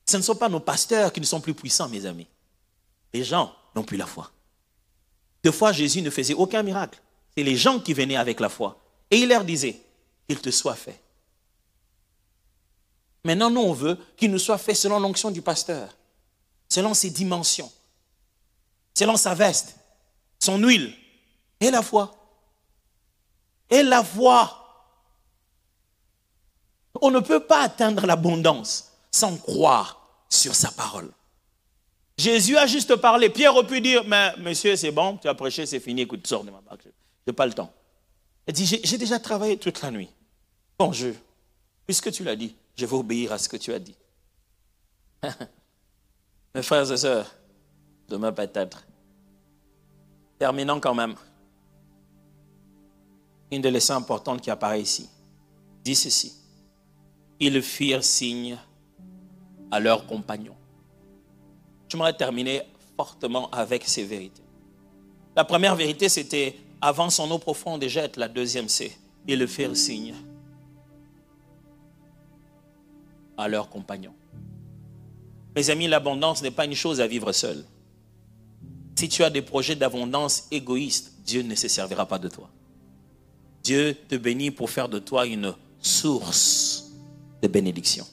Ce 0.05 0.17
ne 0.17 0.21
sont 0.21 0.35
pas 0.35 0.49
nos 0.49 0.59
pasteurs 0.59 1.13
qui 1.13 1.21
ne 1.21 1.25
sont 1.25 1.39
plus 1.39 1.53
puissants, 1.53 1.87
mes 1.87 2.05
amis. 2.05 2.27
Les 3.13 3.23
gens 3.23 3.55
n'ont 3.75 3.83
plus 3.83 3.95
la 3.95 4.05
foi. 4.05 4.31
Deux 5.43 5.51
fois, 5.51 5.71
Jésus 5.71 6.01
ne 6.01 6.09
faisait 6.09 6.33
aucun 6.33 6.63
miracle. 6.63 6.99
C'est 7.35 7.43
les 7.43 7.55
gens 7.55 7.79
qui 7.79 7.93
venaient 7.93 8.17
avec 8.17 8.39
la 8.39 8.49
foi. 8.49 8.79
Et 9.11 9.17
il 9.17 9.29
leur 9.29 9.43
disait, 9.43 9.79
qu'il 10.27 10.39
te 10.39 10.51
soit 10.51 10.75
fait. 10.75 10.99
Maintenant, 13.23 13.49
nous, 13.49 13.61
on 13.61 13.73
veut 13.73 13.97
qu'il 14.17 14.31
nous 14.31 14.39
soit 14.39 14.57
fait 14.57 14.73
selon 14.73 14.99
l'onction 14.99 15.31
du 15.31 15.41
pasteur, 15.41 15.95
selon 16.69 16.93
ses 16.93 17.09
dimensions 17.09 17.71
selon 18.93 19.17
sa 19.17 19.33
veste, 19.33 19.75
son 20.39 20.57
huile 20.57 20.93
et 21.59 21.71
la 21.71 21.81
foi. 21.81 22.15
Et 23.69 23.81
la 23.81 24.03
foi. 24.03 24.59
On 27.01 27.09
ne 27.09 27.19
peut 27.19 27.39
pas 27.39 27.63
atteindre 27.63 28.05
l'abondance 28.05 28.91
sans 29.11 29.35
croire 29.37 30.25
sur 30.29 30.53
sa 30.53 30.71
parole. 30.71 31.11
Jésus 32.17 32.55
a 32.57 32.67
juste 32.67 32.95
parlé. 32.97 33.29
Pierre 33.29 33.55
aurait 33.55 33.65
pu 33.65 33.81
dire, 33.81 34.03
mais 34.05 34.33
monsieur, 34.37 34.75
c'est 34.75 34.91
bon, 34.91 35.17
tu 35.17 35.27
as 35.27 35.33
prêché, 35.33 35.65
c'est 35.65 35.79
fini, 35.79 36.01
écoute, 36.01 36.25
sors 36.27 36.43
de 36.43 36.51
ma 36.51 36.61
barque. 36.61 36.87
Je 37.25 37.31
n'ai 37.31 37.35
pas 37.35 37.45
le 37.45 37.53
temps. 37.53 37.71
Il 38.47 38.53
dit, 38.53 38.65
j'ai 38.65 38.97
déjà 38.97 39.19
travaillé 39.19 39.57
toute 39.57 39.81
la 39.81 39.91
nuit. 39.91 40.09
Bon, 40.77 40.91
je, 40.91 41.09
puisque 41.85 42.11
tu 42.11 42.23
l'as 42.23 42.35
dit, 42.35 42.55
je 42.75 42.85
vais 42.85 42.95
obéir 42.95 43.31
à 43.31 43.37
ce 43.37 43.47
que 43.47 43.57
tu 43.57 43.71
as 43.73 43.79
dit. 43.79 43.95
Mes 46.55 46.61
frères 46.61 46.91
et 46.91 46.97
sœurs, 46.97 47.33
demain 48.09 48.31
peut-être. 48.33 48.85
Terminons 50.37 50.79
quand 50.79 50.93
même. 50.93 51.15
Une 53.51 53.61
des 53.61 53.71
leçons 53.71 53.93
importantes 53.93 54.41
qui 54.41 54.51
apparaît 54.51 54.81
ici 54.81 55.09
dit 55.83 55.95
ceci. 55.95 56.33
Ils 57.39 57.61
firent 57.61 58.03
signe 58.03 58.57
à 59.69 59.79
leurs 59.79 60.07
compagnons. 60.07 60.55
J'aimerais 61.89 62.13
terminer 62.13 62.63
fortement 62.95 63.49
avec 63.51 63.87
ces 63.87 64.03
vérités. 64.03 64.43
La 65.35 65.43
première 65.43 65.75
vérité, 65.75 66.09
c'était 66.09 66.55
avance 66.83 67.19
en 67.19 67.31
eau 67.31 67.37
profonde 67.37 67.81
et 67.83 67.89
jette. 67.89 68.17
La 68.17 68.27
deuxième, 68.27 68.67
c'est 68.67 68.91
ils 69.27 69.47
firent 69.47 69.75
signe 69.75 70.13
à 73.37 73.47
leurs 73.47 73.69
compagnons. 73.69 74.13
Mes 75.55 75.69
amis, 75.69 75.87
l'abondance 75.87 76.41
n'est 76.41 76.51
pas 76.51 76.65
une 76.65 76.75
chose 76.75 76.99
à 76.99 77.07
vivre 77.07 77.31
seul. 77.31 77.63
Si 78.95 79.07
tu 79.07 79.23
as 79.23 79.29
des 79.29 79.41
projets 79.41 79.75
d'abondance 79.75 80.47
égoïstes, 80.51 81.13
Dieu 81.25 81.41
ne 81.41 81.55
se 81.55 81.67
servira 81.67 82.05
pas 82.05 82.19
de 82.19 82.27
toi. 82.27 82.49
Dieu 83.63 83.95
te 84.09 84.15
bénit 84.15 84.51
pour 84.51 84.69
faire 84.69 84.89
de 84.89 84.99
toi 84.99 85.25
une 85.25 85.55
source 85.79 86.91
de 87.41 87.47
bénédiction. 87.47 88.05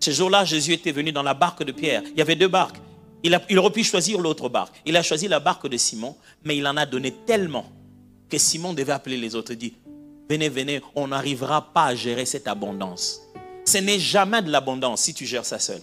Ce 0.00 0.10
jour-là, 0.10 0.44
Jésus 0.44 0.72
était 0.72 0.92
venu 0.92 1.12
dans 1.12 1.22
la 1.22 1.34
barque 1.34 1.62
de 1.62 1.72
Pierre. 1.72 2.02
Il 2.06 2.18
y 2.18 2.22
avait 2.22 2.36
deux 2.36 2.48
barques. 2.48 2.80
Il 3.22 3.58
aurait 3.58 3.70
pu 3.70 3.84
choisir 3.84 4.18
l'autre 4.18 4.48
barque. 4.48 4.74
Il 4.86 4.96
a 4.96 5.02
choisi 5.02 5.28
la 5.28 5.40
barque 5.40 5.68
de 5.68 5.76
Simon, 5.76 6.16
mais 6.42 6.56
il 6.56 6.66
en 6.66 6.76
a 6.76 6.86
donné 6.86 7.12
tellement 7.26 7.66
que 8.32 8.38
Simon 8.38 8.72
devait 8.72 8.92
appeler 8.92 9.18
les 9.18 9.34
autres 9.34 9.52
dire, 9.52 9.72
venez, 10.30 10.48
venez, 10.48 10.80
on 10.94 11.08
n'arrivera 11.08 11.72
pas 11.74 11.84
à 11.84 11.94
gérer 11.94 12.24
cette 12.24 12.48
abondance. 12.48 13.20
Ce 13.66 13.76
n'est 13.76 13.98
jamais 13.98 14.40
de 14.40 14.50
l'abondance 14.50 15.02
si 15.02 15.12
tu 15.12 15.26
gères 15.26 15.44
ça 15.44 15.58
seul. 15.58 15.82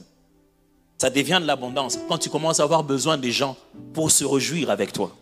Ça 0.97 1.12
devient 1.12 1.38
de 1.39 1.45
l'abondance 1.45 2.00
quand 2.08 2.18
tu 2.18 2.30
commences 2.30 2.60
à 2.60 2.64
avoir 2.64 2.84
besoin 2.84 3.18
des 3.18 3.32
gens 3.32 3.56
pour 3.93 4.10
se 4.10 4.26
réjouir 4.26 4.72
avec 4.72 4.91
toi. 4.91 5.16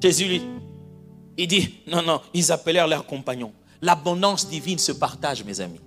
Jésus, 0.00 0.26
lui, 0.26 0.42
il 1.36 1.48
dit, 1.48 1.74
non, 1.88 2.02
non, 2.02 2.20
ils 2.32 2.52
appelèrent 2.52 2.86
leurs 2.86 3.04
compagnons. 3.04 3.52
L'abondance 3.82 4.48
divine 4.48 4.78
se 4.78 4.92
partage, 4.92 5.42
mes 5.42 5.60
amis. 5.60 5.80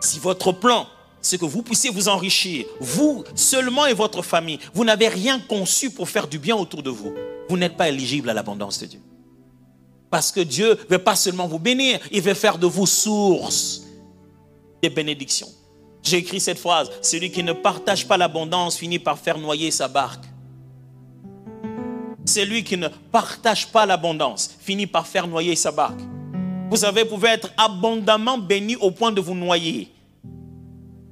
Si 0.00 0.18
votre 0.18 0.52
plan, 0.52 0.86
c'est 1.20 1.38
que 1.38 1.44
vous 1.44 1.62
puissiez 1.62 1.90
vous 1.90 2.08
enrichir, 2.08 2.64
vous 2.80 3.24
seulement 3.34 3.84
et 3.84 3.92
votre 3.92 4.22
famille, 4.22 4.58
vous 4.72 4.84
n'avez 4.84 5.08
rien 5.08 5.38
conçu 5.38 5.90
pour 5.90 6.08
faire 6.08 6.26
du 6.26 6.38
bien 6.38 6.56
autour 6.56 6.82
de 6.82 6.90
vous, 6.90 7.14
vous 7.48 7.56
n'êtes 7.56 7.76
pas 7.76 7.88
éligible 7.88 8.30
à 8.30 8.34
l'abondance 8.34 8.78
de 8.80 8.86
Dieu. 8.86 9.00
Parce 10.10 10.30
que 10.30 10.40
Dieu 10.40 10.70
ne 10.70 10.96
veut 10.96 11.02
pas 11.02 11.16
seulement 11.16 11.46
vous 11.46 11.58
bénir, 11.58 11.98
il 12.10 12.20
veut 12.20 12.34
faire 12.34 12.58
de 12.58 12.66
vous 12.66 12.86
source 12.86 13.82
des 14.82 14.90
bénédictions. 14.90 15.48
J'ai 16.02 16.18
écrit 16.18 16.40
cette 16.40 16.58
phrase, 16.58 16.90
celui 17.00 17.30
qui 17.30 17.42
ne 17.42 17.52
partage 17.52 18.06
pas 18.06 18.16
l'abondance 18.16 18.76
finit 18.76 18.98
par 18.98 19.18
faire 19.18 19.38
noyer 19.38 19.70
sa 19.70 19.88
barque. 19.88 20.24
Celui 22.24 22.64
qui 22.64 22.76
ne 22.76 22.88
partage 22.88 23.68
pas 23.68 23.86
l'abondance 23.86 24.50
finit 24.60 24.86
par 24.86 25.06
faire 25.06 25.26
noyer 25.26 25.54
sa 25.56 25.70
barque. 25.70 26.00
Vous 26.70 26.76
savez, 26.78 27.02
vous 27.02 27.10
pouvez 27.10 27.28
être 27.28 27.52
abondamment 27.56 28.38
béni 28.38 28.76
au 28.76 28.90
point 28.90 29.12
de 29.12 29.20
vous 29.20 29.34
noyer. 29.34 29.91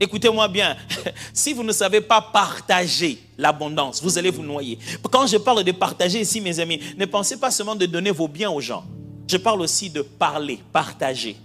Écoutez-moi 0.03 0.49
bien, 0.49 0.77
si 1.35 1.53
vous 1.53 1.63
ne 1.63 1.73
savez 1.73 2.01
pas 2.01 2.23
partager 2.23 3.23
l'abondance, 3.37 4.03
vous 4.03 4.17
allez 4.17 4.31
vous 4.31 4.43
noyer. 4.43 4.79
Quand 5.11 5.27
je 5.27 5.37
parle 5.37 5.63
de 5.63 5.73
partager 5.73 6.23
ici, 6.23 6.41
mes 6.41 6.59
amis, 6.59 6.81
ne 6.97 7.05
pensez 7.05 7.39
pas 7.39 7.51
seulement 7.51 7.77
de 7.77 7.85
donner 7.85 8.11
vos 8.11 8.27
biens 8.27 8.51
aux 8.51 8.63
gens. 8.63 8.83
Je 9.29 9.37
parle 9.37 9.61
aussi 9.61 9.91
de 9.91 10.01
parler, 10.01 10.59
partager. 10.73 11.37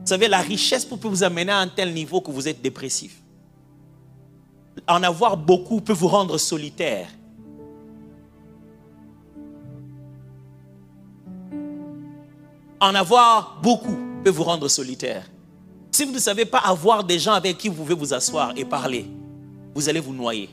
Vous 0.00 0.06
savez, 0.06 0.26
la 0.26 0.40
richesse 0.40 0.84
peut 0.84 0.96
vous 1.00 1.22
amener 1.22 1.52
à 1.52 1.58
un 1.58 1.68
tel 1.68 1.94
niveau 1.94 2.20
que 2.20 2.32
vous 2.32 2.48
êtes 2.48 2.60
dépressif. 2.60 3.22
En 4.88 5.02
avoir 5.04 5.36
beaucoup 5.36 5.80
peut 5.80 5.92
vous 5.92 6.08
rendre 6.08 6.38
solitaire. 6.38 7.08
En 12.80 12.94
avoir 12.96 13.60
beaucoup 13.62 13.96
peut 14.24 14.30
vous 14.30 14.44
rendre 14.44 14.66
solitaire. 14.68 15.24
Si 15.96 16.04
vous 16.04 16.12
ne 16.12 16.18
savez 16.18 16.44
pas 16.44 16.58
avoir 16.58 17.02
des 17.02 17.18
gens 17.18 17.32
avec 17.32 17.56
qui 17.56 17.70
vous 17.70 17.76
pouvez 17.76 17.94
vous 17.94 18.12
asseoir 18.12 18.52
et 18.54 18.66
parler, 18.66 19.06
vous 19.74 19.88
allez 19.88 19.98
vous 19.98 20.12
noyer. 20.12 20.50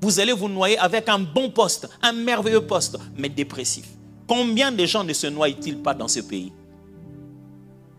Vous 0.00 0.20
allez 0.20 0.32
vous 0.32 0.48
noyer 0.48 0.78
avec 0.78 1.06
un 1.10 1.18
bon 1.18 1.50
poste, 1.50 1.86
un 2.00 2.12
merveilleux 2.12 2.62
poste, 2.62 2.96
mais 3.14 3.28
dépressif. 3.28 3.84
Combien 4.26 4.72
de 4.72 4.86
gens 4.86 5.04
ne 5.04 5.12
se 5.12 5.26
noient-ils 5.26 5.76
pas 5.76 5.92
dans 5.92 6.08
ce 6.08 6.20
pays? 6.20 6.50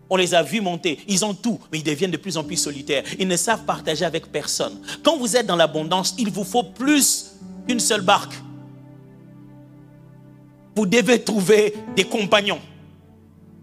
On 0.09 0.15
les 0.15 0.33
a 0.33 0.41
vus 0.41 0.59
monter, 0.59 0.97
ils 1.07 1.23
ont 1.23 1.35
tout, 1.35 1.59
mais 1.71 1.77
ils 1.77 1.83
deviennent 1.83 2.09
de 2.09 2.17
plus 2.17 2.35
en 2.35 2.43
plus 2.43 2.57
solitaires. 2.57 3.03
Ils 3.19 3.27
ne 3.27 3.37
savent 3.37 3.65
partager 3.65 4.03
avec 4.03 4.31
personne. 4.31 4.81
Quand 5.03 5.17
vous 5.17 5.37
êtes 5.37 5.45
dans 5.45 5.55
l'abondance, 5.55 6.15
il 6.17 6.31
vous 6.31 6.43
faut 6.43 6.63
plus 6.63 7.35
qu'une 7.67 7.79
seule 7.79 8.01
barque. 8.01 8.33
Vous 10.75 10.87
devez 10.87 11.23
trouver 11.23 11.75
des 11.95 12.05
compagnons. 12.05 12.61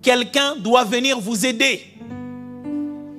Quelqu'un 0.03 0.55
doit 0.55 0.85
venir 0.85 1.18
vous 1.18 1.45
aider. 1.45 1.94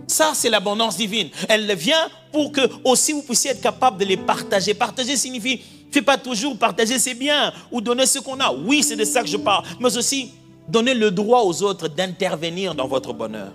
Ça, 0.07 0.31
c'est 0.33 0.49
l'abondance 0.49 0.97
divine. 0.97 1.29
Elle 1.49 1.73
vient 1.75 2.09
pour 2.31 2.51
que 2.51 2.61
aussi 2.83 3.13
vous 3.13 3.23
puissiez 3.23 3.51
être 3.51 3.61
capable 3.61 3.97
de 3.97 4.05
les 4.05 4.17
partager. 4.17 4.73
Partager 4.73 5.17
signifie, 5.17 5.61
fais 5.91 6.01
pas 6.01 6.17
toujours 6.17 6.57
partager 6.57 6.99
ses 6.99 7.15
biens 7.15 7.53
ou 7.71 7.81
donner 7.81 8.05
ce 8.05 8.19
qu'on 8.19 8.39
a. 8.39 8.53
Oui, 8.53 8.83
c'est 8.83 8.95
de 8.95 9.05
ça 9.05 9.21
que 9.21 9.27
je 9.27 9.37
parle. 9.37 9.65
Mais 9.79 9.97
aussi, 9.97 10.31
donner 10.67 10.93
le 10.93 11.11
droit 11.11 11.41
aux 11.41 11.63
autres 11.63 11.87
d'intervenir 11.87 12.75
dans 12.75 12.87
votre 12.87 13.13
bonheur. 13.13 13.51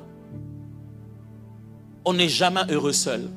On 2.05 2.15
n'est 2.15 2.29
jamais 2.29 2.63
heureux 2.71 2.93
seul. 2.93 3.29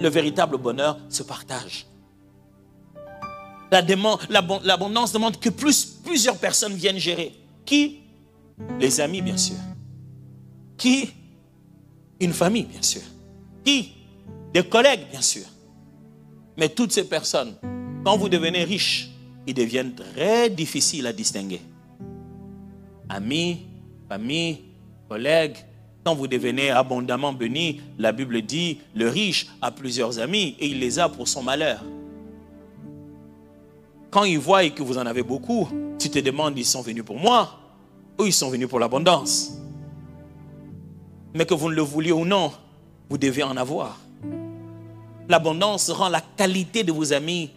Le 0.00 0.08
véritable 0.08 0.58
bonheur 0.58 0.98
se 1.08 1.22
partage. 1.22 1.86
L'abondance 3.70 5.12
demande 5.12 5.38
que 5.38 5.48
plus, 5.48 5.84
plusieurs 6.04 6.36
personnes 6.36 6.74
viennent 6.74 6.98
gérer. 6.98 7.32
Qui? 7.64 8.00
Les 8.78 9.00
amis, 9.00 9.22
bien 9.22 9.36
sûr. 9.36 9.56
Qui? 10.76 11.10
Une 12.22 12.32
famille, 12.32 12.64
bien 12.64 12.80
sûr. 12.80 13.02
Qui? 13.64 13.92
Des 14.54 14.62
collègues, 14.62 15.10
bien 15.10 15.20
sûr. 15.20 15.44
Mais 16.56 16.68
toutes 16.68 16.92
ces 16.92 17.04
personnes, 17.04 17.54
quand 18.04 18.16
vous 18.16 18.28
devenez 18.28 18.64
riche, 18.64 19.10
ils 19.46 19.54
deviennent 19.54 19.94
très 19.94 20.48
difficiles 20.48 21.06
à 21.06 21.12
distinguer 21.12 21.60
amis, 23.12 23.66
famille, 24.08 24.60
collègues. 25.08 25.56
Quand 26.04 26.14
vous 26.14 26.26
devenez 26.26 26.70
abondamment 26.70 27.32
béni, 27.32 27.80
la 27.98 28.12
Bible 28.12 28.42
dit, 28.42 28.78
le 28.94 29.08
riche 29.08 29.46
a 29.60 29.70
plusieurs 29.70 30.18
amis 30.18 30.56
et 30.58 30.66
il 30.66 30.80
les 30.80 30.98
a 30.98 31.08
pour 31.08 31.28
son 31.28 31.42
malheur. 31.42 31.84
Quand 34.10 34.24
ils 34.24 34.38
voient 34.38 34.68
que 34.70 34.82
vous 34.82 34.98
en 34.98 35.06
avez 35.06 35.22
beaucoup, 35.22 35.68
tu 35.98 36.10
te 36.10 36.18
demandes, 36.18 36.58
ils 36.58 36.64
sont 36.64 36.82
venus 36.82 37.04
pour 37.04 37.18
moi 37.18 37.58
ou 38.18 38.24
ils 38.24 38.32
sont 38.32 38.50
venus 38.50 38.68
pour 38.68 38.80
l'abondance? 38.80 39.61
Mais 41.34 41.46
que 41.46 41.54
vous 41.54 41.70
ne 41.70 41.74
le 41.74 41.82
vouliez 41.82 42.12
ou 42.12 42.24
non, 42.24 42.52
vous 43.08 43.18
devez 43.18 43.42
en 43.42 43.56
avoir. 43.56 43.98
L'abondance 45.28 45.90
rend 45.90 46.08
la 46.08 46.20
qualité 46.20 46.84
de 46.84 46.92
vos 46.92 47.12
amis 47.12 47.50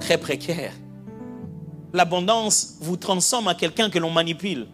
très 0.00 0.18
précaire 0.18 0.72
l'abondance 1.92 2.76
vous 2.80 2.96
transforme 2.96 3.48
en 3.48 3.54
quelqu'un 3.54 3.90
que 3.90 3.98
l'on 3.98 4.10
manipule. 4.10 4.66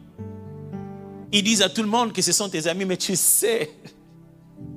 Ils 1.33 1.43
disent 1.43 1.62
à 1.62 1.68
tout 1.68 1.83
le 1.83 1.89
monde 1.89 2.12
que 2.12 2.22
ce 2.22 2.33
sont 2.33 2.49
tes 2.49 2.66
amis, 2.66 2.85
mais 2.85 2.97
tu 2.97 3.16
sais 3.16 3.70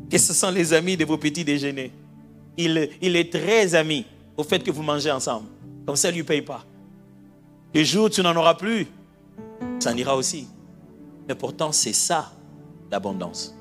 que 0.10 0.18
ce 0.18 0.34
sont 0.34 0.50
les 0.50 0.74
amis 0.74 0.98
de 0.98 1.06
vos 1.06 1.18
petits 1.18 1.44
déjeuners. 1.44 1.92
Il, 2.58 2.78
est 2.78 3.32
très 3.32 3.76
ami 3.76 4.06
au 4.36 4.44
fait 4.44 4.60
que 4.60 4.72
vous 4.72 4.82
mangez 4.82 5.12
ensemble. 5.12 5.48
Comme 5.86 5.96
ça, 5.96 6.10
il 6.10 6.14
ne 6.14 6.18
lui 6.18 6.24
paye 6.24 6.42
pas. 6.42 6.66
Le 7.74 7.84
jour 7.84 8.06
où 8.06 8.10
tu 8.10 8.22
n'en 8.22 8.36
auras 8.36 8.56
plus, 8.56 8.88
ça 9.80 9.92
en 9.92 9.98
ira 9.98 10.16
aussi. 10.16 10.48
Mais 11.28 11.36
pourtant, 11.36 11.72
c'est 11.72 11.94
ça, 11.94 12.32
l'abondance. 12.92 13.56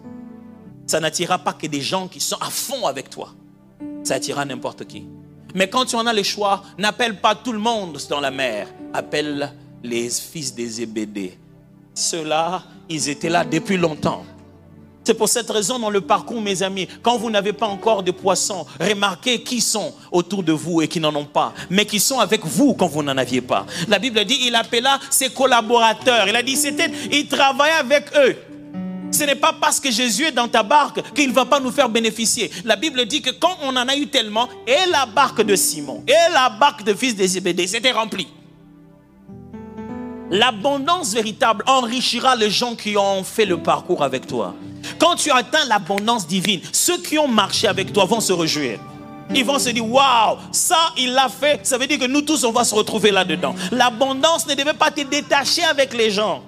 Ça 0.86 1.00
n'attirera 1.00 1.38
pas 1.38 1.52
que 1.52 1.66
des 1.66 1.80
gens 1.80 2.08
qui 2.08 2.20
sont 2.20 2.36
à 2.40 2.50
fond 2.50 2.86
avec 2.86 3.10
toi. 3.10 3.30
Ça 4.04 4.14
attirera 4.14 4.44
n'importe 4.44 4.86
qui. 4.86 5.06
Mais 5.54 5.68
quand 5.68 5.84
tu 5.86 5.96
en 5.96 6.06
as 6.06 6.12
le 6.12 6.22
choix, 6.22 6.62
n'appelle 6.78 7.20
pas 7.20 7.34
tout 7.34 7.52
le 7.52 7.58
monde 7.58 7.98
dans 8.08 8.20
la 8.20 8.30
mer. 8.30 8.68
Appelle 8.92 9.52
les 9.82 10.10
fils 10.10 10.54
des 10.54 10.66
Zébédée. 10.66 11.38
Ceux-là, 11.94 12.62
ils 12.88 13.08
étaient 13.08 13.30
là 13.30 13.44
depuis 13.44 13.76
longtemps. 13.76 14.24
C'est 15.06 15.14
pour 15.14 15.28
cette 15.28 15.48
raison 15.48 15.78
dans 15.78 15.88
le 15.88 16.00
parcours, 16.00 16.40
mes 16.40 16.64
amis, 16.64 16.88
quand 17.00 17.16
vous 17.16 17.30
n'avez 17.30 17.52
pas 17.52 17.66
encore 17.66 18.02
de 18.02 18.10
poissons, 18.10 18.66
remarquez 18.80 19.40
qui 19.40 19.60
sont 19.60 19.94
autour 20.10 20.42
de 20.42 20.52
vous 20.52 20.82
et 20.82 20.88
qui 20.88 20.98
n'en 20.98 21.14
ont 21.14 21.24
pas, 21.24 21.54
mais 21.70 21.84
qui 21.84 22.00
sont 22.00 22.18
avec 22.18 22.44
vous 22.44 22.74
quand 22.74 22.88
vous 22.88 23.04
n'en 23.04 23.16
aviez 23.16 23.40
pas. 23.40 23.66
La 23.86 24.00
Bible 24.00 24.24
dit, 24.24 24.38
il 24.42 24.54
appela 24.56 24.98
ses 25.08 25.30
collaborateurs. 25.30 26.26
Il 26.26 26.34
a 26.34 26.42
dit, 26.42 26.56
c'était, 26.56 26.90
il 27.12 27.28
travaillait 27.28 27.74
avec 27.74 28.06
eux. 28.16 28.36
Ce 29.16 29.24
n'est 29.24 29.34
pas 29.34 29.54
parce 29.58 29.80
que 29.80 29.90
Jésus 29.90 30.24
est 30.24 30.32
dans 30.32 30.46
ta 30.46 30.62
barque 30.62 31.00
qu'il 31.14 31.30
ne 31.30 31.34
va 31.34 31.46
pas 31.46 31.58
nous 31.58 31.70
faire 31.70 31.88
bénéficier. 31.88 32.50
La 32.66 32.76
Bible 32.76 33.06
dit 33.06 33.22
que 33.22 33.30
quand 33.30 33.56
on 33.62 33.74
en 33.74 33.88
a 33.88 33.96
eu 33.96 34.08
tellement, 34.08 34.46
et 34.66 34.90
la 34.90 35.06
barque 35.06 35.40
de 35.40 35.56
Simon, 35.56 36.04
et 36.06 36.32
la 36.34 36.50
barque 36.50 36.84
de 36.84 36.92
fils 36.92 37.16
des 37.16 37.26
Zébédée, 37.26 37.66
c'était 37.66 37.92
rempli. 37.92 38.28
L'abondance 40.30 41.14
véritable 41.14 41.64
enrichira 41.66 42.36
les 42.36 42.50
gens 42.50 42.74
qui 42.74 42.94
ont 42.98 43.24
fait 43.24 43.46
le 43.46 43.56
parcours 43.56 44.02
avec 44.02 44.26
toi. 44.26 44.54
Quand 44.98 45.14
tu 45.14 45.30
atteins 45.30 45.64
l'abondance 45.66 46.26
divine, 46.26 46.60
ceux 46.70 46.98
qui 46.98 47.18
ont 47.18 47.28
marché 47.28 47.68
avec 47.68 47.94
toi 47.94 48.04
vont 48.04 48.20
se 48.20 48.34
réjouir. 48.34 48.80
Ils 49.34 49.46
vont 49.46 49.58
se 49.58 49.70
dire, 49.70 49.88
waouh, 49.88 50.36
ça, 50.52 50.92
il 50.98 51.14
l'a 51.14 51.30
fait. 51.30 51.60
Ça 51.64 51.78
veut 51.78 51.86
dire 51.86 51.98
que 51.98 52.06
nous 52.06 52.20
tous, 52.20 52.44
on 52.44 52.52
va 52.52 52.64
se 52.64 52.74
retrouver 52.74 53.12
là-dedans. 53.12 53.54
L'abondance 53.72 54.46
ne 54.46 54.54
devait 54.54 54.74
pas 54.74 54.90
te 54.90 55.00
détacher 55.00 55.64
avec 55.64 55.94
les 55.94 56.10
gens. 56.10 56.42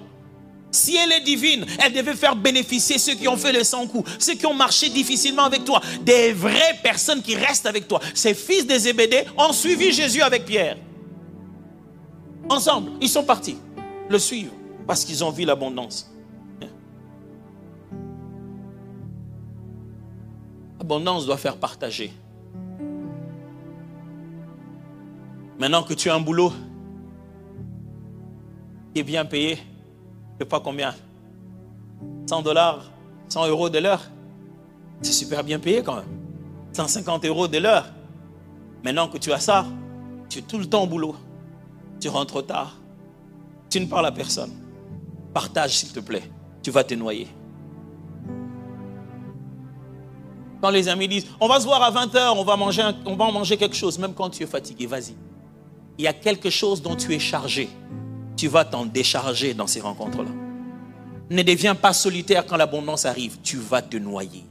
Si 0.71 0.95
elle 0.95 1.11
est 1.11 1.21
divine, 1.21 1.65
elle 1.83 1.93
devait 1.93 2.15
faire 2.15 2.35
bénéficier 2.35 2.99
ceux 2.99 3.15
qui 3.15 3.27
ont 3.27 3.37
fait 3.37 3.51
le 3.51 3.63
sans 3.63 3.87
coup, 3.87 4.03
ceux 4.19 4.35
qui 4.35 4.45
ont 4.45 4.53
marché 4.53 4.89
difficilement 4.89 5.43
avec 5.43 5.65
toi, 5.65 5.81
des 6.01 6.31
vraies 6.31 6.79
personnes 6.83 7.21
qui 7.21 7.35
restent 7.35 7.65
avec 7.65 7.87
toi. 7.87 7.99
Ces 8.13 8.35
fils 8.35 8.67
des 8.67 8.79
Zébédée 8.79 9.23
ont 9.37 9.51
suivi 9.51 9.91
Jésus 9.91 10.21
avec 10.21 10.45
Pierre. 10.45 10.77
Ensemble, 12.49 12.91
ils 13.01 13.09
sont 13.09 13.23
partis 13.23 13.57
le 14.09 14.19
suivre 14.19 14.51
parce 14.85 15.05
qu'ils 15.05 15.23
ont 15.23 15.31
vu 15.31 15.45
l'abondance. 15.45 16.11
L'abondance 20.79 21.25
doit 21.25 21.37
faire 21.37 21.57
partager. 21.57 22.11
Maintenant 25.59 25.83
que 25.83 25.93
tu 25.93 26.09
as 26.09 26.15
un 26.15 26.19
boulot 26.19 26.53
qui 28.93 29.01
est 29.01 29.03
bien 29.03 29.25
payé, 29.25 29.59
je 30.39 30.45
pas 30.45 30.59
combien, 30.59 30.95
100 32.27 32.41
dollars, 32.41 32.91
100 33.27 33.47
euros 33.47 33.69
de 33.69 33.79
l'heure, 33.79 34.01
c'est 35.01 35.11
super 35.11 35.43
bien 35.43 35.59
payé 35.59 35.83
quand 35.83 35.95
même. 35.95 36.19
150 36.73 37.25
euros 37.25 37.47
de 37.47 37.57
l'heure. 37.57 37.85
Maintenant 38.83 39.07
que 39.07 39.17
tu 39.17 39.31
as 39.31 39.39
ça, 39.39 39.65
tu 40.29 40.39
es 40.39 40.41
tout 40.41 40.57
le 40.57 40.65
temps 40.65 40.83
au 40.83 40.87
boulot. 40.87 41.15
Tu 41.99 42.07
rentres 42.09 42.45
tard. 42.45 42.75
Tu 43.69 43.79
ne 43.79 43.85
parles 43.85 44.05
à 44.05 44.11
personne. 44.11 44.51
Partage, 45.33 45.77
s'il 45.77 45.91
te 45.91 45.99
plaît. 45.99 46.23
Tu 46.61 46.71
vas 46.71 46.83
te 46.83 46.93
noyer. 46.93 47.27
Quand 50.61 50.69
les 50.69 50.87
amis 50.89 51.07
disent, 51.07 51.27
on 51.39 51.47
va 51.47 51.59
se 51.59 51.65
voir 51.65 51.81
à 51.81 51.91
20h, 51.91 52.33
on 52.35 52.43
va 52.43 52.57
manger, 52.57 52.83
on 53.05 53.15
va 53.15 53.31
manger 53.31 53.55
quelque 53.55 53.75
chose, 53.75 53.97
même 53.97 54.13
quand 54.13 54.29
tu 54.29 54.43
es 54.43 54.47
fatigué, 54.47 54.87
vas-y. 54.87 55.15
Il 55.97 56.03
y 56.03 56.07
a 56.07 56.13
quelque 56.13 56.49
chose 56.49 56.81
dont 56.81 56.95
tu 56.95 57.13
es 57.13 57.19
chargé. 57.19 57.69
Tu 58.39 58.47
vas 58.47 58.63
t'en 58.63 58.85
décharger 58.85 59.53
dans 59.53 59.67
ces 59.67 59.81
rencontres-là. 59.81 60.29
Ne 61.29 61.43
deviens 61.43 61.75
pas 61.75 61.91
solitaire 61.91 62.45
quand 62.45 62.55
l'abondance 62.55 63.03
arrive. 63.03 63.35
Tu 63.43 63.57
vas 63.57 63.81
te 63.81 63.97
noyer. 63.97 64.45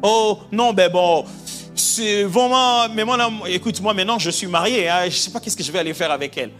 Oh, 0.00 0.38
non, 0.52 0.72
ben 0.72 0.92
bon, 0.92 1.24
c'est 1.74 2.22
vraiment, 2.22 2.88
mais 2.88 3.04
moi, 3.04 3.18
écoute, 3.48 3.80
moi 3.80 3.92
maintenant 3.92 4.16
je 4.16 4.30
suis 4.30 4.46
marié, 4.46 4.88
hein, 4.88 5.00
je 5.00 5.06
ne 5.06 5.10
sais 5.10 5.32
pas 5.32 5.40
qu'est-ce 5.40 5.56
que 5.56 5.64
je 5.64 5.72
vais 5.72 5.80
aller 5.80 5.94
faire 5.94 6.12
avec 6.12 6.38
elle. 6.38 6.52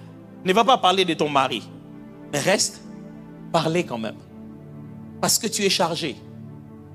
Ne 0.45 0.53
va 0.53 0.65
pas 0.65 0.79
parler 0.79 1.05
de 1.05 1.15
ton 1.15 1.29
mari, 1.29 1.63
mais 2.33 2.41
reste, 2.41 2.81
parler 3.53 3.85
quand 3.85 3.99
même. 3.99 4.17
Parce 5.21 5.39
que 5.39 5.47
tu 5.47 5.63
es 5.63 5.71
chargé 5.71 6.17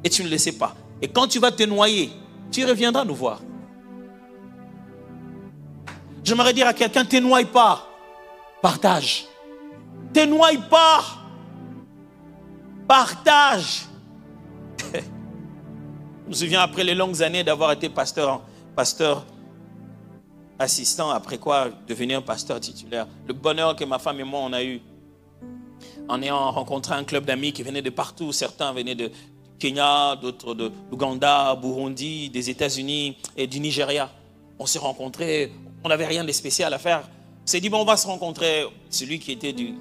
et 0.04 0.10
tu 0.10 0.26
ne 0.26 0.30
le 0.30 0.38
sais 0.38 0.52
pas. 0.52 0.76
Et 1.02 1.08
quand 1.08 1.28
tu 1.28 1.40
vas 1.40 1.52
te 1.52 1.64
noyer, 1.64 2.10
tu 2.52 2.66
reviendras 2.66 3.06
nous 3.06 3.16
voir. 3.16 3.40
J'aimerais 6.30 6.54
dire 6.54 6.68
à 6.68 6.76
quelqu'un, 6.76 7.02
ne 7.02 7.10
te 7.10 7.16
noie 7.16 7.44
pas, 7.44 7.88
partage. 8.62 9.26
Te 10.14 10.24
noie 10.28 10.52
pas, 10.70 11.04
partage. 12.88 13.88
Je 14.94 16.30
me 16.30 16.34
souviens 16.34 16.62
après 16.62 16.84
les 16.84 16.94
longues 16.94 17.24
années 17.24 17.44
d'avoir 17.44 17.72
été 17.72 17.90
pasteur, 17.90 18.44
pasteur 18.76 19.26
assistant, 20.60 21.10
après 21.10 21.40
quoi 21.40 21.70
devenir 21.88 22.24
pasteur 22.24 22.60
titulaire. 22.60 23.08
Le 23.26 23.34
bonheur 23.34 23.76
que 23.76 23.86
ma 23.86 23.98
femme 23.98 24.20
et 24.20 24.24
moi 24.24 24.42
on 24.44 24.54
a 24.54 24.64
eu 24.64 24.82
en 26.08 26.22
ayant 26.22 26.52
rencontré 26.52 26.94
un 26.94 27.06
club 27.06 27.26
d'amis 27.26 27.54
qui 27.54 27.64
venaient 27.64 27.82
de 27.82 27.90
partout. 27.90 28.32
Certains 28.34 28.72
venaient 28.72 28.94
de 28.94 29.10
Kenya, 29.58 30.16
d'autres 30.16 30.54
de 30.54 30.72
Ouganda, 30.92 31.56
Burundi, 31.56 32.30
des 32.30 32.52
États-Unis 32.52 33.18
et 33.36 33.48
du 33.48 33.60
Nigeria. 33.60 34.12
On 34.60 34.68
s'est 34.68 34.78
rencontrés, 34.78 35.52
on 35.84 35.90
n'avait 35.90 36.08
rien 36.08 36.24
de 36.24 36.32
spécial 36.32 36.74
à 36.74 36.80
faire. 36.80 37.02
On 37.44 37.48
s'est 37.48 37.60
dit, 37.60 37.70
bon, 37.70 37.82
on 37.82 37.86
va 37.86 37.98
se 37.98 38.08
rencontrer. 38.08 38.66
Celui 38.90 39.20
qui 39.20 39.32
était 39.32 39.54
du, 39.54 39.76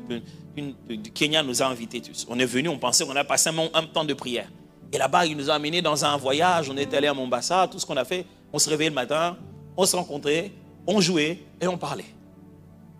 Kenya 1.15 1.43
nous 1.43 1.63
a 1.63 1.67
invités 1.67 2.01
tous. 2.01 2.27
On 2.29 2.39
est 2.39 2.47
venu, 2.47 2.69
on 2.69 2.79
pensait 2.79 3.05
qu'on 3.05 3.17
a 3.17 3.25
passé 3.25 3.51
un 3.51 3.83
temps 3.85 4.05
de 4.05 4.15
prière. 4.15 4.49
Et 4.93 4.99
là-bas, 4.99 5.27
il 5.27 5.37
nous 5.37 5.51
a 5.51 5.55
amenés 5.55 5.83
dans 5.83 6.05
un 6.05 6.17
voyage. 6.17 6.71
On 6.71 6.77
est 6.77 6.93
allé 6.95 7.07
à 7.07 7.15
Mombasa. 7.15 7.69
Tout 7.71 7.79
ce 7.79 7.87
qu'on 7.87 7.97
a 7.97 8.05
fait, 8.05 8.25
on 8.53 8.59
se 8.59 8.71
réveillait 8.71 8.91
le 8.91 8.95
matin, 8.95 9.37
on 9.77 9.85
se 9.85 9.95
rencontrait, 9.95 10.51
on 10.87 11.01
jouait 11.01 11.43
et 11.61 11.67
on 11.67 11.77
parlait. 11.77 12.07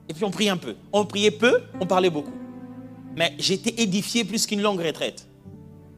Et 0.09 0.15
puis 0.15 0.25
on 0.25 0.31
priait 0.31 0.51
un 0.51 0.57
peu. 0.57 0.77
On 0.93 1.05
priait 1.05 1.31
peu, 1.31 1.63
on 1.81 1.87
parlait 1.87 2.11
beaucoup. 2.11 2.35
Mais 3.17 3.35
j'étais 3.39 3.83
édifié 3.83 4.25
plus 4.25 4.47
qu'une 4.47 4.63
longue 4.63 4.81
retraite. 4.81 5.27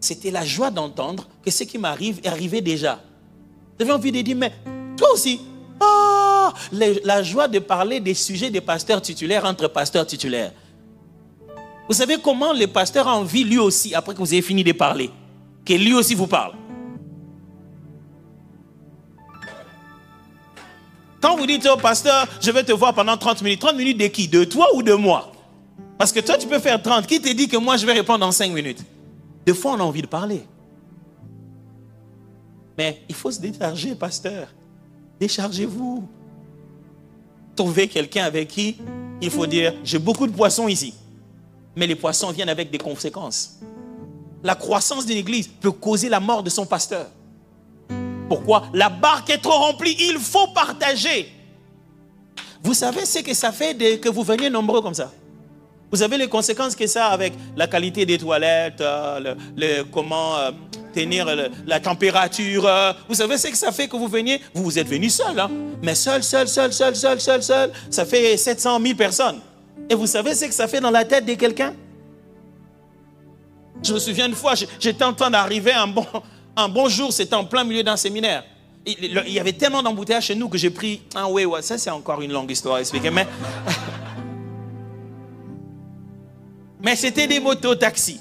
C'était 0.00 0.30
la 0.30 0.44
joie 0.44 0.70
d'entendre 0.70 1.28
que 1.42 1.50
ce 1.50 1.64
qui 1.64 1.76
m'arrive 1.76 2.20
est 2.24 2.28
arrivé 2.28 2.60
déjà. 2.60 3.00
J'avais 3.78 3.92
envie 3.92 4.12
de 4.12 4.20
dire, 4.20 4.36
mais 4.36 4.52
toi 4.96 5.12
aussi, 5.12 5.40
ah, 5.80 6.29
la 6.72 7.22
joie 7.22 7.48
de 7.48 7.58
parler 7.58 8.00
des 8.00 8.14
sujets 8.14 8.50
des 8.50 8.60
pasteurs 8.60 9.02
titulaires 9.02 9.44
entre 9.44 9.68
pasteurs 9.68 10.06
titulaires. 10.06 10.52
Vous 11.88 11.94
savez 11.94 12.18
comment 12.22 12.52
le 12.52 12.66
pasteur 12.66 13.08
a 13.08 13.16
envie 13.16 13.44
lui 13.44 13.58
aussi, 13.58 13.94
après 13.94 14.14
que 14.14 14.18
vous 14.18 14.32
ayez 14.32 14.42
fini 14.42 14.62
de 14.62 14.72
parler 14.72 15.10
que 15.64 15.74
lui 15.74 15.94
aussi 15.94 16.14
vous 16.14 16.26
parle. 16.26 16.54
Quand 21.20 21.36
vous 21.36 21.46
dites 21.46 21.66
au 21.66 21.76
pasteur, 21.76 22.26
je 22.40 22.50
vais 22.50 22.64
te 22.64 22.72
voir 22.72 22.94
pendant 22.94 23.16
30 23.16 23.42
minutes, 23.42 23.60
30 23.60 23.76
minutes 23.76 23.98
de 23.98 24.06
qui? 24.06 24.26
De 24.26 24.44
toi 24.44 24.68
ou 24.74 24.82
de 24.82 24.94
moi? 24.94 25.32
Parce 25.98 26.12
que 26.12 26.20
toi, 26.20 26.38
tu 26.38 26.46
peux 26.46 26.58
faire 26.58 26.82
30. 26.82 27.06
Qui 27.06 27.20
te 27.20 27.30
dit 27.30 27.46
que 27.46 27.58
moi, 27.58 27.76
je 27.76 27.84
vais 27.84 27.92
répondre 27.92 28.26
en 28.26 28.32
5 28.32 28.52
minutes? 28.52 28.82
Des 29.44 29.52
fois, 29.52 29.72
on 29.72 29.80
a 29.80 29.82
envie 29.82 30.02
de 30.02 30.06
parler. 30.06 30.42
Mais 32.78 33.02
il 33.08 33.14
faut 33.14 33.30
se 33.30 33.38
décharger, 33.38 33.94
pasteur. 33.94 34.48
Déchargez-vous. 35.20 36.08
Trouvez 37.56 37.88
quelqu'un 37.88 38.24
avec 38.24 38.48
qui 38.48 38.76
il 39.22 39.30
faut 39.30 39.46
dire, 39.46 39.74
j'ai 39.84 39.98
beaucoup 39.98 40.26
de 40.26 40.32
poissons 40.32 40.66
ici. 40.66 40.94
Mais 41.76 41.86
les 41.86 41.94
poissons 41.94 42.30
viennent 42.30 42.48
avec 42.48 42.70
des 42.70 42.78
conséquences 42.78 43.60
la 44.42 44.54
croissance 44.54 45.06
d'une 45.06 45.18
église 45.18 45.48
peut 45.48 45.70
causer 45.70 46.08
la 46.08 46.20
mort 46.20 46.42
de 46.42 46.50
son 46.50 46.66
pasteur. 46.66 47.06
Pourquoi? 48.28 48.64
La 48.72 48.88
barque 48.88 49.30
est 49.30 49.38
trop 49.38 49.58
remplie, 49.58 49.96
il 49.98 50.18
faut 50.18 50.48
partager. 50.48 51.32
Vous 52.62 52.74
savez 52.74 53.04
ce 53.04 53.20
que 53.20 53.34
ça 53.34 53.52
fait 53.52 53.76
que 53.98 54.08
vous 54.08 54.22
veniez 54.22 54.50
nombreux 54.50 54.82
comme 54.82 54.94
ça? 54.94 55.10
Vous 55.90 55.98
savez 55.98 56.18
les 56.18 56.28
conséquences 56.28 56.76
que 56.76 56.86
ça 56.86 57.08
a 57.08 57.10
avec 57.10 57.32
la 57.56 57.66
qualité 57.66 58.06
des 58.06 58.16
toilettes, 58.16 58.80
euh, 58.80 59.34
le, 59.56 59.82
comment 59.84 60.36
euh, 60.36 60.52
tenir 60.92 61.26
la 61.66 61.80
température. 61.80 62.66
Euh. 62.66 62.92
vous 63.08 63.14
savez 63.14 63.38
ce 63.38 63.48
que 63.48 63.56
ça 63.56 63.72
fait 63.72 63.88
que 63.88 63.96
vous 63.96 64.08
veniez? 64.08 64.40
Vous 64.54 64.64
vous 64.64 64.78
êtes 64.78 64.88
venus 64.88 65.14
seul, 65.14 65.38
hein? 65.38 65.50
mais 65.82 65.94
seul, 65.94 66.22
seul, 66.22 66.48
seul, 66.48 66.72
seul, 66.72 66.94
seul, 66.94 67.20
seul, 67.20 67.42
seul, 67.42 67.72
ça 67.90 68.04
fait 68.04 68.36
700 68.36 68.80
000 68.80 68.94
personnes. 68.94 69.40
Et 69.88 69.94
vous 69.94 70.06
savez 70.06 70.34
ce 70.34 70.46
que 70.46 70.54
ça 70.54 70.68
fait 70.68 70.80
dans 70.80 70.90
la 70.90 71.04
tête 71.04 71.24
de 71.24 71.34
quelqu'un? 71.34 71.74
Je 73.82 73.94
me 73.94 73.98
souviens 73.98 74.26
une 74.26 74.34
fois, 74.34 74.54
j'étais 74.78 75.04
en 75.04 75.14
train 75.14 75.30
d'arriver 75.30 75.72
un 75.72 75.86
bon, 75.86 76.06
un 76.56 76.68
bon 76.68 76.88
jour, 76.88 77.12
c'était 77.12 77.34
en 77.34 77.44
plein 77.44 77.64
milieu 77.64 77.82
d'un 77.82 77.96
séminaire. 77.96 78.44
Il 78.86 79.28
y 79.28 79.40
avait 79.40 79.52
tellement 79.52 79.82
d'embouteillages 79.82 80.26
chez 80.26 80.34
nous 80.34 80.48
que 80.48 80.58
j'ai 80.58 80.70
pris 80.70 81.02
un 81.14 81.26
ouais, 81.26 81.44
ouais, 81.44 81.62
ça 81.62 81.76
c'est 81.76 81.90
encore 81.90 82.22
une 82.22 82.32
longue 82.32 82.50
histoire 82.50 82.76
à 82.76 82.80
expliquer, 82.80 83.10
mais, 83.10 83.26
mais 86.82 86.96
c'était 86.96 87.26
des 87.26 87.40
motos 87.40 87.74
taxis. 87.74 88.20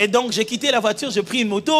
Et 0.00 0.08
donc 0.08 0.32
j'ai 0.32 0.44
quitté 0.44 0.70
la 0.70 0.80
voiture, 0.80 1.10
j'ai 1.10 1.22
pris 1.22 1.40
une 1.40 1.48
moto. 1.48 1.72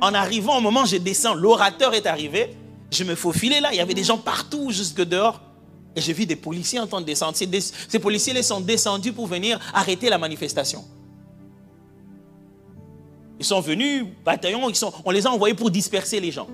En 0.00 0.14
arrivant, 0.14 0.58
au 0.58 0.60
moment 0.60 0.82
où 0.82 0.86
je 0.86 0.96
descends, 0.96 1.34
l'orateur 1.34 1.94
est 1.94 2.06
arrivé. 2.06 2.54
Je 2.90 3.04
me 3.04 3.14
faufilais 3.14 3.60
là, 3.60 3.70
il 3.72 3.76
y 3.76 3.80
avait 3.80 3.94
des 3.94 4.04
gens 4.04 4.18
partout 4.18 4.70
jusque 4.70 5.02
dehors. 5.04 5.40
Et 5.96 6.00
j'ai 6.00 6.12
vu 6.12 6.26
des 6.26 6.36
policiers 6.36 6.78
en 6.78 6.86
train 6.86 7.00
de 7.00 7.06
descendre. 7.06 7.36
Ces 7.36 7.98
policiers 7.98 8.32
les 8.32 8.42
sont 8.42 8.60
descendus 8.60 9.12
pour 9.12 9.26
venir 9.26 9.58
arrêter 9.74 10.08
la 10.08 10.18
manifestation. 10.18 10.84
Ils 13.40 13.44
sont 13.44 13.60
venus, 13.60 14.04
bataillon, 14.24 14.68
ils 14.68 14.74
sont, 14.74 14.92
on 15.04 15.10
les 15.10 15.26
a 15.26 15.30
envoyés 15.30 15.54
pour 15.54 15.70
disperser 15.70 16.20
les 16.20 16.32
gens. 16.32 16.48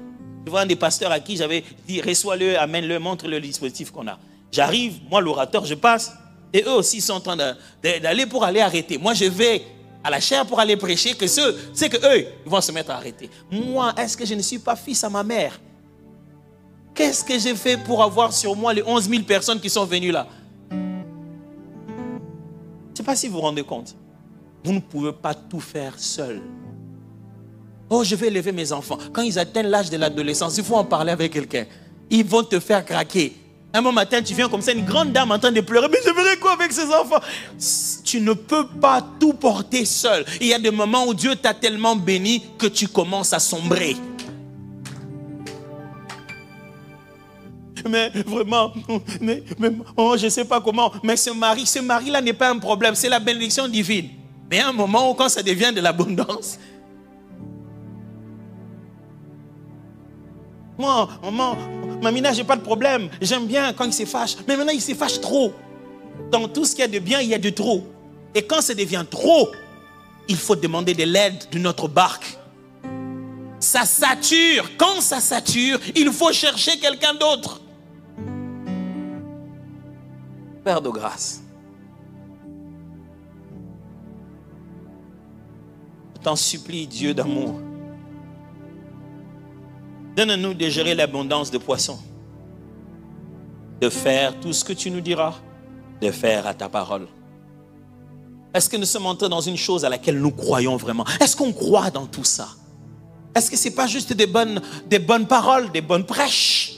Je 0.45 0.51
vois 0.51 0.61
un 0.61 0.67
des 0.67 0.77
pasteurs 0.77 1.11
à 1.11 1.21
qui 1.21 1.37
j'avais 1.37 1.65
dit 1.87 2.01
reçois-le, 2.01 2.59
amène-le, 2.59 2.99
montre-le 2.99 3.41
dispositif 3.41 3.91
qu'on 3.91 4.07
a. 4.09 4.19
J'arrive, 4.53 5.01
moi 5.11 5.21
l'orateur, 5.21 5.65
je 5.65 5.75
passe, 5.75 6.13
et 6.53 6.63
eux 6.63 6.73
aussi 6.73 7.01
sont 7.01 7.15
en 7.15 7.21
train 7.21 7.37
d'aller 7.83 8.27
pour 8.27 8.45
aller 8.45 8.61
arrêter. 8.61 8.99
Moi 8.99 9.15
je 9.15 9.25
vais 9.25 9.63
à 10.05 10.11
la 10.11 10.21
chair 10.21 10.47
pour 10.47 10.61
aller 10.61 10.77
prêcher, 10.77 11.15
que 11.15 11.27
ceux, 11.27 11.57
c'est 11.73 11.89
que 11.89 11.97
eux, 11.97 12.27
ils 12.45 12.51
vont 12.51 12.61
se 12.61 12.71
mettre 12.71 12.91
à 12.91 12.97
arrêter. 12.97 13.31
Moi, 13.51 13.95
est-ce 13.97 14.15
que 14.17 14.27
je 14.27 14.35
ne 14.35 14.43
suis 14.43 14.59
pas 14.59 14.77
fils 14.77 15.03
à 15.03 15.09
ma 15.09 15.25
mère? 15.25 15.59
Qu'est-ce 16.95 17.25
que 17.25 17.39
j'ai 17.39 17.57
fait 17.57 17.79
pour 17.79 18.03
avoir 18.03 18.33
sur 18.33 18.55
moi 18.55 18.75
les 18.75 18.83
11 18.83 19.09
000 19.09 19.23
personnes 19.25 19.59
qui 19.59 19.71
sont 19.71 19.87
venues 19.87 20.13
là? 20.13 20.29
Je 20.71 20.77
ne 22.93 22.97
sais 22.99 23.03
pas 23.03 23.17
si 23.17 23.27
vous 23.27 23.35
vous 23.35 23.41
rendez 23.41 23.65
compte. 23.65 23.97
Vous 24.63 24.73
ne 24.73 24.81
pouvez 24.81 25.13
pas 25.13 25.35
tout 25.35 25.61
faire 25.61 25.99
seul. 25.99 26.41
Oh, 27.91 28.05
je 28.05 28.15
vais 28.15 28.29
élever 28.29 28.53
mes 28.53 28.73
enfants. 28.73 28.99
Quand 29.13 29.23
ils 29.23 29.39
atteignent 29.39 29.69
l'âge 29.69 29.91
de 29.91 29.97
l'adolescence, 29.97 30.57
il 30.57 30.65
faut 30.65 30.77
en 30.77 30.85
parler 30.85 31.13
avec 31.13 31.33
quelqu'un. 31.33 31.67
Ils 32.11 32.25
vont 32.25 32.43
te 32.43 32.61
faire 32.61 32.85
craquer. 32.85 33.37
Un 33.77 33.83
bon 33.83 33.91
matin, 33.91 34.23
tu 34.23 34.35
viens 34.35 34.49
comme 34.49 34.63
ça, 34.63 34.71
une 34.71 34.85
grande 34.85 35.11
dame 35.11 35.33
en 35.33 35.39
train 35.41 35.51
de 35.51 35.61
pleurer. 35.61 35.89
Mais 35.91 35.99
je 36.07 36.11
ferai 36.13 36.37
quoi 36.37 36.53
avec 36.53 36.73
ces 36.73 36.85
enfants? 36.85 37.19
Tu 38.05 38.21
ne 38.21 38.33
peux 38.33 38.69
pas 38.69 39.05
tout 39.19 39.33
porter 39.33 39.85
seul. 39.85 40.25
Il 40.41 40.47
y 40.47 40.55
a 40.55 40.61
des 40.61 40.71
moments 40.71 41.07
où 41.07 41.13
Dieu 41.13 41.35
t'a 41.35 41.53
tellement 41.53 41.97
béni 41.97 42.41
que 42.57 42.69
tu 42.69 42.87
commences 42.87 43.33
à 43.33 43.41
sombrer. 43.41 43.97
mais 47.89 48.11
vraiment, 48.25 48.73
mais, 49.21 49.43
oh, 49.97 50.15
je 50.17 50.27
ne 50.27 50.31
sais 50.31 50.45
pas 50.45 50.61
comment, 50.61 50.93
mais 51.03 51.17
ce 51.17 51.31
mari, 51.31 51.67
ce 51.67 51.81
mari-là 51.81 52.21
n'est 52.23 52.33
pas 52.33 52.51
un 52.51 52.59
problème, 52.59 52.95
c'est 52.95 53.09
la 53.09 53.19
bénédiction 53.19 53.69
divine. 53.69 54.09
Mais 54.51 54.61
à 54.61 54.69
un 54.69 54.73
moment 54.73 55.11
où 55.11 55.15
quand 55.15 55.29
ça 55.29 55.43
devient 55.43 55.73
de 55.75 55.81
l'abondance, 55.81 56.59
moi, 60.79 61.09
maman, 61.23 61.57
Mamina, 62.03 62.33
j'ai 62.33 62.45
pas 62.45 62.57
de 62.57 62.63
problème, 62.63 63.09
j'aime 63.21 63.47
bien 63.47 63.73
quand 63.73 63.85
il 63.85 63.93
se 63.93 64.05
fâche, 64.05 64.37
mais 64.47 64.57
maintenant 64.57 64.73
il 64.73 64.81
se 64.81 64.95
fâche 64.95 65.21
trop. 65.21 65.53
Dans 66.31 66.49
tout 66.49 66.65
ce 66.65 66.73
qu'il 66.73 66.81
y 66.81 66.85
a 66.85 66.89
de 66.89 66.99
bien, 66.99 67.21
il 67.21 67.29
y 67.29 67.35
a 67.35 67.39
de 67.39 67.51
trop. 67.51 67.85
Et 68.35 68.43
quand 68.43 68.61
ça 68.61 68.75
devient 68.75 69.05
trop, 69.09 69.51
il 70.29 70.37
faut 70.37 70.57
demander 70.57 70.95
de 70.95 71.05
l'aide 71.05 71.45
de 71.51 71.59
notre 71.59 71.89
barque. 71.89 72.39
Ça 73.61 73.85
sature. 73.85 74.71
Quand 74.77 75.01
ça 75.01 75.21
sature, 75.21 75.79
il 75.95 76.11
faut 76.13 76.33
chercher 76.33 76.79
quelqu'un 76.79 77.15
d'autre. 77.15 77.61
Père 80.65 80.81
de 80.81 80.89
grâce, 80.89 81.43
je 86.17 86.23
t'en 86.23 86.37
supplie, 86.37 86.87
Dieu 86.87 87.13
d'amour, 87.13 87.61
donne-nous 90.17 90.55
de 90.55 90.69
gérer 90.69 90.95
l'abondance 90.95 91.51
de 91.51 91.59
poissons, 91.59 91.99
de 93.81 93.89
faire 93.89 94.39
tout 94.41 94.53
ce 94.53 94.65
que 94.65 94.73
tu 94.73 94.91
nous 94.91 95.01
diras, 95.01 95.35
de 96.01 96.11
faire 96.11 96.47
à 96.47 96.55
ta 96.55 96.69
parole. 96.69 97.07
Est-ce 98.55 98.69
que 98.69 98.77
nous 98.77 98.85
sommes 98.85 99.07
entrés 99.07 99.29
dans 99.29 99.41
une 99.41 99.57
chose 99.57 99.85
à 99.85 99.89
laquelle 99.89 100.21
nous 100.21 100.31
croyons 100.31 100.77
vraiment? 100.77 101.05
Est-ce 101.21 101.37
qu'on 101.37 101.53
croit 101.53 101.91
dans 101.91 102.07
tout 102.07 102.25
ça? 102.25 102.49
Est-ce 103.35 103.51
que 103.51 103.57
ce 103.57 103.69
n'est 103.69 103.75
pas 103.75 103.89
juste 103.89 104.13
des 104.13 104.27
bonnes, 104.27 104.63
des 104.87 105.01
bonnes 105.01 105.27
paroles, 105.27 105.73
des 105.73 105.81
bonnes 105.81 106.07
prêches? 106.07 106.74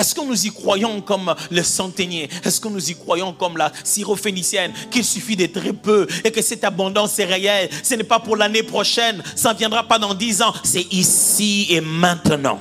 Est-ce 0.00 0.14
que 0.14 0.22
nous 0.22 0.46
y 0.46 0.50
croyons 0.50 1.02
comme 1.02 1.34
le 1.50 1.62
centenier 1.62 2.28
Est-ce 2.42 2.58
que 2.58 2.68
nous 2.68 2.90
y 2.90 2.94
croyons 2.94 3.34
comme 3.34 3.58
la 3.58 3.70
syrophénicienne 3.84 4.72
qu'il 4.90 5.04
suffit 5.04 5.36
de 5.36 5.46
très 5.46 5.74
peu 5.74 6.06
et 6.24 6.32
que 6.32 6.40
cette 6.40 6.64
abondance 6.64 7.18
est 7.18 7.26
réelle? 7.26 7.68
Ce 7.82 7.94
n'est 7.94 8.04
pas 8.04 8.18
pour 8.18 8.36
l'année 8.36 8.62
prochaine, 8.62 9.22
ça 9.36 9.52
ne 9.52 9.58
viendra 9.58 9.86
pas 9.86 9.98
dans 9.98 10.14
dix 10.14 10.40
ans, 10.40 10.54
c'est 10.64 10.90
ici 10.90 11.66
et 11.68 11.82
maintenant. 11.82 12.60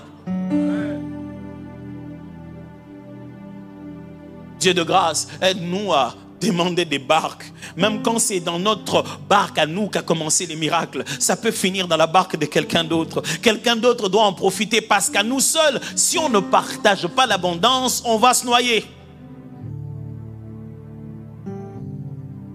Dieu 4.59 4.73
de 4.73 4.83
grâce, 4.83 5.29
aide-nous 5.41 5.93
à 5.93 6.13
demander 6.39 6.85
des 6.85 6.99
barques. 6.99 7.51
Même 7.75 8.01
quand 8.01 8.19
c'est 8.19 8.39
dans 8.39 8.59
notre 8.59 9.03
barque 9.27 9.57
à 9.57 9.65
nous 9.65 9.87
qu'a 9.87 10.01
commencé 10.01 10.45
les 10.45 10.55
miracles, 10.55 11.03
ça 11.19 11.35
peut 11.35 11.51
finir 11.51 11.87
dans 11.87 11.97
la 11.97 12.07
barque 12.07 12.37
de 12.37 12.45
quelqu'un 12.45 12.83
d'autre. 12.83 13.21
Quelqu'un 13.41 13.75
d'autre 13.75 14.09
doit 14.09 14.23
en 14.23 14.33
profiter 14.33 14.81
parce 14.81 15.09
qu'à 15.09 15.23
nous 15.23 15.39
seuls, 15.39 15.79
si 15.95 16.17
on 16.17 16.29
ne 16.29 16.39
partage 16.39 17.07
pas 17.07 17.25
l'abondance, 17.25 18.03
on 18.05 18.17
va 18.17 18.33
se 18.33 18.45
noyer. 18.45 18.85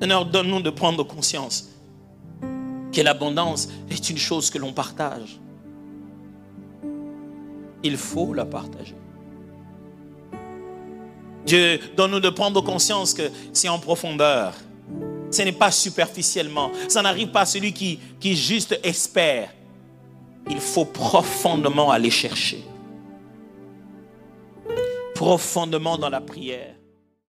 Seigneur, 0.00 0.26
donne-nous 0.26 0.60
de 0.60 0.70
prendre 0.70 1.02
conscience 1.04 1.68
que 2.92 3.00
l'abondance 3.00 3.68
est 3.90 4.10
une 4.10 4.18
chose 4.18 4.50
que 4.50 4.58
l'on 4.58 4.72
partage. 4.72 5.40
Il 7.82 7.96
faut 7.96 8.32
la 8.32 8.44
partager. 8.44 8.94
Dieu, 11.44 11.78
donne-nous 11.96 12.20
de 12.20 12.30
prendre 12.30 12.60
conscience 12.62 13.12
que 13.12 13.30
c'est 13.52 13.68
en 13.68 13.78
profondeur. 13.78 14.54
Ce 15.30 15.42
n'est 15.42 15.52
pas 15.52 15.70
superficiellement. 15.70 16.70
Ça 16.88 17.02
n'arrive 17.02 17.28
pas 17.28 17.40
à 17.40 17.46
celui 17.46 17.72
qui, 17.72 17.98
qui 18.20 18.36
juste 18.36 18.78
espère. 18.82 19.50
Il 20.48 20.60
faut 20.60 20.84
profondément 20.84 21.90
aller 21.90 22.10
chercher. 22.10 22.64
Profondément 25.14 25.98
dans 25.98 26.10
la 26.10 26.20
prière. 26.20 26.73